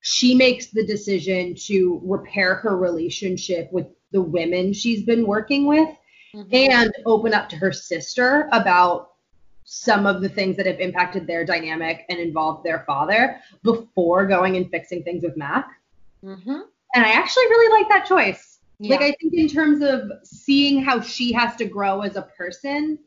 she 0.01 0.36
makes 0.36 0.67
the 0.67 0.86
decision 0.86 1.55
to 1.55 2.01
repair 2.03 2.55
her 2.55 2.77
relationship 2.77 3.71
with 3.71 3.88
the 4.12 4.21
women 4.21 4.73
she's 4.73 5.03
been 5.03 5.25
working 5.25 5.65
with 5.65 5.89
Mhm. 6.34 6.69
and 6.71 6.93
open 7.05 7.34
up 7.34 7.47
to 7.49 7.55
her 7.55 7.71
sister 7.71 8.49
about 8.51 9.13
some 9.63 10.08
of 10.08 10.21
the 10.21 10.29
things 10.29 10.58
that 10.58 10.65
have 10.65 10.79
impacted 10.79 11.27
their 11.27 11.45
dynamic 11.45 12.05
and 12.10 12.19
involved 12.19 12.63
their 12.63 12.79
father 12.88 13.39
before 13.63 14.25
going 14.25 14.58
and 14.58 14.69
fixing 14.71 15.03
things 15.03 15.23
with 15.23 15.38
Mac. 15.38 15.69
Mhm. 16.23 16.63
And 16.95 17.05
I 17.05 17.12
actually 17.12 17.45
really 17.45 17.71
like 17.79 17.89
that 17.89 18.05
choice. 18.05 18.49
Yeah. 18.80 18.92
Like 18.96 19.02
I 19.02 19.15
think 19.20 19.34
in 19.34 19.48
terms 19.48 19.82
of 19.82 20.12
seeing 20.24 20.82
how 20.82 21.02
she 21.02 21.34
has 21.34 21.56
to 21.58 21.65
grow 21.65 22.02
as 22.02 22.15
a 22.15 22.22
person, 22.22 22.98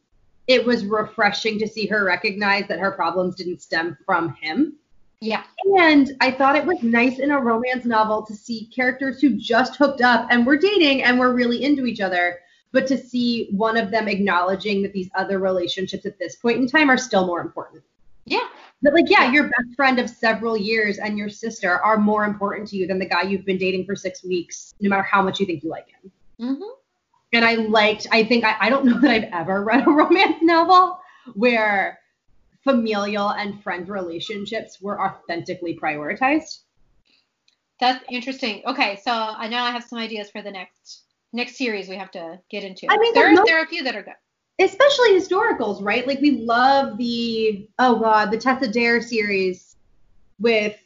it 0.47 0.65
was 0.65 0.85
refreshing 0.85 1.59
to 1.61 1.69
see 1.69 1.87
her 1.87 2.05
recognize 2.05 2.69
that 2.69 2.79
her 2.79 2.91
problems 2.93 3.37
didn't 3.37 3.63
stem 3.63 3.97
from 4.05 4.35
him. 4.35 4.77
yeah. 5.21 5.45
And 5.79 6.13
I 6.21 6.31
thought 6.33 6.57
it 6.57 6.67
was 6.67 6.83
nice 6.83 7.21
in 7.21 7.31
a 7.31 7.41
romance 7.41 7.85
novel 7.85 8.27
to 8.27 8.35
see 8.35 8.67
characters 8.75 9.21
who 9.21 9.31
just 9.31 9.77
hooked 9.77 10.03
up 10.03 10.27
and 10.31 10.45
were 10.45 10.57
dating 10.57 11.05
and 11.05 11.19
were 11.19 11.33
really 11.33 11.63
into 11.63 11.87
each 11.87 12.01
other, 12.01 12.41
but 12.73 12.87
to 12.89 12.99
see 12.99 13.49
one 13.53 13.77
of 13.77 13.91
them 13.91 14.09
acknowledging 14.09 14.83
that 14.83 14.93
these 14.93 15.09
other 15.15 15.39
relationships 15.39 16.05
at 16.07 16.19
this 16.19 16.35
point 16.37 16.59
in 16.59 16.67
time 16.67 16.91
are 16.91 16.99
still 16.99 17.27
more 17.27 17.41
important. 17.41 17.83
Yeah. 18.25 18.47
But 18.83 18.95
like, 18.95 19.09
yeah, 19.09 19.31
your 19.31 19.45
best 19.45 19.77
friend 19.77 19.99
of 19.99 20.11
several 20.11 20.57
years 20.57 20.99
and 20.99 21.17
your 21.17 21.29
sister 21.29 21.79
are 21.83 21.97
more 21.99 22.25
important 22.25 22.69
to 22.69 22.77
you 22.77 22.87
than 22.87 22.99
the 22.99 23.07
guy 23.07 23.23
you've 23.23 23.45
been 23.45 23.59
dating 23.59 23.87
for 23.87 23.95
six 23.95 24.25
weeks, 24.25 24.75
no 24.81 24.89
matter 24.91 25.03
how 25.03 25.23
much 25.23 25.39
you 25.41 25.47
think 25.47 25.63
you 25.63 25.71
like 25.71 25.87
him. 25.89 26.13
Mhm. 26.41 26.71
And 27.33 27.45
I 27.45 27.55
liked, 27.55 28.07
I 28.11 28.25
think, 28.25 28.45
I, 28.45 28.57
I 28.61 28.71
don't 28.71 28.85
know 28.87 28.99
that 29.01 29.11
I've 29.11 29.33
ever 29.33 29.63
read 29.65 29.87
a 29.87 29.91
romance 29.91 30.39
novel 30.43 30.99
where 31.35 31.99
familial 32.65 33.31
and 33.31 33.63
friend 33.63 33.89
relationships 33.89 34.81
were 34.81 35.01
authentically 35.01 35.79
prioritized. 35.81 36.61
That's 37.81 38.05
interesting. 38.09 38.63
Okay, 38.67 39.01
so 39.03 39.11
I 39.13 39.49
now 39.49 39.65
I 39.65 39.71
have 39.73 39.83
some 39.83 39.99
ideas 39.99 40.31
for 40.31 40.43
the 40.43 40.51
next 40.51 41.03
next 41.33 41.57
series 41.57 41.89
we 41.89 41.97
have 41.97 42.11
to 42.13 42.39
get 42.51 42.63
into. 42.63 42.87
I 42.89 42.99
mean, 42.99 43.15
there 43.15 43.29
are 43.29 43.33
no- 43.33 43.45
there 43.45 43.59
are 43.59 43.65
a 43.65 43.69
few 43.69 43.83
that 43.85 43.97
are 43.97 44.03
good. 44.03 44.15
Especially 44.62 45.11
historicals, 45.18 45.83
right? 45.83 46.07
Like 46.07 46.20
we 46.20 46.42
love 46.42 46.96
the 46.96 47.68
oh 47.79 47.98
god, 47.98 48.31
the 48.31 48.38
Tessa 48.38 48.68
Dare 48.68 49.01
series 49.03 49.77
with 50.40 50.77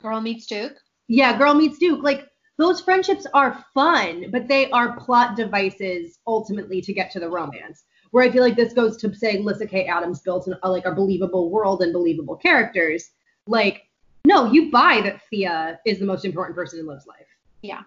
Girl 0.00 0.20
meets 0.20 0.46
Duke. 0.46 0.76
yeah, 1.08 1.36
Girl 1.38 1.54
Meets 1.54 1.78
Duke. 1.78 2.02
Like 2.02 2.28
those 2.58 2.80
friendships 2.80 3.26
are 3.32 3.64
fun, 3.72 4.26
but 4.30 4.48
they 4.48 4.70
are 4.70 4.98
plot 5.00 5.36
devices 5.36 6.18
ultimately 6.26 6.80
to 6.82 6.92
get 6.92 7.10
to 7.12 7.20
the 7.20 7.28
romance. 7.28 7.84
Where 8.10 8.24
I 8.24 8.30
feel 8.30 8.42
like 8.42 8.56
this 8.56 8.74
goes 8.74 8.98
to 8.98 9.14
say 9.14 9.38
Lyssa 9.38 9.66
Kay 9.66 9.86
Adams 9.86 10.20
built 10.20 10.46
an, 10.46 10.56
a, 10.62 10.70
like 10.70 10.84
a 10.84 10.92
believable 10.94 11.50
world 11.50 11.82
and 11.82 11.92
believable 11.92 12.36
characters. 12.36 13.10
Like, 13.46 13.84
no, 14.26 14.52
you 14.52 14.70
buy 14.70 15.00
that 15.04 15.22
Thea 15.30 15.80
is 15.86 15.98
the 15.98 16.04
most 16.04 16.26
important 16.26 16.54
person 16.54 16.78
in 16.78 16.86
Liv's 16.86 17.06
life. 17.06 17.26
Yeah. 17.62 17.82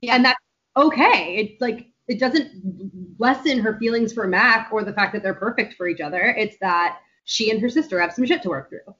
Yeah. 0.00 0.16
And 0.16 0.24
that's 0.24 0.40
okay. 0.76 1.36
It's 1.36 1.60
like 1.60 1.86
it 2.08 2.18
doesn't 2.18 2.50
lessen 3.18 3.58
her 3.60 3.78
feelings 3.78 4.12
for 4.12 4.26
Mac 4.26 4.70
or 4.72 4.84
the 4.84 4.92
fact 4.92 5.12
that 5.12 5.22
they're 5.22 5.34
perfect 5.34 5.74
for 5.74 5.88
each 5.88 6.00
other. 6.00 6.34
It's 6.36 6.56
that 6.60 6.98
she 7.24 7.50
and 7.50 7.60
her 7.60 7.68
sister 7.68 8.00
have 8.00 8.12
some 8.12 8.26
shit 8.26 8.42
to 8.42 8.48
work 8.48 8.68
through. 8.68 8.94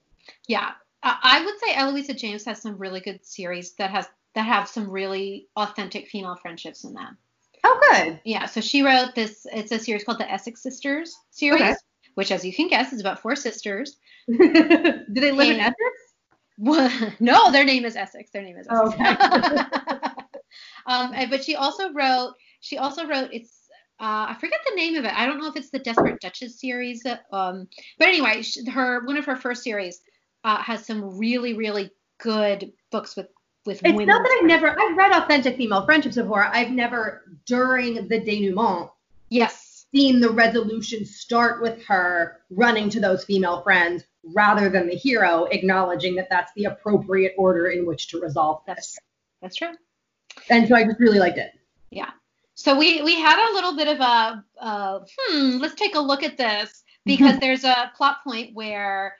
Yeah. 0.49 0.73
I 1.03 1.45
would 1.45 1.59
say 1.59 1.75
Eloisa 1.75 2.15
James 2.15 2.45
has 2.45 2.63
some 2.63 2.79
really 2.79 3.01
good 3.01 3.27
series 3.27 3.73
that 3.75 3.91
has 3.91 4.07
that 4.35 4.47
have 4.47 4.69
some 4.69 4.89
really 4.89 5.49
authentic 5.57 6.07
female 6.09 6.37
friendships 6.37 6.85
in 6.85 6.95
them. 6.95 7.19
Oh, 7.65 7.79
good. 7.91 8.21
Yeah, 8.25 8.47
so 8.47 8.61
she 8.61 8.83
wrote 8.83 9.15
this 9.15 9.47
it's 9.53 9.73
a 9.73 9.79
series 9.81 10.05
called 10.05 10.19
the 10.19 10.31
Essex 10.31 10.63
Sisters 10.63 11.15
series, 11.31 11.61
Okay. 11.61 11.75
which 12.15 12.31
as 12.31 12.45
you 12.45 12.55
can 12.55 12.69
guess 12.69 12.93
is 12.93 13.01
about 13.01 13.21
four 13.21 13.35
sisters. 13.35 13.99
Do 14.29 15.03
they 15.09 15.33
live 15.33 15.51
in 15.51 15.57
Yeah. 15.57 15.73
Essex? 16.59 17.17
no, 17.21 17.51
their 17.51 17.65
name 17.65 17.85
is 17.85 17.97
Essex. 17.97 18.31
Their 18.31 18.43
name 18.43 18.57
is 18.57 18.69
Essex. 18.71 18.95
Okay. 18.95 19.63
um, 20.87 21.15
but 21.31 21.43
she 21.45 21.57
also 21.57 21.93
wrote. 21.93 22.35
She 22.63 22.79
also 22.79 23.07
wrote. 23.07 23.29
It's. 23.33 23.59
Uh, 24.01 24.27
I 24.31 24.37
forget 24.41 24.59
the 24.69 24.75
name 24.75 24.97
of 24.97 25.05
it. 25.05 25.13
I 25.13 25.27
don't 25.27 25.39
know 25.39 25.47
if 25.47 25.55
it's 25.55 25.71
the 25.71 25.79
Desperate 25.79 26.21
Duchess 26.21 26.59
series. 26.59 27.05
Um, 27.31 27.69
but 27.99 28.09
anyway, 28.09 28.43
her 28.73 29.05
one 29.05 29.17
of 29.17 29.27
her 29.27 29.37
first 29.37 29.63
series 29.63 30.01
uh, 30.43 30.57
has 30.63 30.87
some 30.87 31.19
really 31.19 31.53
really 31.55 31.91
good 32.19 32.73
books 32.91 33.15
with 33.17 33.29
with 33.67 33.81
It's 33.85 33.93
women. 33.93 34.07
not 34.07 34.23
that 34.23 34.39
I've 34.41 34.47
never 34.47 34.71
I've 34.71 34.97
read 34.97 35.13
authentic 35.13 35.57
female 35.57 35.85
friendships 35.85 36.17
before. 36.17 36.43
I've 36.45 36.71
never 36.71 37.23
during 37.47 38.09
the 38.09 38.19
denouement 38.21 38.91
Yes. 39.29 39.87
seen 39.95 40.21
the 40.21 40.31
resolution 40.31 41.05
start 41.05 41.63
with 41.63 41.85
her 41.85 42.41
running 42.51 42.91
to 42.91 43.01
those 43.01 43.25
female 43.25 43.63
friends 43.63 44.03
rather 44.35 44.69
than 44.69 44.89
the 44.89 44.95
hero 44.97 45.45
acknowledging 45.45 46.17
that 46.17 46.29
that's 46.29 46.53
the 46.55 46.65
appropriate 46.65 47.35
order 47.39 47.69
in 47.69 47.87
which 47.87 48.09
to 48.09 48.21
resolve 48.21 48.63
this. 48.67 48.99
That's 49.41 49.57
true. 49.57 49.73
And 50.51 50.67
so 50.69 50.75
I 50.75 50.85
just 50.85 50.99
really 51.01 51.19
liked 51.19 51.39
it. 51.39 51.53
So 52.63 52.79
we 52.79 53.03
we 53.03 53.17
had 53.21 53.51
a 53.51 53.55
little 53.55 53.75
bit 53.75 53.89
of 53.89 53.99
a 53.99 54.45
uh, 54.61 55.01
hmm. 55.19 55.59
Let's 55.59 55.75
take 55.75 55.97
a 55.97 56.01
look 56.01 56.23
at 56.23 56.37
this 56.37 56.85
because 57.05 57.37
there's 57.41 57.65
a 57.65 57.91
plot 57.97 58.19
point 58.23 58.55
where 58.55 59.17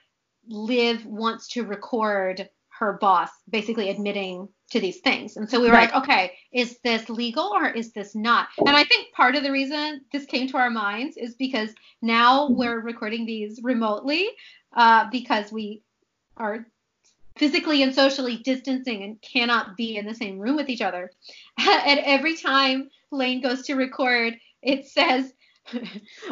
Liv 0.47 1.05
wants 1.05 1.49
to 1.49 1.65
record 1.65 2.49
her 2.79 2.97
boss 3.01 3.29
basically 3.49 3.89
admitting 3.89 4.47
to 4.71 4.79
these 4.79 5.01
things, 5.01 5.35
and 5.35 5.49
so 5.49 5.59
we 5.59 5.67
were 5.67 5.73
Right. 5.73 5.93
like, 5.93 6.03
okay, 6.03 6.31
is 6.53 6.79
this 6.85 7.09
legal 7.09 7.51
or 7.53 7.67
is 7.67 7.91
this 7.91 8.15
not? 8.15 8.47
And 8.65 8.77
I 8.77 8.85
think 8.85 9.13
part 9.13 9.35
of 9.35 9.43
the 9.43 9.51
reason 9.51 10.05
this 10.13 10.25
came 10.25 10.47
to 10.47 10.57
our 10.57 10.69
minds 10.69 11.17
is 11.17 11.35
because 11.35 11.75
now 12.01 12.47
Mhm. 12.47 12.55
we're 12.55 12.79
recording 12.79 13.25
these 13.25 13.59
remotely 13.61 14.29
uh, 14.71 15.09
because 15.11 15.51
we 15.51 15.83
are 16.37 16.65
physically 17.35 17.81
and 17.83 17.93
socially 17.93 18.37
distancing 18.37 19.03
and 19.03 19.21
cannot 19.21 19.75
be 19.75 19.97
in 19.97 20.05
the 20.05 20.15
same 20.15 20.39
room 20.39 20.55
with 20.55 20.69
each 20.69 20.81
other. 20.81 21.11
and 21.57 21.99
every 22.03 22.37
time 22.37 22.89
Lane 23.11 23.41
goes 23.41 23.63
to 23.63 23.75
record, 23.75 24.35
it 24.61 24.87
says 24.87 25.33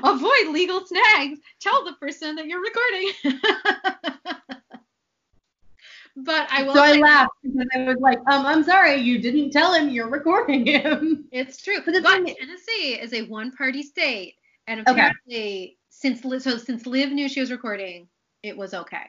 avoid 0.04 0.48
legal 0.50 0.86
snags. 0.86 1.40
Tell 1.60 1.86
the 1.86 1.94
person 1.94 2.36
that 2.36 2.46
you're 2.48 2.62
recording. 2.62 3.12
but 6.16 6.48
I 6.52 6.64
will. 6.64 6.74
So 6.74 6.82
I 6.82 6.94
laughed 6.94 7.32
because 7.44 7.68
I 7.74 7.84
was 7.84 7.98
like, 8.00 8.20
um, 8.30 8.46
I'm 8.46 8.64
sorry, 8.64 8.98
you 8.98 9.20
didn't 9.20 9.52
tell 9.52 9.74
him 9.74 9.90
you're 9.90 10.10
recording 10.10 10.66
him. 10.66 11.26
It's 11.32 11.62
true. 11.62 11.78
But, 11.86 11.96
but 12.04 12.28
Tennessee 12.28 13.00
is 13.00 13.14
a 13.14 13.24
one-party 13.24 13.84
state, 13.84 14.36
and 14.68 14.82
apparently, 14.82 15.16
okay. 15.28 15.78
since 15.90 16.22
so 16.22 16.58
since 16.58 16.86
Liv 16.86 17.12
knew 17.12 17.30
she 17.30 17.40
was 17.40 17.52
recording, 17.52 18.08
it 18.44 18.58
was 18.58 18.74
okay. 18.74 19.06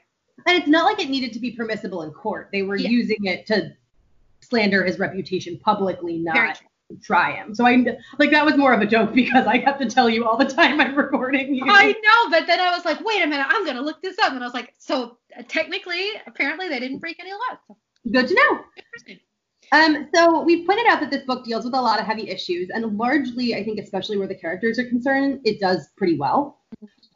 And 0.47 0.59
it's 0.59 0.69
not 0.69 0.85
like 0.85 1.01
it 1.01 1.11
needed 1.11 1.33
to 1.35 1.39
be 1.39 1.53
permissible 1.53 2.03
in 2.03 2.11
court. 2.11 2.49
They 2.53 2.63
were 2.63 2.77
yeah. 2.77 2.89
using 2.89 3.25
it 3.27 3.47
to 3.47 3.73
slander 4.41 4.85
his 4.85 4.99
reputation 4.99 5.59
publicly, 5.59 6.19
not 6.19 6.61
try 7.03 7.33
him. 7.33 7.55
So 7.55 7.67
I 7.67 7.85
like 8.19 8.31
that 8.31 8.45
was 8.45 8.57
more 8.57 8.73
of 8.73 8.81
a 8.81 8.87
joke 8.87 9.15
because 9.15 9.47
I 9.47 9.59
have 9.59 9.79
to 9.79 9.89
tell 9.89 10.09
you 10.09 10.27
all 10.27 10.37
the 10.37 10.45
time 10.45 10.81
I'm 10.81 10.95
recording 10.95 11.55
you. 11.55 11.65
I 11.67 11.93
know, 11.93 12.31
but 12.31 12.47
then 12.47 12.61
I 12.61 12.75
was 12.75 12.85
like, 12.85 13.03
wait 13.05 13.23
a 13.23 13.27
minute, 13.27 13.47
I'm 13.49 13.65
gonna 13.65 13.83
look 13.83 14.03
this 14.03 14.19
up, 14.19 14.33
and 14.33 14.43
I 14.43 14.47
was 14.47 14.55
like, 14.55 14.75
so 14.79 15.19
uh, 15.39 15.43
technically, 15.49 16.11
apparently 16.27 16.69
they 16.69 16.81
didn't 16.81 16.99
break 16.99 17.19
any 17.21 17.33
laws. 17.33 17.59
So. 17.69 17.77
Good 18.11 18.29
to 18.29 18.35
know. 18.35 18.61
Interesting. 18.77 19.21
Um, 19.71 20.09
so 20.15 20.43
we've 20.43 20.67
pointed 20.67 20.87
out 20.87 21.01
that 21.01 21.11
this 21.11 21.25
book 21.25 21.47
deals 21.47 21.65
with 21.65 21.73
a 21.73 21.81
lot 21.81 21.99
of 21.99 22.05
heavy 22.05 22.29
issues, 22.29 22.69
and 22.71 22.99
largely, 22.99 23.55
I 23.55 23.65
think, 23.65 23.79
especially 23.79 24.19
where 24.19 24.29
the 24.29 24.35
characters 24.35 24.79
are 24.79 24.85
concerned, 24.85 25.41
it 25.45 25.61
does 25.61 25.89
pretty 25.97 26.19
well. 26.19 26.61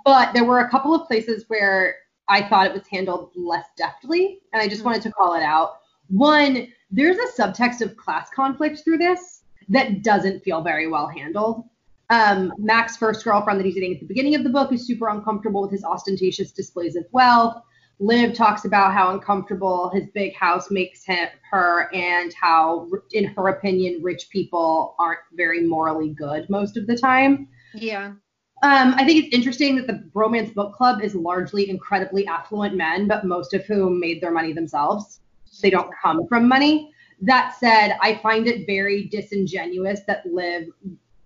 But 0.04 0.32
there 0.32 0.44
were 0.44 0.60
a 0.60 0.70
couple 0.70 0.94
of 0.94 1.06
places 1.06 1.44
where 1.48 1.96
I 2.28 2.42
thought 2.48 2.66
it 2.66 2.72
was 2.72 2.86
handled 2.88 3.30
less 3.36 3.66
deftly, 3.76 4.40
and 4.52 4.60
I 4.60 4.66
just 4.66 4.78
mm-hmm. 4.78 4.86
wanted 4.86 5.02
to 5.02 5.12
call 5.12 5.34
it 5.34 5.42
out. 5.42 5.78
One, 6.08 6.68
there's 6.90 7.18
a 7.18 7.42
subtext 7.42 7.80
of 7.80 7.96
class 7.96 8.30
conflict 8.30 8.82
through 8.84 8.98
this 8.98 9.42
that 9.68 10.02
doesn't 10.02 10.44
feel 10.44 10.62
very 10.62 10.88
well 10.88 11.08
handled. 11.08 11.64
Um, 12.10 12.52
Mac's 12.58 12.96
first 12.96 13.24
girlfriend 13.24 13.58
that 13.58 13.66
he's 13.66 13.74
dating 13.74 13.94
at 13.94 14.00
the 14.00 14.06
beginning 14.06 14.36
of 14.36 14.44
the 14.44 14.50
book 14.50 14.72
is 14.72 14.86
super 14.86 15.08
uncomfortable 15.08 15.62
with 15.62 15.72
his 15.72 15.84
ostentatious 15.84 16.52
displays 16.52 16.94
of 16.94 17.04
wealth. 17.10 17.60
Liv 17.98 18.34
talks 18.34 18.64
about 18.64 18.92
how 18.92 19.10
uncomfortable 19.12 19.90
his 19.92 20.04
big 20.14 20.34
house 20.34 20.70
makes 20.70 21.04
him, 21.04 21.28
her, 21.50 21.92
and 21.94 22.32
how, 22.34 22.88
in 23.12 23.24
her 23.24 23.48
opinion, 23.48 24.02
rich 24.02 24.28
people 24.30 24.94
aren't 24.98 25.20
very 25.32 25.66
morally 25.66 26.10
good 26.10 26.48
most 26.50 26.76
of 26.76 26.86
the 26.86 26.96
time. 26.96 27.48
Yeah. 27.74 28.12
Um, 28.62 28.94
I 28.96 29.04
think 29.04 29.26
it's 29.26 29.34
interesting 29.34 29.76
that 29.76 29.86
the 29.86 30.04
Bromance 30.14 30.54
Book 30.54 30.74
Club 30.74 31.02
is 31.02 31.14
largely 31.14 31.68
incredibly 31.68 32.26
affluent 32.26 32.74
men, 32.74 33.06
but 33.06 33.24
most 33.24 33.52
of 33.52 33.64
whom 33.66 34.00
made 34.00 34.20
their 34.20 34.30
money 34.30 34.52
themselves. 34.52 35.20
They 35.60 35.70
don't 35.70 35.90
come 36.02 36.26
from 36.26 36.48
money. 36.48 36.92
That 37.20 37.54
said, 37.58 37.96
I 38.00 38.16
find 38.16 38.46
it 38.46 38.66
very 38.66 39.04
disingenuous 39.04 40.00
that 40.06 40.26
Liv 40.26 40.68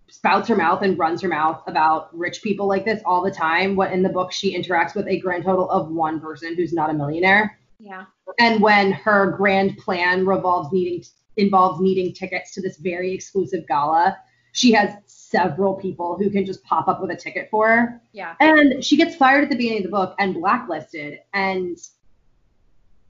spouts 0.09 0.49
her 0.49 0.57
mouth 0.57 0.83
and 0.83 0.99
runs 0.99 1.23
her 1.23 1.29
mouth 1.29 1.63
about 1.67 2.17
rich 2.17 2.43
people 2.43 2.67
like 2.67 2.85
this 2.85 3.01
all 3.05 3.23
the 3.23 3.31
time. 3.31 3.77
What 3.77 3.93
in 3.93 4.03
the 4.03 4.09
book 4.09 4.33
she 4.33 4.57
interacts 4.57 4.95
with 4.95 5.07
a 5.09 5.19
grand 5.21 5.45
total 5.45 5.71
of 5.71 5.89
one 5.89 6.21
person 6.21 6.57
who's 6.57 6.73
not 6.73 6.91
a 6.91 6.93
millionaire. 6.93 7.59
Yeah. 7.79 8.05
And 8.39 8.61
when 8.61 8.93
her 8.93 9.31
grand 9.31 9.79
plan 9.79 10.27
revolves 10.27 10.73
needing 10.73 11.05
involves 11.37 11.81
needing 11.81 12.13
tickets 12.13 12.53
to 12.55 12.61
this 12.61 12.77
very 12.77 13.13
exclusive 13.13 13.67
gala, 13.67 14.19
she 14.53 14.73
has 14.73 14.95
several 15.31 15.75
people 15.75 16.17
who 16.19 16.29
can 16.31 16.45
just 16.45 16.63
pop 16.65 16.89
up 16.89 17.01
with 17.01 17.11
a 17.11 17.17
ticket 17.17 17.49
for 17.51 17.69
her. 17.69 18.03
Yeah. 18.13 18.35
And 18.41 18.85
she 18.85 18.97
gets 18.97 19.15
fired 19.15 19.45
at 19.45 19.51
the 19.51 19.57
beginning 19.57 19.79
of 19.79 19.85
the 19.85 19.91
book 19.91 20.15
and 20.19 20.35
blacklisted. 20.35 21.21
And 21.33 21.79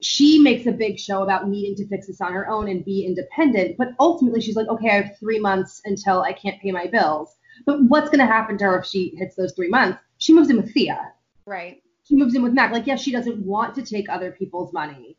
she 0.01 0.39
makes 0.39 0.67
a 0.67 0.73
big 0.73 0.99
show 0.99 1.23
about 1.23 1.49
needing 1.49 1.75
to 1.77 1.89
fix 1.89 2.07
this 2.07 2.21
on 2.21 2.33
her 2.33 2.49
own 2.49 2.69
and 2.69 2.85
be 2.85 3.07
independent. 3.07 3.77
But 3.79 3.89
ultimately, 3.99 4.41
she's 4.41 4.57
like, 4.57 4.69
okay, 4.69 4.91
I 4.91 5.03
have 5.03 5.19
three 5.19 5.39
months 5.39 5.81
until 5.85 6.23
I 6.23 6.33
can't 6.33 6.61
pay 6.61 6.73
my 6.73 6.87
bills. 6.87 7.35
But 7.67 7.83
what's 7.85 8.09
going 8.09 8.21
to 8.21 8.27
happen 8.27 8.59
to 8.59 8.65
her 8.65 8.79
if 8.81 8.87
she 8.87 9.15
hits 9.17 9.37
those 9.37 9.53
three 9.53 9.69
months? 9.69 9.99
She 10.19 10.33
moves 10.35 10.51
in 10.51 10.57
with 10.57 10.73
Thea. 10.73 11.13
Right. 11.47 11.83
She 12.05 12.17
moves 12.17 12.35
in 12.35 12.43
with 12.43 12.53
Mac. 12.53 12.73
Like, 12.73 12.87
yes, 12.87 13.01
she 13.01 13.13
doesn't 13.13 13.39
want 13.45 13.75
to 13.77 13.83
take 13.83 14.09
other 14.09 14.31
people's 14.31 14.73
money, 14.73 15.17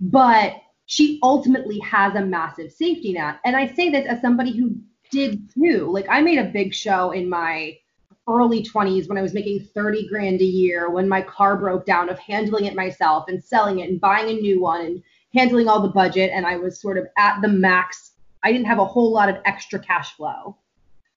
but 0.00 0.54
she 0.86 1.18
ultimately 1.22 1.78
has 1.80 2.14
a 2.14 2.20
massive 2.20 2.72
safety 2.72 3.12
net. 3.12 3.38
And 3.44 3.56
I 3.56 3.72
say 3.74 3.90
this 3.90 4.06
as 4.06 4.20
somebody 4.20 4.56
who 4.56 4.76
did 5.12 5.48
too. 5.54 5.88
Like, 5.92 6.06
I 6.10 6.20
made 6.20 6.38
a 6.38 6.44
big 6.44 6.74
show 6.74 7.12
in 7.12 7.28
my 7.28 7.78
early 8.28 8.64
20s 8.64 9.08
when 9.08 9.18
I 9.18 9.22
was 9.22 9.34
making 9.34 9.68
30 9.74 10.08
grand 10.08 10.40
a 10.40 10.44
year 10.44 10.90
when 10.90 11.08
my 11.08 11.22
car 11.22 11.56
broke 11.56 11.86
down 11.86 12.08
of 12.08 12.18
handling 12.18 12.64
it 12.64 12.74
myself 12.74 13.26
and 13.28 13.42
selling 13.42 13.80
it 13.80 13.90
and 13.90 14.00
buying 14.00 14.28
a 14.28 14.40
new 14.40 14.60
one 14.60 14.84
and 14.84 15.02
handling 15.34 15.68
all 15.68 15.80
the 15.80 15.88
budget 15.88 16.30
and 16.32 16.46
I 16.46 16.56
was 16.56 16.80
sort 16.80 16.98
of 16.98 17.06
at 17.18 17.40
the 17.42 17.48
max. 17.48 18.12
I 18.42 18.52
didn't 18.52 18.66
have 18.66 18.78
a 18.78 18.84
whole 18.84 19.12
lot 19.12 19.28
of 19.28 19.36
extra 19.44 19.78
cash 19.78 20.16
flow. 20.16 20.56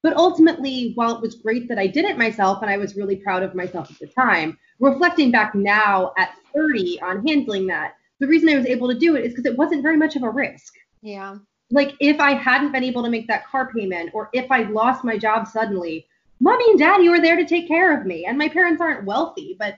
But 0.01 0.15
ultimately, 0.15 0.91
while 0.95 1.15
it 1.15 1.21
was 1.21 1.35
great 1.35 1.67
that 1.67 1.79
I 1.79 1.87
did 1.87 2.05
it 2.05 2.17
myself 2.17 2.61
and 2.61 2.69
I 2.69 2.77
was 2.77 2.95
really 2.95 3.15
proud 3.15 3.41
of 3.41 3.55
myself 3.55 3.89
at 3.89 3.99
the 3.99 4.07
time, 4.07 4.57
reflecting 4.79 5.31
back 5.31 5.55
now 5.55 6.13
at 6.17 6.35
30 6.53 7.01
on 7.01 7.27
handling 7.27 7.65
that, 7.67 7.95
the 8.19 8.27
reason 8.27 8.49
I 8.49 8.55
was 8.57 8.67
able 8.67 8.87
to 8.87 8.97
do 8.97 9.15
it 9.15 9.25
is 9.25 9.33
because 9.33 9.45
it 9.45 9.57
wasn't 9.57 9.83
very 9.83 9.97
much 9.97 10.15
of 10.15 10.23
a 10.23 10.29
risk. 10.29 10.73
Yeah. 11.01 11.37
Like 11.72 11.93
if 11.99 12.20
I 12.20 12.34
hadn't 12.34 12.72
been 12.72 12.84
able 12.84 13.03
to 13.03 13.09
make 13.09 13.28
that 13.28 13.47
car 13.47 13.72
payment 13.74 14.11
or 14.13 14.30
if 14.34 14.51
I'd 14.51 14.70
lost 14.70 15.03
my 15.03 15.18
job 15.18 15.47
suddenly, 15.47 16.07
mommy 16.39 16.66
and 16.70 16.80
daddy 16.80 17.09
were 17.09 17.22
there 17.22 17.36
to 17.36 17.45
take 17.45 17.68
care 17.68 17.97
of 17.97 18.05
me. 18.05 18.26
And 18.26 18.38
my 18.38 18.49
parents 18.49 18.82
aren't 18.82 19.05
wealthy, 19.05 19.55
but 19.57 19.78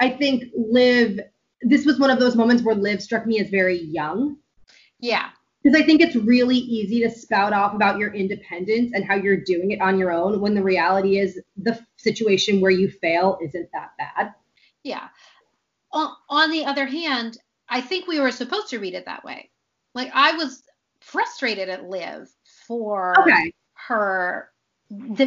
I 0.00 0.10
think 0.10 0.44
Liv, 0.56 1.20
this 1.60 1.84
was 1.84 1.98
one 1.98 2.10
of 2.10 2.18
those 2.18 2.34
moments 2.34 2.62
where 2.62 2.74
Liv 2.74 3.02
struck 3.02 3.26
me 3.26 3.40
as 3.40 3.50
very 3.50 3.80
young. 3.82 4.36
Yeah. 5.00 5.28
Because 5.62 5.80
I 5.80 5.84
think 5.84 6.00
it's 6.00 6.16
really 6.16 6.56
easy 6.56 7.00
to 7.02 7.10
spout 7.10 7.52
off 7.52 7.74
about 7.74 7.98
your 7.98 8.12
independence 8.12 8.92
and 8.94 9.04
how 9.04 9.14
you're 9.14 9.36
doing 9.36 9.70
it 9.70 9.80
on 9.80 9.98
your 9.98 10.10
own 10.10 10.40
when 10.40 10.54
the 10.54 10.62
reality 10.62 11.18
is 11.18 11.40
the 11.56 11.78
situation 11.96 12.60
where 12.60 12.72
you 12.72 12.90
fail 12.90 13.38
isn't 13.40 13.68
that 13.72 13.90
bad. 13.96 14.34
Yeah. 14.82 15.08
On 15.92 16.50
the 16.50 16.64
other 16.64 16.86
hand, 16.86 17.38
I 17.68 17.80
think 17.80 18.08
we 18.08 18.18
were 18.18 18.32
supposed 18.32 18.70
to 18.70 18.80
read 18.80 18.94
it 18.94 19.04
that 19.04 19.24
way. 19.24 19.50
Like 19.94 20.10
I 20.14 20.32
was 20.32 20.64
frustrated 21.12 21.68
at 21.68 21.88
Liv 21.88 22.28
for 22.66 23.14
okay. 23.20 23.52
her 23.74 24.48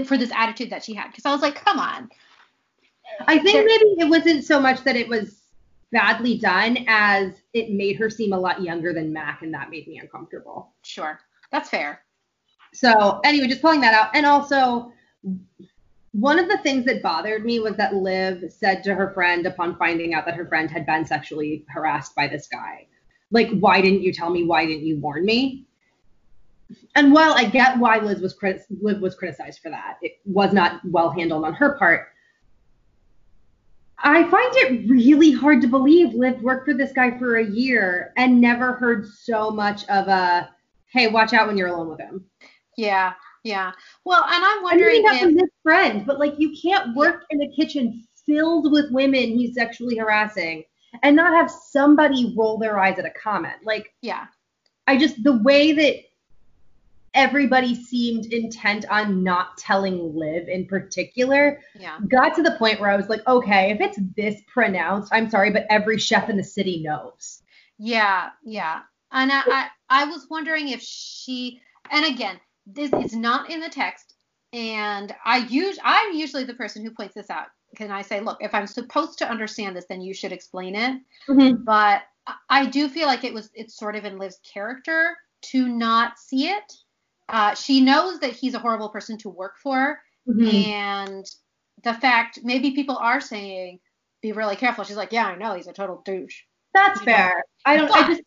for 0.05 0.17
this 0.17 0.31
attitude 0.35 0.69
that 0.69 0.83
she 0.83 0.93
had 0.93 1.07
because 1.07 1.25
I 1.25 1.31
was 1.31 1.41
like, 1.41 1.55
come 1.55 1.79
on. 1.79 2.09
I 3.27 3.37
think 3.39 3.53
there, 3.53 3.65
maybe 3.65 3.85
it 3.99 4.09
wasn't 4.09 4.43
so 4.43 4.59
much 4.59 4.83
that 4.83 4.95
it 4.95 5.07
was 5.07 5.43
badly 5.91 6.37
done 6.37 6.85
as 6.87 7.33
it 7.53 7.71
made 7.71 7.95
her 7.97 8.09
seem 8.09 8.33
a 8.33 8.37
lot 8.37 8.61
younger 8.61 8.93
than 8.93 9.13
Mac, 9.13 9.41
and 9.43 9.53
that 9.53 9.69
made 9.69 9.87
me 9.87 9.99
uncomfortable. 9.99 10.73
Sure, 10.83 11.19
that's 11.51 11.69
fair. 11.69 12.01
So 12.73 13.21
anyway, 13.23 13.47
just 13.47 13.61
pulling 13.61 13.81
that 13.81 13.93
out, 13.93 14.09
and 14.15 14.25
also 14.25 14.91
one 16.11 16.39
of 16.39 16.47
the 16.49 16.57
things 16.59 16.85
that 16.85 17.01
bothered 17.01 17.45
me 17.45 17.59
was 17.59 17.75
that 17.75 17.93
Liv 17.93 18.45
said 18.49 18.83
to 18.83 18.95
her 18.95 19.13
friend 19.13 19.45
upon 19.45 19.77
finding 19.77 20.13
out 20.13 20.25
that 20.25 20.35
her 20.35 20.47
friend 20.47 20.69
had 20.69 20.85
been 20.85 21.05
sexually 21.05 21.65
harassed 21.69 22.15
by 22.15 22.27
this 22.27 22.47
guy, 22.47 22.87
like, 23.31 23.49
why 23.59 23.81
didn't 23.81 24.01
you 24.01 24.13
tell 24.13 24.29
me? 24.29 24.43
Why 24.43 24.65
didn't 24.65 24.85
you 24.85 24.97
warn 24.99 25.25
me? 25.25 25.65
And 26.95 27.13
while 27.13 27.33
I 27.33 27.45
get 27.45 27.77
why 27.77 27.99
Liz 27.99 28.21
was 28.21 28.33
crit- 28.33 28.65
Liv 28.81 29.01
was 29.01 29.15
criticized 29.15 29.59
for 29.61 29.69
that, 29.69 29.97
it 30.01 30.19
was 30.25 30.53
not 30.53 30.81
well 30.85 31.09
handled 31.11 31.45
on 31.45 31.53
her 31.53 31.77
part. 31.77 32.07
I 33.99 34.23
find 34.29 34.51
it 34.55 34.89
really 34.89 35.31
hard 35.31 35.61
to 35.61 35.67
believe 35.67 36.13
Liv 36.13 36.41
worked 36.41 36.65
for 36.65 36.73
this 36.73 36.91
guy 36.91 37.17
for 37.17 37.37
a 37.37 37.45
year 37.45 38.13
and 38.17 38.41
never 38.41 38.73
heard 38.73 39.07
so 39.07 39.49
much 39.51 39.87
of 39.89 40.07
a 40.07 40.49
hey, 40.91 41.07
watch 41.07 41.33
out 41.33 41.47
when 41.47 41.57
you're 41.57 41.67
alone 41.67 41.89
with 41.89 41.99
him. 41.99 42.23
Yeah, 42.77 43.13
yeah. 43.43 43.71
Well, 44.05 44.23
and 44.23 44.43
I'm 44.43 44.63
wondering 44.63 45.05
I 45.07 45.25
mean, 45.25 45.37
if 45.37 45.39
from 45.39 45.49
friend, 45.63 46.05
but 46.05 46.19
like 46.19 46.35
you 46.37 46.55
can't 46.61 46.95
work 46.95 47.25
in 47.29 47.41
a 47.41 47.51
kitchen 47.55 48.05
filled 48.25 48.71
with 48.71 48.91
women 48.91 49.21
he's 49.21 49.53
sexually 49.53 49.97
harassing 49.97 50.63
and 51.03 51.15
not 51.15 51.33
have 51.33 51.51
somebody 51.51 52.33
roll 52.37 52.57
their 52.57 52.79
eyes 52.79 52.97
at 52.97 53.05
a 53.05 53.11
comment. 53.11 53.55
Like, 53.63 53.93
yeah. 54.01 54.25
I 54.87 54.97
just 54.97 55.23
the 55.23 55.37
way 55.39 55.71
that 55.73 55.95
everybody 57.15 57.73
seemed 57.73 58.25
intent 58.27 58.85
on 58.91 59.23
not 59.23 59.57
telling 59.57 60.15
Liv 60.15 60.47
in 60.47 60.67
particular. 60.67 61.59
Yeah. 61.79 61.97
Got 62.07 62.35
to 62.35 62.43
the 62.43 62.55
point 62.59 62.79
where 62.79 62.91
I 62.91 62.97
was 62.97 63.09
like, 63.09 63.25
okay, 63.27 63.71
if 63.71 63.81
it's 63.81 63.97
this 64.15 64.41
pronounced, 64.47 65.11
I'm 65.11 65.29
sorry, 65.29 65.49
but 65.51 65.65
every 65.69 65.97
chef 65.97 66.29
in 66.29 66.37
the 66.37 66.43
city 66.43 66.83
knows. 66.83 67.41
Yeah, 67.79 68.29
yeah. 68.43 68.81
And 69.11 69.31
I, 69.31 69.41
I, 69.47 69.67
I 69.89 70.05
was 70.05 70.27
wondering 70.29 70.69
if 70.69 70.81
she, 70.81 71.61
and 71.89 72.05
again, 72.05 72.39
this 72.67 72.91
is 72.93 73.15
not 73.15 73.49
in 73.49 73.61
the 73.61 73.69
text, 73.69 74.13
and 74.51 75.13
I 75.23 75.37
use, 75.37 75.79
I'm 75.83 76.13
usually 76.13 76.43
the 76.43 76.53
person 76.53 76.83
who 76.83 76.91
points 76.91 77.15
this 77.15 77.29
out. 77.29 77.47
Can 77.75 77.91
I 77.91 78.01
say, 78.01 78.21
look, 78.21 78.37
if 78.41 78.53
I'm 78.53 78.67
supposed 78.67 79.19
to 79.19 79.29
understand 79.29 79.75
this, 79.75 79.85
then 79.87 80.01
you 80.01 80.13
should 80.13 80.31
explain 80.31 80.75
it. 80.75 81.01
Mm-hmm. 81.27 81.63
But 81.63 82.03
I 82.49 82.65
do 82.65 82.87
feel 82.87 83.07
like 83.07 83.23
it 83.23 83.33
was, 83.33 83.49
it's 83.53 83.77
sort 83.77 83.95
of 83.95 84.05
in 84.05 84.17
Liv's 84.17 84.39
character 84.51 85.15
to 85.43 85.67
not 85.67 86.17
see 86.17 86.47
it 86.47 86.73
uh, 87.29 87.55
she 87.55 87.81
knows 87.81 88.19
that 88.19 88.31
he's 88.31 88.53
a 88.53 88.59
horrible 88.59 88.89
person 88.89 89.17
to 89.19 89.29
work 89.29 89.55
for, 89.61 89.99
mm-hmm. 90.27 90.47
and 90.47 91.25
the 91.83 91.93
fact 91.93 92.39
maybe 92.43 92.71
people 92.71 92.97
are 92.97 93.21
saying 93.21 93.79
be 94.21 94.31
really 94.31 94.55
careful. 94.55 94.83
She's 94.83 94.97
like, 94.97 95.11
yeah, 95.11 95.27
I 95.27 95.35
know 95.35 95.53
he's 95.55 95.67
a 95.67 95.73
total 95.73 96.01
douche. 96.03 96.41
That's 96.73 96.99
you 96.99 97.05
fair. 97.05 97.29
Know? 97.29 97.41
I 97.71 97.77
don't. 97.77 97.91
I 97.91 98.07
just 98.07 98.21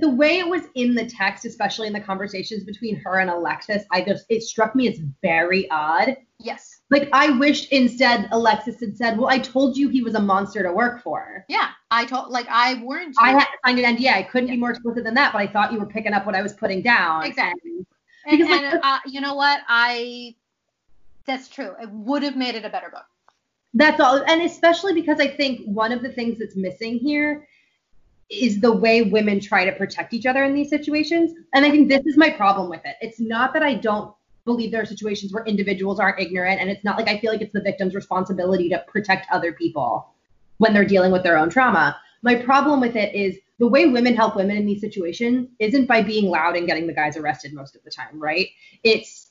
the 0.00 0.10
way 0.10 0.38
it 0.38 0.48
was 0.48 0.62
in 0.74 0.94
the 0.94 1.06
text, 1.06 1.44
especially 1.44 1.86
in 1.86 1.92
the 1.92 2.00
conversations 2.00 2.64
between 2.64 2.96
her 2.96 3.20
and 3.20 3.30
Alexis, 3.30 3.84
I 3.92 4.02
just 4.02 4.26
it 4.28 4.42
struck 4.42 4.74
me 4.74 4.88
as 4.88 5.00
very 5.22 5.70
odd. 5.70 6.16
Yes. 6.40 6.82
Like 6.90 7.08
I 7.12 7.30
wished 7.30 7.72
instead 7.72 8.28
Alexis 8.32 8.80
had 8.80 8.96
said, 8.96 9.16
"Well, 9.16 9.28
I 9.28 9.38
told 9.38 9.76
you 9.76 9.88
he 9.88 10.02
was 10.02 10.14
a 10.14 10.20
monster 10.20 10.62
to 10.62 10.72
work 10.72 11.02
for." 11.02 11.44
Yeah, 11.48 11.68
I 11.90 12.04
told 12.04 12.30
like 12.30 12.46
I 12.50 12.74
warned 12.82 13.14
you. 13.18 13.24
I 13.24 13.30
had 13.30 13.44
to 13.44 13.58
find 13.64 13.78
an 13.78 13.96
NDA. 13.96 14.12
I 14.12 14.22
couldn't 14.24 14.50
be 14.50 14.56
more 14.56 14.70
explicit 14.70 15.04
than 15.04 15.14
that, 15.14 15.32
but 15.32 15.38
I 15.38 15.46
thought 15.46 15.72
you 15.72 15.78
were 15.78 15.86
picking 15.86 16.12
up 16.12 16.26
what 16.26 16.34
I 16.34 16.42
was 16.42 16.52
putting 16.52 16.82
down. 16.82 17.24
Exactly. 17.24 17.70
And- 17.78 17.86
and, 18.26 18.38
because, 18.38 18.62
like, 18.62 18.80
uh, 18.82 18.98
you 19.06 19.20
know 19.20 19.34
what? 19.34 19.60
I 19.68 20.34
that's 21.26 21.48
true. 21.48 21.74
It 21.80 21.90
would 21.90 22.22
have 22.22 22.36
made 22.36 22.54
it 22.54 22.64
a 22.64 22.70
better 22.70 22.90
book. 22.90 23.04
That's 23.72 24.00
all. 24.00 24.22
And 24.26 24.42
especially 24.42 24.94
because 24.94 25.20
I 25.20 25.28
think 25.28 25.64
one 25.64 25.90
of 25.90 26.02
the 26.02 26.10
things 26.10 26.38
that's 26.38 26.54
missing 26.54 26.98
here 26.98 27.48
is 28.30 28.60
the 28.60 28.72
way 28.72 29.02
women 29.02 29.40
try 29.40 29.64
to 29.64 29.72
protect 29.72 30.14
each 30.14 30.26
other 30.26 30.44
in 30.44 30.54
these 30.54 30.70
situations. 30.70 31.32
And 31.54 31.64
I 31.64 31.70
think 31.70 31.88
this 31.88 32.04
is 32.06 32.16
my 32.16 32.30
problem 32.30 32.68
with 32.70 32.80
it. 32.84 32.96
It's 33.00 33.20
not 33.20 33.52
that 33.54 33.62
I 33.62 33.74
don't 33.74 34.14
believe 34.44 34.70
there 34.70 34.82
are 34.82 34.86
situations 34.86 35.32
where 35.32 35.44
individuals 35.44 35.98
aren't 35.98 36.20
ignorant, 36.20 36.60
and 36.60 36.70
it's 36.70 36.84
not 36.84 36.98
like 36.98 37.08
I 37.08 37.18
feel 37.18 37.32
like 37.32 37.40
it's 37.40 37.52
the 37.52 37.62
victim's 37.62 37.94
responsibility 37.94 38.68
to 38.68 38.84
protect 38.86 39.26
other 39.32 39.52
people 39.52 40.10
when 40.58 40.72
they're 40.72 40.84
dealing 40.84 41.12
with 41.12 41.22
their 41.22 41.38
own 41.38 41.48
trauma. 41.48 41.96
My 42.22 42.34
problem 42.34 42.80
with 42.80 42.94
it 42.96 43.14
is 43.14 43.38
the 43.58 43.68
way 43.68 43.86
women 43.86 44.16
help 44.16 44.36
women 44.36 44.56
in 44.56 44.66
these 44.66 44.80
situations 44.80 45.48
isn't 45.58 45.86
by 45.86 46.02
being 46.02 46.28
loud 46.28 46.56
and 46.56 46.66
getting 46.66 46.86
the 46.86 46.92
guys 46.92 47.16
arrested 47.16 47.52
most 47.54 47.76
of 47.76 47.84
the 47.84 47.90
time, 47.90 48.20
right? 48.20 48.48
It's 48.82 49.30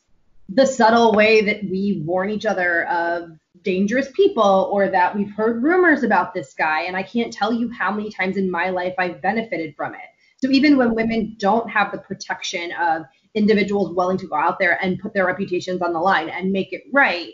the 0.50 0.66
subtle 0.66 1.14
way 1.14 1.42
that 1.42 1.64
we 1.64 2.04
warn 2.06 2.30
each 2.30 2.46
other 2.46 2.86
of 2.88 3.32
dangerous 3.62 4.10
people 4.14 4.70
or 4.72 4.90
that 4.90 5.16
we've 5.16 5.32
heard 5.32 5.64
rumors 5.64 6.04
about 6.04 6.34
this 6.34 6.54
guy 6.54 6.82
and 6.82 6.98
I 6.98 7.04
can't 7.04 7.32
tell 7.32 7.54
you 7.54 7.72
how 7.72 7.92
many 7.92 8.12
times 8.12 8.38
in 8.38 8.52
my 8.52 8.70
life 8.70 8.94
I've 8.98 9.22
benefited 9.22 9.76
from 9.76 9.94
it. 9.94 10.02
So 10.42 10.50
even 10.50 10.78
when 10.78 10.96
women 10.96 11.36
don't 11.40 11.70
have 11.70 11.92
the 11.92 11.98
protection 11.98 12.72
of 12.74 13.04
individuals 13.36 13.96
willing 13.96 14.18
to 14.18 14.28
go 14.28 14.36
out 14.36 14.60
there 14.60 14.84
and 14.84 15.00
put 15.00 15.14
their 15.14 15.26
reputations 15.26 15.82
on 15.82 15.94
the 15.94 16.00
line 16.00 16.30
and 16.30 16.52
make 16.52 16.74
it 16.74 16.84
right, 16.92 17.34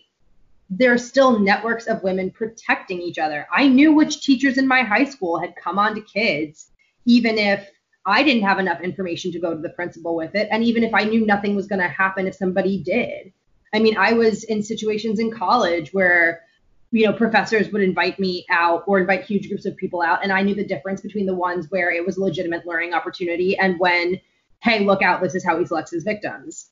there 0.69 0.93
are 0.93 0.99
still 0.99 1.39
networks 1.39 1.87
of 1.87 2.03
women 2.03 2.29
protecting 2.29 3.01
each 3.01 3.17
other. 3.17 3.47
I 3.51 3.67
knew 3.67 3.91
which 3.91 4.23
teachers 4.23 4.59
in 4.59 4.67
my 4.67 4.83
high 4.83 5.05
school 5.05 5.39
had 5.39 5.55
come 5.55 5.79
on 5.79 5.95
to 5.95 6.01
kids 6.01 6.69
even 7.05 7.37
if 7.37 7.69
I 8.05 8.23
didn't 8.23 8.43
have 8.43 8.59
enough 8.59 8.81
information 8.81 9.31
to 9.33 9.39
go 9.39 9.53
to 9.53 9.61
the 9.61 9.69
principal 9.69 10.15
with 10.15 10.35
it, 10.35 10.47
and 10.51 10.63
even 10.63 10.83
if 10.83 10.93
I 10.93 11.03
knew 11.03 11.25
nothing 11.25 11.55
was 11.55 11.67
going 11.67 11.81
to 11.81 11.87
happen 11.87 12.27
if 12.27 12.35
somebody 12.35 12.81
did. 12.81 13.31
I 13.73 13.79
mean, 13.79 13.97
I 13.97 14.13
was 14.13 14.43
in 14.45 14.63
situations 14.63 15.19
in 15.19 15.31
college 15.31 15.93
where, 15.93 16.41
you 16.91 17.05
know, 17.05 17.13
professors 17.13 17.69
would 17.69 17.83
invite 17.83 18.19
me 18.19 18.45
out 18.49 18.83
or 18.87 18.99
invite 18.99 19.25
huge 19.25 19.47
groups 19.47 19.65
of 19.65 19.77
people 19.77 20.01
out, 20.01 20.23
and 20.23 20.31
I 20.31 20.41
knew 20.41 20.55
the 20.55 20.65
difference 20.65 21.01
between 21.01 21.25
the 21.27 21.35
ones 21.35 21.67
where 21.69 21.91
it 21.91 22.03
was 22.05 22.17
a 22.17 22.21
legitimate 22.21 22.65
learning 22.65 22.93
opportunity 22.93 23.57
and 23.57 23.79
when, 23.79 24.19
hey, 24.63 24.85
look 24.85 25.01
out, 25.03 25.21
this 25.21 25.35
is 25.35 25.45
how 25.45 25.59
he 25.59 25.65
selects 25.65 25.91
his 25.91 26.03
victims. 26.03 26.71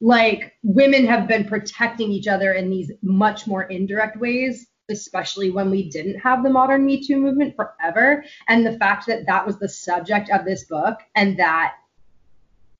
Like, 0.00 0.52
women 0.62 1.06
have 1.06 1.26
been 1.26 1.46
protecting 1.46 2.10
each 2.10 2.26
other 2.28 2.52
in 2.52 2.68
these 2.68 2.92
much 3.00 3.46
more 3.46 3.62
indirect 3.62 4.18
ways 4.18 4.66
especially 4.90 5.50
when 5.50 5.70
we 5.70 5.88
didn't 5.88 6.18
have 6.18 6.42
the 6.42 6.50
modern 6.50 6.84
Me 6.84 7.02
Too 7.04 7.16
movement 7.18 7.56
forever. 7.56 8.24
And 8.48 8.66
the 8.66 8.78
fact 8.78 9.06
that 9.06 9.26
that 9.26 9.46
was 9.46 9.58
the 9.58 9.68
subject 9.68 10.30
of 10.30 10.44
this 10.44 10.64
book 10.64 10.98
and 11.14 11.38
that 11.38 11.74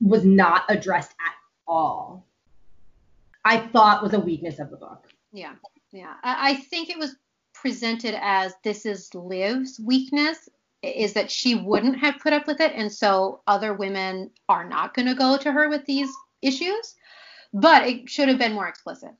was 0.00 0.24
not 0.24 0.64
addressed 0.68 1.12
at 1.12 1.34
all, 1.66 2.26
I 3.44 3.58
thought 3.58 4.02
was 4.02 4.12
a 4.12 4.20
weakness 4.20 4.58
of 4.58 4.70
the 4.70 4.76
book. 4.76 5.08
Yeah, 5.32 5.54
yeah. 5.92 6.14
I, 6.22 6.50
I 6.50 6.54
think 6.54 6.90
it 6.90 6.98
was 6.98 7.16
presented 7.54 8.14
as 8.20 8.54
this 8.62 8.84
is 8.84 9.14
Liv's 9.14 9.80
weakness 9.80 10.48
is 10.82 11.14
that 11.14 11.30
she 11.30 11.54
wouldn't 11.54 11.98
have 11.98 12.18
put 12.18 12.34
up 12.34 12.46
with 12.46 12.60
it, 12.60 12.72
and 12.74 12.92
so 12.92 13.40
other 13.46 13.72
women 13.72 14.30
are 14.50 14.68
not 14.68 14.92
going 14.92 15.08
to 15.08 15.14
go 15.14 15.38
to 15.38 15.50
her 15.50 15.70
with 15.70 15.86
these 15.86 16.10
issues. 16.42 16.94
But 17.54 17.86
it 17.86 18.10
should 18.10 18.28
have 18.28 18.38
been 18.38 18.52
more 18.52 18.68
explicit. 18.68 19.12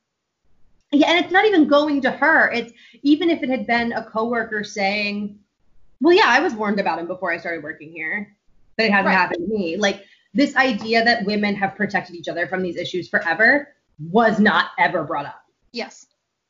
Yeah, 0.91 1.09
and 1.11 1.23
it's 1.23 1.31
not 1.33 1.45
even 1.45 1.67
going 1.67 2.01
to 2.01 2.11
her. 2.11 2.51
It's 2.51 2.71
even 3.03 3.29
if 3.29 3.43
it 3.43 3.49
had 3.49 3.67
been 3.67 3.91
a 3.93 4.03
coworker 4.03 4.63
saying, 4.63 5.39
"Well, 5.99 6.15
yeah, 6.15 6.27
I 6.27 6.39
was 6.39 6.53
warned 6.53 6.79
about 6.79 6.99
him 6.99 7.07
before 7.07 7.31
I 7.31 7.37
started 7.37 7.63
working 7.63 7.91
here, 7.91 8.35
but 8.77 8.85
it 8.85 8.91
hasn't 8.91 9.07
Right. 9.07 9.13
happened 9.13 9.47
to 9.47 9.53
me." 9.53 9.77
Like 9.77 10.05
this 10.33 10.55
idea 10.55 11.03
that 11.03 11.25
women 11.25 11.55
have 11.55 11.75
protected 11.75 12.15
each 12.15 12.27
other 12.27 12.47
from 12.47 12.61
these 12.61 12.77
issues 12.77 13.09
forever 13.09 13.73
was 14.11 14.39
not 14.39 14.71
ever 14.77 15.03
brought 15.03 15.25
up. 15.25 15.43
Yes, 15.71 16.05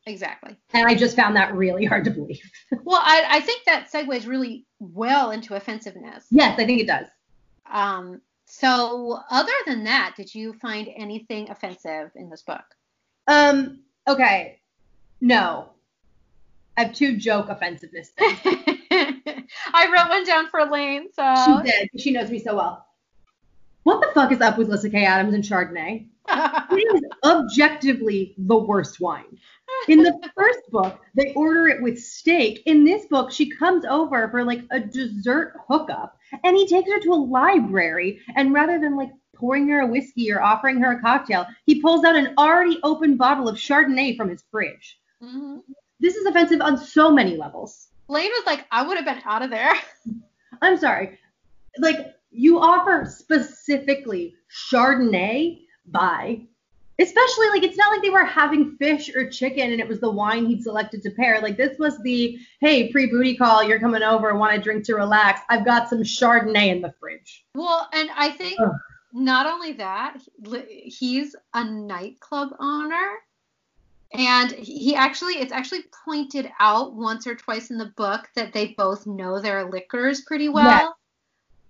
exactly. 0.06 0.58
And 0.74 0.88
I 0.88 0.96
just 0.96 1.16
found 1.16 1.36
that 1.36 1.54
really 1.56 1.86
hard 1.86 2.04
to 2.06 2.12
believe. 2.12 2.42
Well, 2.84 3.02
I, 3.04 3.26
I 3.30 3.40
think 3.40 3.64
that 3.66 3.92
segues 3.92 4.28
really 4.28 4.66
well 4.80 5.32
into 5.32 5.56
offensiveness. 5.56 6.26
yes, 6.30 6.60
I 6.60 6.66
think 6.66 6.82
it 6.82 6.88
does. 6.88 7.08
Um, 7.72 8.22
so, 8.48 9.20
other 9.32 9.54
than 9.66 9.84
that, 9.86 10.14
did 10.16 10.34
you 10.36 10.54
find 10.54 10.88
anything 10.96 11.50
offensive 11.50 12.12
in 12.16 12.30
this 12.30 12.44
book? 12.44 12.64
Um, 13.28 13.80
okay. 14.08 14.60
No. 15.22 15.70
I 16.78 16.84
have 16.84 16.94
two 16.94 17.18
joke 17.18 17.50
offensiveness 17.50 18.10
things. 18.18 18.40
I 19.74 19.88
wrote 19.92 20.10
one 20.10 20.26
down 20.26 20.50
for 20.50 20.60
Elaine, 20.60 21.08
so 21.14 21.34
She 21.46 21.72
did. 21.72 21.90
She 21.98 22.12
knows 22.12 22.30
me 22.30 22.40
so 22.40 22.56
well. 22.56 22.86
What 23.84 24.02
the 24.02 24.12
fuck 24.14 24.32
is 24.32 24.42
up 24.42 24.58
with 24.58 24.68
Lyssa 24.68 24.90
Kay 24.90 25.06
Adams 25.06 25.34
and 25.34 25.44
Chardonnay? 25.44 26.08
It 26.72 26.96
is 26.96 27.02
objectively 27.24 28.34
the 28.38 28.58
worst 28.58 29.00
wine. 29.00 29.38
In 29.88 30.00
the 30.00 30.20
first 30.36 30.60
book, 30.72 31.00
they 31.16 31.34
order 31.34 31.68
it 31.68 31.82
with 31.82 32.02
steak. 32.02 32.64
In 32.66 32.84
this 32.84 33.06
book, 33.06 33.32
she 33.32 33.50
comes 33.50 33.86
over 33.86 34.28
for 34.30 34.44
like 34.44 34.64
a 34.72 34.80
dessert 34.80 35.54
hookup, 35.68 36.18
and 36.44 36.58
he 36.58 36.68
takes 36.68 36.92
her 36.92 37.00
to 37.00 37.14
a 37.14 37.16
library. 37.16 38.22
And 38.36 38.54
rather 38.54 38.80
than 38.80 38.98
like 38.98 39.12
pouring 39.36 39.68
her 39.70 39.82
a 39.82 39.88
whiskey 39.88 40.32
or 40.32 40.42
offering 40.42 40.80
her 40.80 40.94
a 40.94 41.02
cocktail, 41.02 41.46
he 41.66 41.82
pulls 41.82 42.04
out 42.04 42.16
an 42.16 42.34
already 42.38 42.80
open 42.84 43.18
bottle 43.18 43.48
of 43.48 43.58
Chardonnay 43.58 44.18
from 44.18 44.30
his 44.30 44.44
fridge. 44.50 45.00
Mhm. 45.22 45.62
This 46.00 46.16
is 46.16 46.26
offensive 46.26 46.62
on 46.62 46.78
so 46.78 47.12
many 47.12 47.38
levels. 47.38 47.90
Elaine 48.10 48.32
was 48.32 48.46
like, 48.46 48.66
I 48.72 48.86
would 48.86 48.98
have 48.98 49.06
been 49.06 49.22
out 49.26 49.42
of 49.42 49.50
there. 49.50 49.74
I'm 50.62 50.78
sorry. 50.78 51.20
Like 51.80 52.16
you 52.32 52.60
offer 52.60 53.06
specifically 53.06 54.36
Chardonnay 54.50 55.62
by 55.88 56.48
especially 57.00 57.50
like 57.50 57.64
it's 57.64 57.78
not 57.78 57.92
like 57.92 58.02
they 58.02 58.10
were 58.10 58.24
having 58.24 58.76
fish 58.78 59.14
or 59.16 59.30
chicken 59.30 59.72
and 59.72 59.80
it 59.80 59.88
was 59.88 60.00
the 60.00 60.10
wine 60.10 60.46
he'd 60.46 60.64
selected 60.64 61.02
to 61.04 61.12
pair. 61.12 61.42
Like 61.42 61.58
this 61.58 61.78
was 61.78 62.02
the 62.04 62.38
hey, 62.62 62.92
pre-booty 62.92 63.36
call, 63.36 63.64
you're 63.64 63.80
coming 63.80 64.04
over, 64.04 64.36
want 64.36 64.56
a 64.56 64.62
drink 64.62 64.86
to 64.86 64.96
relax. 64.96 65.42
I've 65.50 65.66
got 65.66 65.90
some 65.90 66.04
Chardonnay 66.04 66.68
in 66.70 66.82
the 66.82 66.94
fridge. 67.00 67.46
Well, 67.54 67.88
and 67.94 68.10
I 68.16 68.30
think 68.32 68.60
Ugh. 68.60 68.72
Not 69.16 69.46
only 69.46 69.72
that, 69.74 70.18
he's 70.86 71.36
a 71.54 71.64
nightclub 71.64 72.50
owner. 72.60 73.18
And 74.14 74.52
he 74.52 74.94
actually, 74.94 75.36
it's 75.36 75.52
actually 75.52 75.84
pointed 76.06 76.52
out 76.60 76.94
once 76.96 77.26
or 77.26 77.36
twice 77.36 77.72
in 77.72 77.78
the 77.78 77.94
book 77.98 78.28
that 78.36 78.54
they 78.54 78.76
both 78.78 79.08
know 79.08 79.40
their 79.40 79.70
liquors 79.70 80.22
pretty 80.22 80.50
well. 80.50 80.98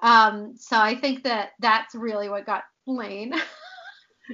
Um, 0.01 0.55
so 0.57 0.77
I 0.79 0.95
think 0.95 1.23
that 1.23 1.51
that's 1.59 1.95
really 1.95 2.29
what 2.29 2.45
got 2.45 2.63
Lane. 2.85 3.33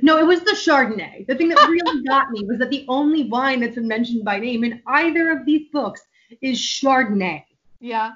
No, 0.02 0.18
it 0.18 0.26
was 0.26 0.40
the 0.40 0.52
Chardonnay. 0.52 1.28
The 1.28 1.36
thing 1.36 1.50
that 1.50 1.68
really 1.70 2.02
got 2.06 2.32
me 2.32 2.46
was 2.46 2.60
that 2.60 2.70
the 2.70 2.86
only 2.88 3.24
wine 3.24 3.60
that's 3.60 3.76
been 3.76 3.90
mentioned 3.90 4.24
by 4.24 4.40
name 4.40 4.64
in 4.64 4.82
either 4.88 5.32
of 5.32 5.46
these 5.46 5.68
books 5.70 6.02
is 6.42 6.58
Chardonnay. 6.58 7.44
yeah. 7.82 8.14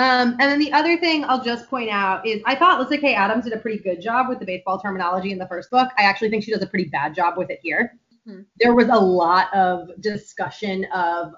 Um, 0.00 0.30
and 0.30 0.40
then 0.40 0.58
the 0.58 0.72
other 0.72 0.96
thing 0.96 1.24
I'll 1.24 1.44
just 1.44 1.68
point 1.68 1.90
out 1.90 2.26
is 2.26 2.40
I 2.46 2.54
thought 2.54 2.80
Lyssa 2.80 2.96
Kay 2.96 3.14
Adams 3.14 3.44
did 3.44 3.52
a 3.52 3.58
pretty 3.58 3.82
good 3.82 4.00
job 4.00 4.30
with 4.30 4.38
the 4.38 4.46
baseball 4.46 4.80
terminology 4.80 5.30
in 5.30 5.36
the 5.36 5.46
first 5.46 5.70
book. 5.70 5.90
I 5.98 6.04
actually 6.04 6.30
think 6.30 6.42
she 6.42 6.52
does 6.52 6.62
a 6.62 6.66
pretty 6.66 6.88
bad 6.88 7.14
job 7.14 7.36
with 7.36 7.50
it 7.50 7.60
here. 7.62 7.98
Mhm. 8.26 8.46
There 8.58 8.74
was 8.74 8.88
a 8.88 8.98
lot 8.98 9.52
of 9.52 9.90
discussion 10.00 10.86
of 10.86 11.34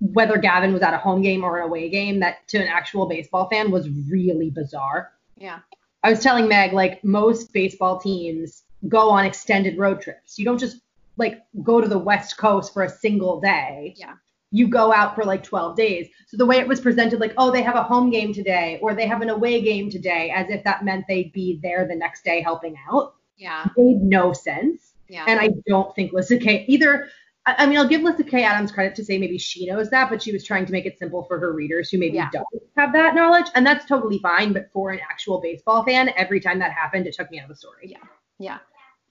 whether 0.00 0.38
Gavin 0.38 0.72
was 0.72 0.80
at 0.80 0.94
a 0.94 0.96
home 0.96 1.20
game 1.20 1.44
or 1.44 1.58
an 1.58 1.66
away 1.66 1.90
game 1.90 2.18
that 2.20 2.48
to 2.48 2.58
an 2.58 2.66
actual 2.66 3.04
baseball 3.04 3.46
fan 3.50 3.70
was 3.70 3.90
really 4.08 4.48
bizarre. 4.48 5.12
Yeah. 5.36 5.58
I 6.02 6.08
was 6.08 6.20
telling 6.20 6.48
Meg, 6.48 6.72
like, 6.72 7.04
most 7.04 7.52
baseball 7.52 8.00
teams 8.00 8.62
go 8.88 9.10
on 9.10 9.26
extended 9.26 9.76
road 9.76 10.00
trips. 10.00 10.38
You 10.38 10.46
don't 10.46 10.58
just, 10.58 10.78
like, 11.18 11.42
go 11.62 11.80
to 11.82 11.86
the 11.86 11.98
West 11.98 12.38
Coast 12.38 12.72
for 12.72 12.84
a 12.84 12.88
single 12.88 13.38
day. 13.38 13.94
Yeah. 13.98 14.14
You 14.52 14.68
go 14.68 14.92
out 14.92 15.14
for, 15.14 15.24
like, 15.24 15.42
12 15.42 15.74
days. 15.76 16.08
So 16.28 16.36
the 16.36 16.46
way 16.46 16.58
it 16.58 16.68
was 16.68 16.80
presented, 16.80 17.18
like, 17.20 17.34
oh, 17.38 17.50
they 17.50 17.62
have 17.62 17.74
a 17.74 17.82
home 17.82 18.10
game 18.10 18.32
today 18.32 18.78
or 18.82 18.94
they 18.94 19.06
have 19.06 19.22
an 19.22 19.30
away 19.30 19.60
game 19.62 19.90
today, 19.90 20.30
as 20.30 20.48
if 20.50 20.62
that 20.64 20.84
meant 20.84 21.06
they'd 21.08 21.32
be 21.32 21.58
there 21.62 21.86
the 21.88 21.96
next 21.96 22.22
day 22.24 22.40
helping 22.42 22.76
out, 22.92 23.14
Yeah. 23.36 23.66
made 23.76 24.02
no 24.02 24.32
sense. 24.32 24.92
Yeah. 25.08 25.24
And 25.26 25.40
I 25.40 25.50
don't 25.66 25.94
think 25.96 26.12
Lyssa 26.12 26.38
Kay 26.38 26.64
either. 26.68 27.08
I 27.44 27.54
I 27.58 27.66
mean, 27.66 27.76
I'll 27.76 27.88
give 27.88 28.02
Lyssa 28.02 28.22
Kay 28.24 28.44
Adams 28.44 28.70
credit 28.70 28.94
to 28.94 29.04
say 29.04 29.18
maybe 29.18 29.36
she 29.36 29.66
knows 29.66 29.90
that, 29.90 30.08
but 30.10 30.22
she 30.22 30.32
was 30.32 30.44
trying 30.44 30.64
to 30.66 30.72
make 30.72 30.86
it 30.86 30.96
simple 30.98 31.24
for 31.24 31.40
her 31.40 31.52
readers 31.52 31.90
who 31.90 31.98
maybe 31.98 32.16
Yeah. 32.16 32.28
don't 32.32 32.46
have 32.76 32.92
that 32.92 33.14
knowledge, 33.14 33.46
and 33.54 33.66
that's 33.66 33.84
totally 33.84 34.18
fine. 34.20 34.52
But 34.52 34.70
for 34.72 34.90
an 34.90 35.00
actual 35.00 35.40
baseball 35.40 35.82
fan, 35.84 36.10
every 36.16 36.40
time 36.40 36.58
that 36.60 36.72
happened, 36.72 37.06
it 37.08 37.14
took 37.14 37.30
me 37.30 37.38
out 37.40 37.44
of 37.44 37.48
the 37.48 37.56
story. 37.56 37.88
Yeah. 37.88 37.98
Yeah. 38.38 38.58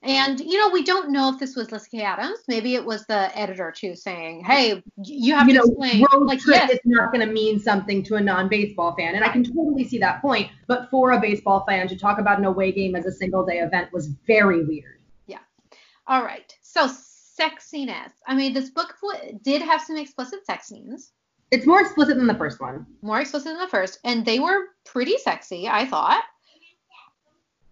And 0.04 0.40
you 0.40 0.58
know, 0.58 0.70
we 0.70 0.82
don't 0.82 1.10
know 1.10 1.28
if 1.32 1.38
this 1.38 1.54
was 1.54 1.70
Lyssa 1.70 1.88
Kay 1.88 2.02
Adams. 2.02 2.40
Maybe 2.48 2.74
it 2.74 2.84
was 2.84 3.06
the 3.06 3.36
editor 3.38 3.70
too 3.70 3.94
saying, 3.94 4.44
"Hey, 4.44 4.82
you 5.04 5.34
have 5.34 5.46
you 5.46 5.54
to 5.54 5.60
know, 5.60 5.64
explain." 5.64 6.04
road 6.12 6.26
Like, 6.26 6.40
trip 6.40 6.56
yes, 6.56 6.70
is 6.72 6.80
not 6.84 7.12
going 7.12 7.24
to 7.26 7.32
mean 7.32 7.60
something 7.60 8.02
to 8.04 8.16
a 8.16 8.20
non-baseball 8.20 8.96
fan, 8.96 9.14
and 9.14 9.24
I 9.24 9.28
can 9.28 9.44
totally 9.44 9.84
see 9.84 9.98
that 9.98 10.20
point. 10.20 10.50
But 10.66 10.90
for 10.90 11.12
a 11.12 11.20
baseball 11.20 11.64
fan 11.68 11.86
to 11.86 11.96
talk 11.96 12.18
about 12.18 12.38
an 12.40 12.46
away 12.46 12.72
game 12.72 12.96
as 12.96 13.06
a 13.06 13.12
single 13.12 13.46
day 13.46 13.60
event 13.60 13.92
was 13.92 14.08
very 14.26 14.64
weird. 14.64 14.98
Yeah. 15.26 15.38
All 16.08 16.24
right. 16.24 16.52
So 16.62 16.88
sexiness. 16.88 18.10
I 18.26 18.34
mean, 18.34 18.52
this 18.54 18.70
book 18.70 18.94
did 19.42 19.62
have 19.62 19.82
some 19.82 19.96
explicit 19.96 20.44
sex 20.44 20.66
scenes. 20.66 21.12
It's 21.52 21.66
more 21.66 21.80
explicit 21.80 22.16
than 22.16 22.26
the 22.26 22.34
first 22.34 22.60
one. 22.60 22.86
More 23.02 23.20
explicit 23.20 23.52
than 23.52 23.58
the 23.58 23.68
first, 23.68 24.00
and 24.04 24.24
they 24.24 24.40
were 24.40 24.68
pretty 24.84 25.16
sexy, 25.18 25.68
I 25.68 25.86
thought. 25.86 26.24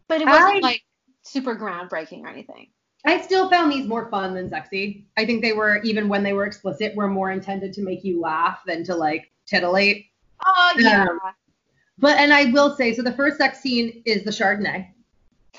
But 0.07 0.21
it 0.21 0.27
wasn't 0.27 0.57
I- 0.57 0.69
like 0.69 0.83
super 1.23 1.57
groundbreaking 1.57 2.23
or 2.23 2.29
anything. 2.29 2.69
I 3.05 3.21
still 3.21 3.49
found 3.49 3.73
these 3.73 3.87
more 3.87 4.11
fun 4.11 4.35
than 4.35 4.51
sexy. 4.51 5.07
I 5.17 5.25
think 5.25 5.43
they 5.43 5.53
were 5.53 5.81
even 5.83 6.09
when 6.09 6.23
they 6.23 6.33
were 6.33 6.45
explicit, 6.45 6.95
were 6.95 7.09
more 7.09 7.31
intended 7.31 7.73
to 7.75 7.83
make 7.83 8.05
you 8.05 8.21
laugh 8.21 8.61
than 8.67 8.85
to 8.85 8.95
like 8.95 9.31
titillate. 9.47 10.07
Oh 10.45 10.73
yeah. 10.79 11.07
But 11.99 12.19
and 12.19 12.33
I 12.33 12.47
will 12.47 12.75
say, 12.77 12.95
so 12.95 13.03
the 13.03 13.13
first 13.13 13.39
sex 13.39 13.61
scene 13.61 14.03
is 14.05 14.25
the 14.25 14.31
Chardonnay. 14.31 14.89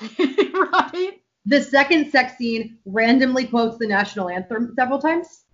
right. 0.00 1.20
The 1.46 1.62
second 1.62 2.10
sex 2.10 2.36
scene 2.38 2.78
randomly 2.84 3.46
quotes 3.46 3.78
the 3.78 3.86
national 3.86 4.28
anthem 4.28 4.72
several 4.76 5.00
times. 5.00 5.44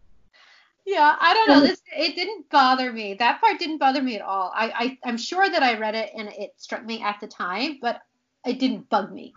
Yeah, 0.87 1.17
I 1.21 1.35
don't 1.35 1.49
know. 1.49 1.57
Um, 1.57 1.65
This 1.65 1.83
it 1.95 2.15
didn't 2.15 2.49
bother 2.51 2.93
me. 2.93 3.15
That 3.15 3.41
part 3.41 3.59
didn't 3.59 3.79
bother 3.79 4.03
me 4.03 4.17
at 4.17 4.23
all. 4.23 4.53
I, 4.55 4.71
I 4.71 4.99
I'm 5.09 5.19
sure 5.19 5.49
that 5.49 5.63
I 5.63 5.79
read 5.79 5.95
it 5.95 6.11
and 6.17 6.29
it 6.29 6.53
struck 6.57 6.85
me 6.85 7.03
at 7.03 7.17
the 7.21 7.27
time, 7.27 7.79
but 7.81 8.01
it 8.47 8.59
didn't 8.59 8.89
bug 8.89 9.13
me. 9.13 9.35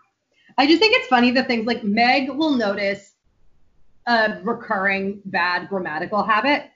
I 0.58 0.68
just 0.68 0.80
think 0.80 0.96
it's 0.96 1.08
funny 1.08 1.32
the 1.32 1.44
things 1.44 1.66
like 1.66 1.84
Meg 1.84 2.30
will 2.30 2.56
notice 2.56 3.14
a 4.08 4.40
recurring 4.44 5.22
bad 5.26 5.70
grammatical 5.70 6.24
habit. 6.24 6.70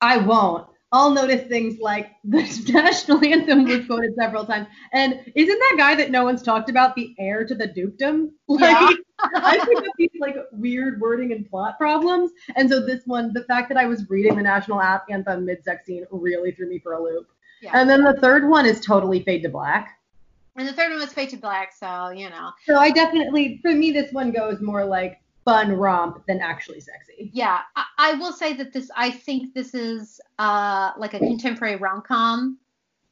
I 0.00 0.18
won't. 0.18 0.66
I'll 0.92 1.10
notice 1.10 1.42
things 1.48 1.80
like 1.80 2.12
the 2.24 2.42
national 2.72 3.24
anthem 3.24 3.64
was 3.64 3.84
quoted 3.86 4.14
several 4.14 4.46
times. 4.46 4.68
And 4.92 5.20
isn't 5.34 5.58
that 5.58 5.74
guy 5.76 5.94
that 5.96 6.10
no 6.12 6.24
one's 6.24 6.42
talked 6.42 6.70
about 6.70 6.94
the 6.94 7.14
heir 7.18 7.44
to 7.44 7.54
the 7.54 7.66
dukedom? 7.66 8.32
Like, 8.46 8.96
I 9.20 9.58
pick 9.58 9.78
up 9.78 9.84
these 9.98 10.10
like 10.20 10.36
weird 10.52 11.00
wording 11.00 11.32
and 11.32 11.48
plot 11.48 11.78
problems. 11.78 12.30
And 12.54 12.70
so 12.70 12.84
this 12.84 13.02
one, 13.06 13.32
the 13.32 13.42
fact 13.44 13.68
that 13.70 13.78
I 13.78 13.86
was 13.86 14.08
reading 14.08 14.36
the 14.36 14.42
national 14.42 14.80
anthem 14.80 15.44
mid-sex 15.44 15.86
scene 15.86 16.06
really 16.10 16.52
threw 16.52 16.68
me 16.68 16.78
for 16.78 16.92
a 16.92 17.02
loop. 17.02 17.26
Yeah. 17.60 17.72
And 17.74 17.90
then 17.90 18.04
the 18.04 18.14
third 18.20 18.48
one 18.48 18.66
is 18.66 18.80
totally 18.80 19.20
fade 19.22 19.42
to 19.42 19.48
black. 19.48 19.98
And 20.56 20.68
the 20.68 20.72
third 20.72 20.90
one 20.90 21.00
was 21.00 21.12
Fade 21.12 21.30
to 21.30 21.36
Black, 21.36 21.72
so 21.72 22.10
you 22.10 22.30
know. 22.30 22.50
So 22.64 22.76
I 22.76 22.90
definitely, 22.90 23.58
for 23.62 23.72
me, 23.72 23.90
this 23.90 24.12
one 24.12 24.30
goes 24.30 24.60
more 24.60 24.84
like 24.84 25.20
fun 25.44 25.72
romp 25.72 26.24
than 26.26 26.40
actually 26.40 26.80
sexy. 26.80 27.30
Yeah, 27.34 27.60
I, 27.76 27.84
I 27.98 28.14
will 28.14 28.32
say 28.32 28.54
that 28.54 28.72
this. 28.72 28.90
I 28.96 29.10
think 29.10 29.54
this 29.54 29.74
is 29.74 30.20
uh 30.38 30.92
like 30.96 31.14
a 31.14 31.18
contemporary 31.18 31.76
rom 31.76 32.02
com 32.06 32.58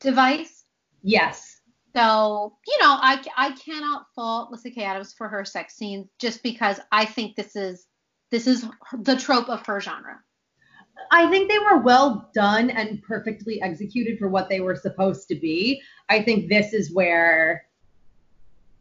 device. 0.01 0.65
Yes. 1.03 1.61
So 1.95 2.57
you 2.67 2.79
know, 2.81 2.97
I 3.01 3.23
I 3.37 3.51
cannot 3.53 4.07
fault 4.15 4.51
Lyssa 4.51 4.71
Kay 4.71 4.85
Adams 4.85 5.13
for 5.13 5.29
her 5.29 5.45
sex 5.45 5.75
scenes 5.75 6.09
just 6.19 6.43
because 6.43 6.81
I 6.91 7.05
think 7.05 7.37
this 7.37 7.57
is 7.57 7.87
this 8.31 8.47
is 8.47 8.67
the 8.99 9.17
trope 9.17 9.49
of 9.49 9.67
her 9.67 9.81
genre. 9.81 10.21
I 11.11 11.29
think 11.31 11.51
they 11.51 11.59
were 11.59 11.79
well 11.79 12.31
done 12.35 12.71
and 12.71 13.03
perfectly 13.03 13.61
executed 13.63 14.19
for 14.19 14.29
what 14.29 14.49
they 14.49 14.61
were 14.61 14.77
supposed 14.77 15.29
to 15.29 15.35
be. 15.35 15.83
I 16.09 16.23
think 16.23 16.49
this 16.49 16.73
is 16.73 16.93
where 16.93 17.67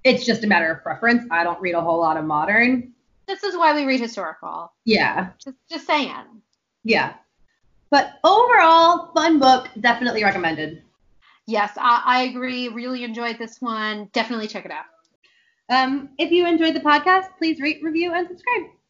it's 0.04 0.26
just 0.26 0.44
a 0.44 0.48
matter 0.48 0.72
of 0.72 0.82
preference. 0.84 1.26
I 1.32 1.44
don't 1.44 1.62
read 1.62 1.76
a 1.76 1.82
whole 1.82 2.00
lot 2.00 2.18
of 2.18 2.26
modern. 2.26 2.94
This 3.28 3.44
is 3.44 3.56
why 3.56 3.76
we 3.76 3.86
read 3.86 4.00
historical. 4.00 4.74
Yeah. 4.86 5.30
Just 5.44 5.58
just 5.70 5.88
saying. 5.88 6.42
Yeah. 6.84 7.14
But 7.90 8.20
overall, 8.24 9.12
fun 9.14 9.40
book, 9.40 9.68
definitely 9.80 10.24
recommended. 10.24 10.84
Yes, 11.46 11.74
I, 11.78 12.02
I 12.06 12.22
agree. 12.24 12.70
Really 12.70 13.04
enjoyed 13.04 13.38
this 13.38 13.58
one. 13.60 14.10
Definitely 14.14 14.48
check 14.48 14.66
it 14.66 14.72
out. 14.72 14.86
Um, 15.70 16.10
if 16.18 16.32
you 16.32 16.48
enjoyed 16.48 16.76
the 16.76 16.80
podcast, 16.80 17.28
please 17.38 17.60
rate, 17.60 17.82
review, 17.84 18.14
and 18.14 18.28
subscribe. 18.28 18.72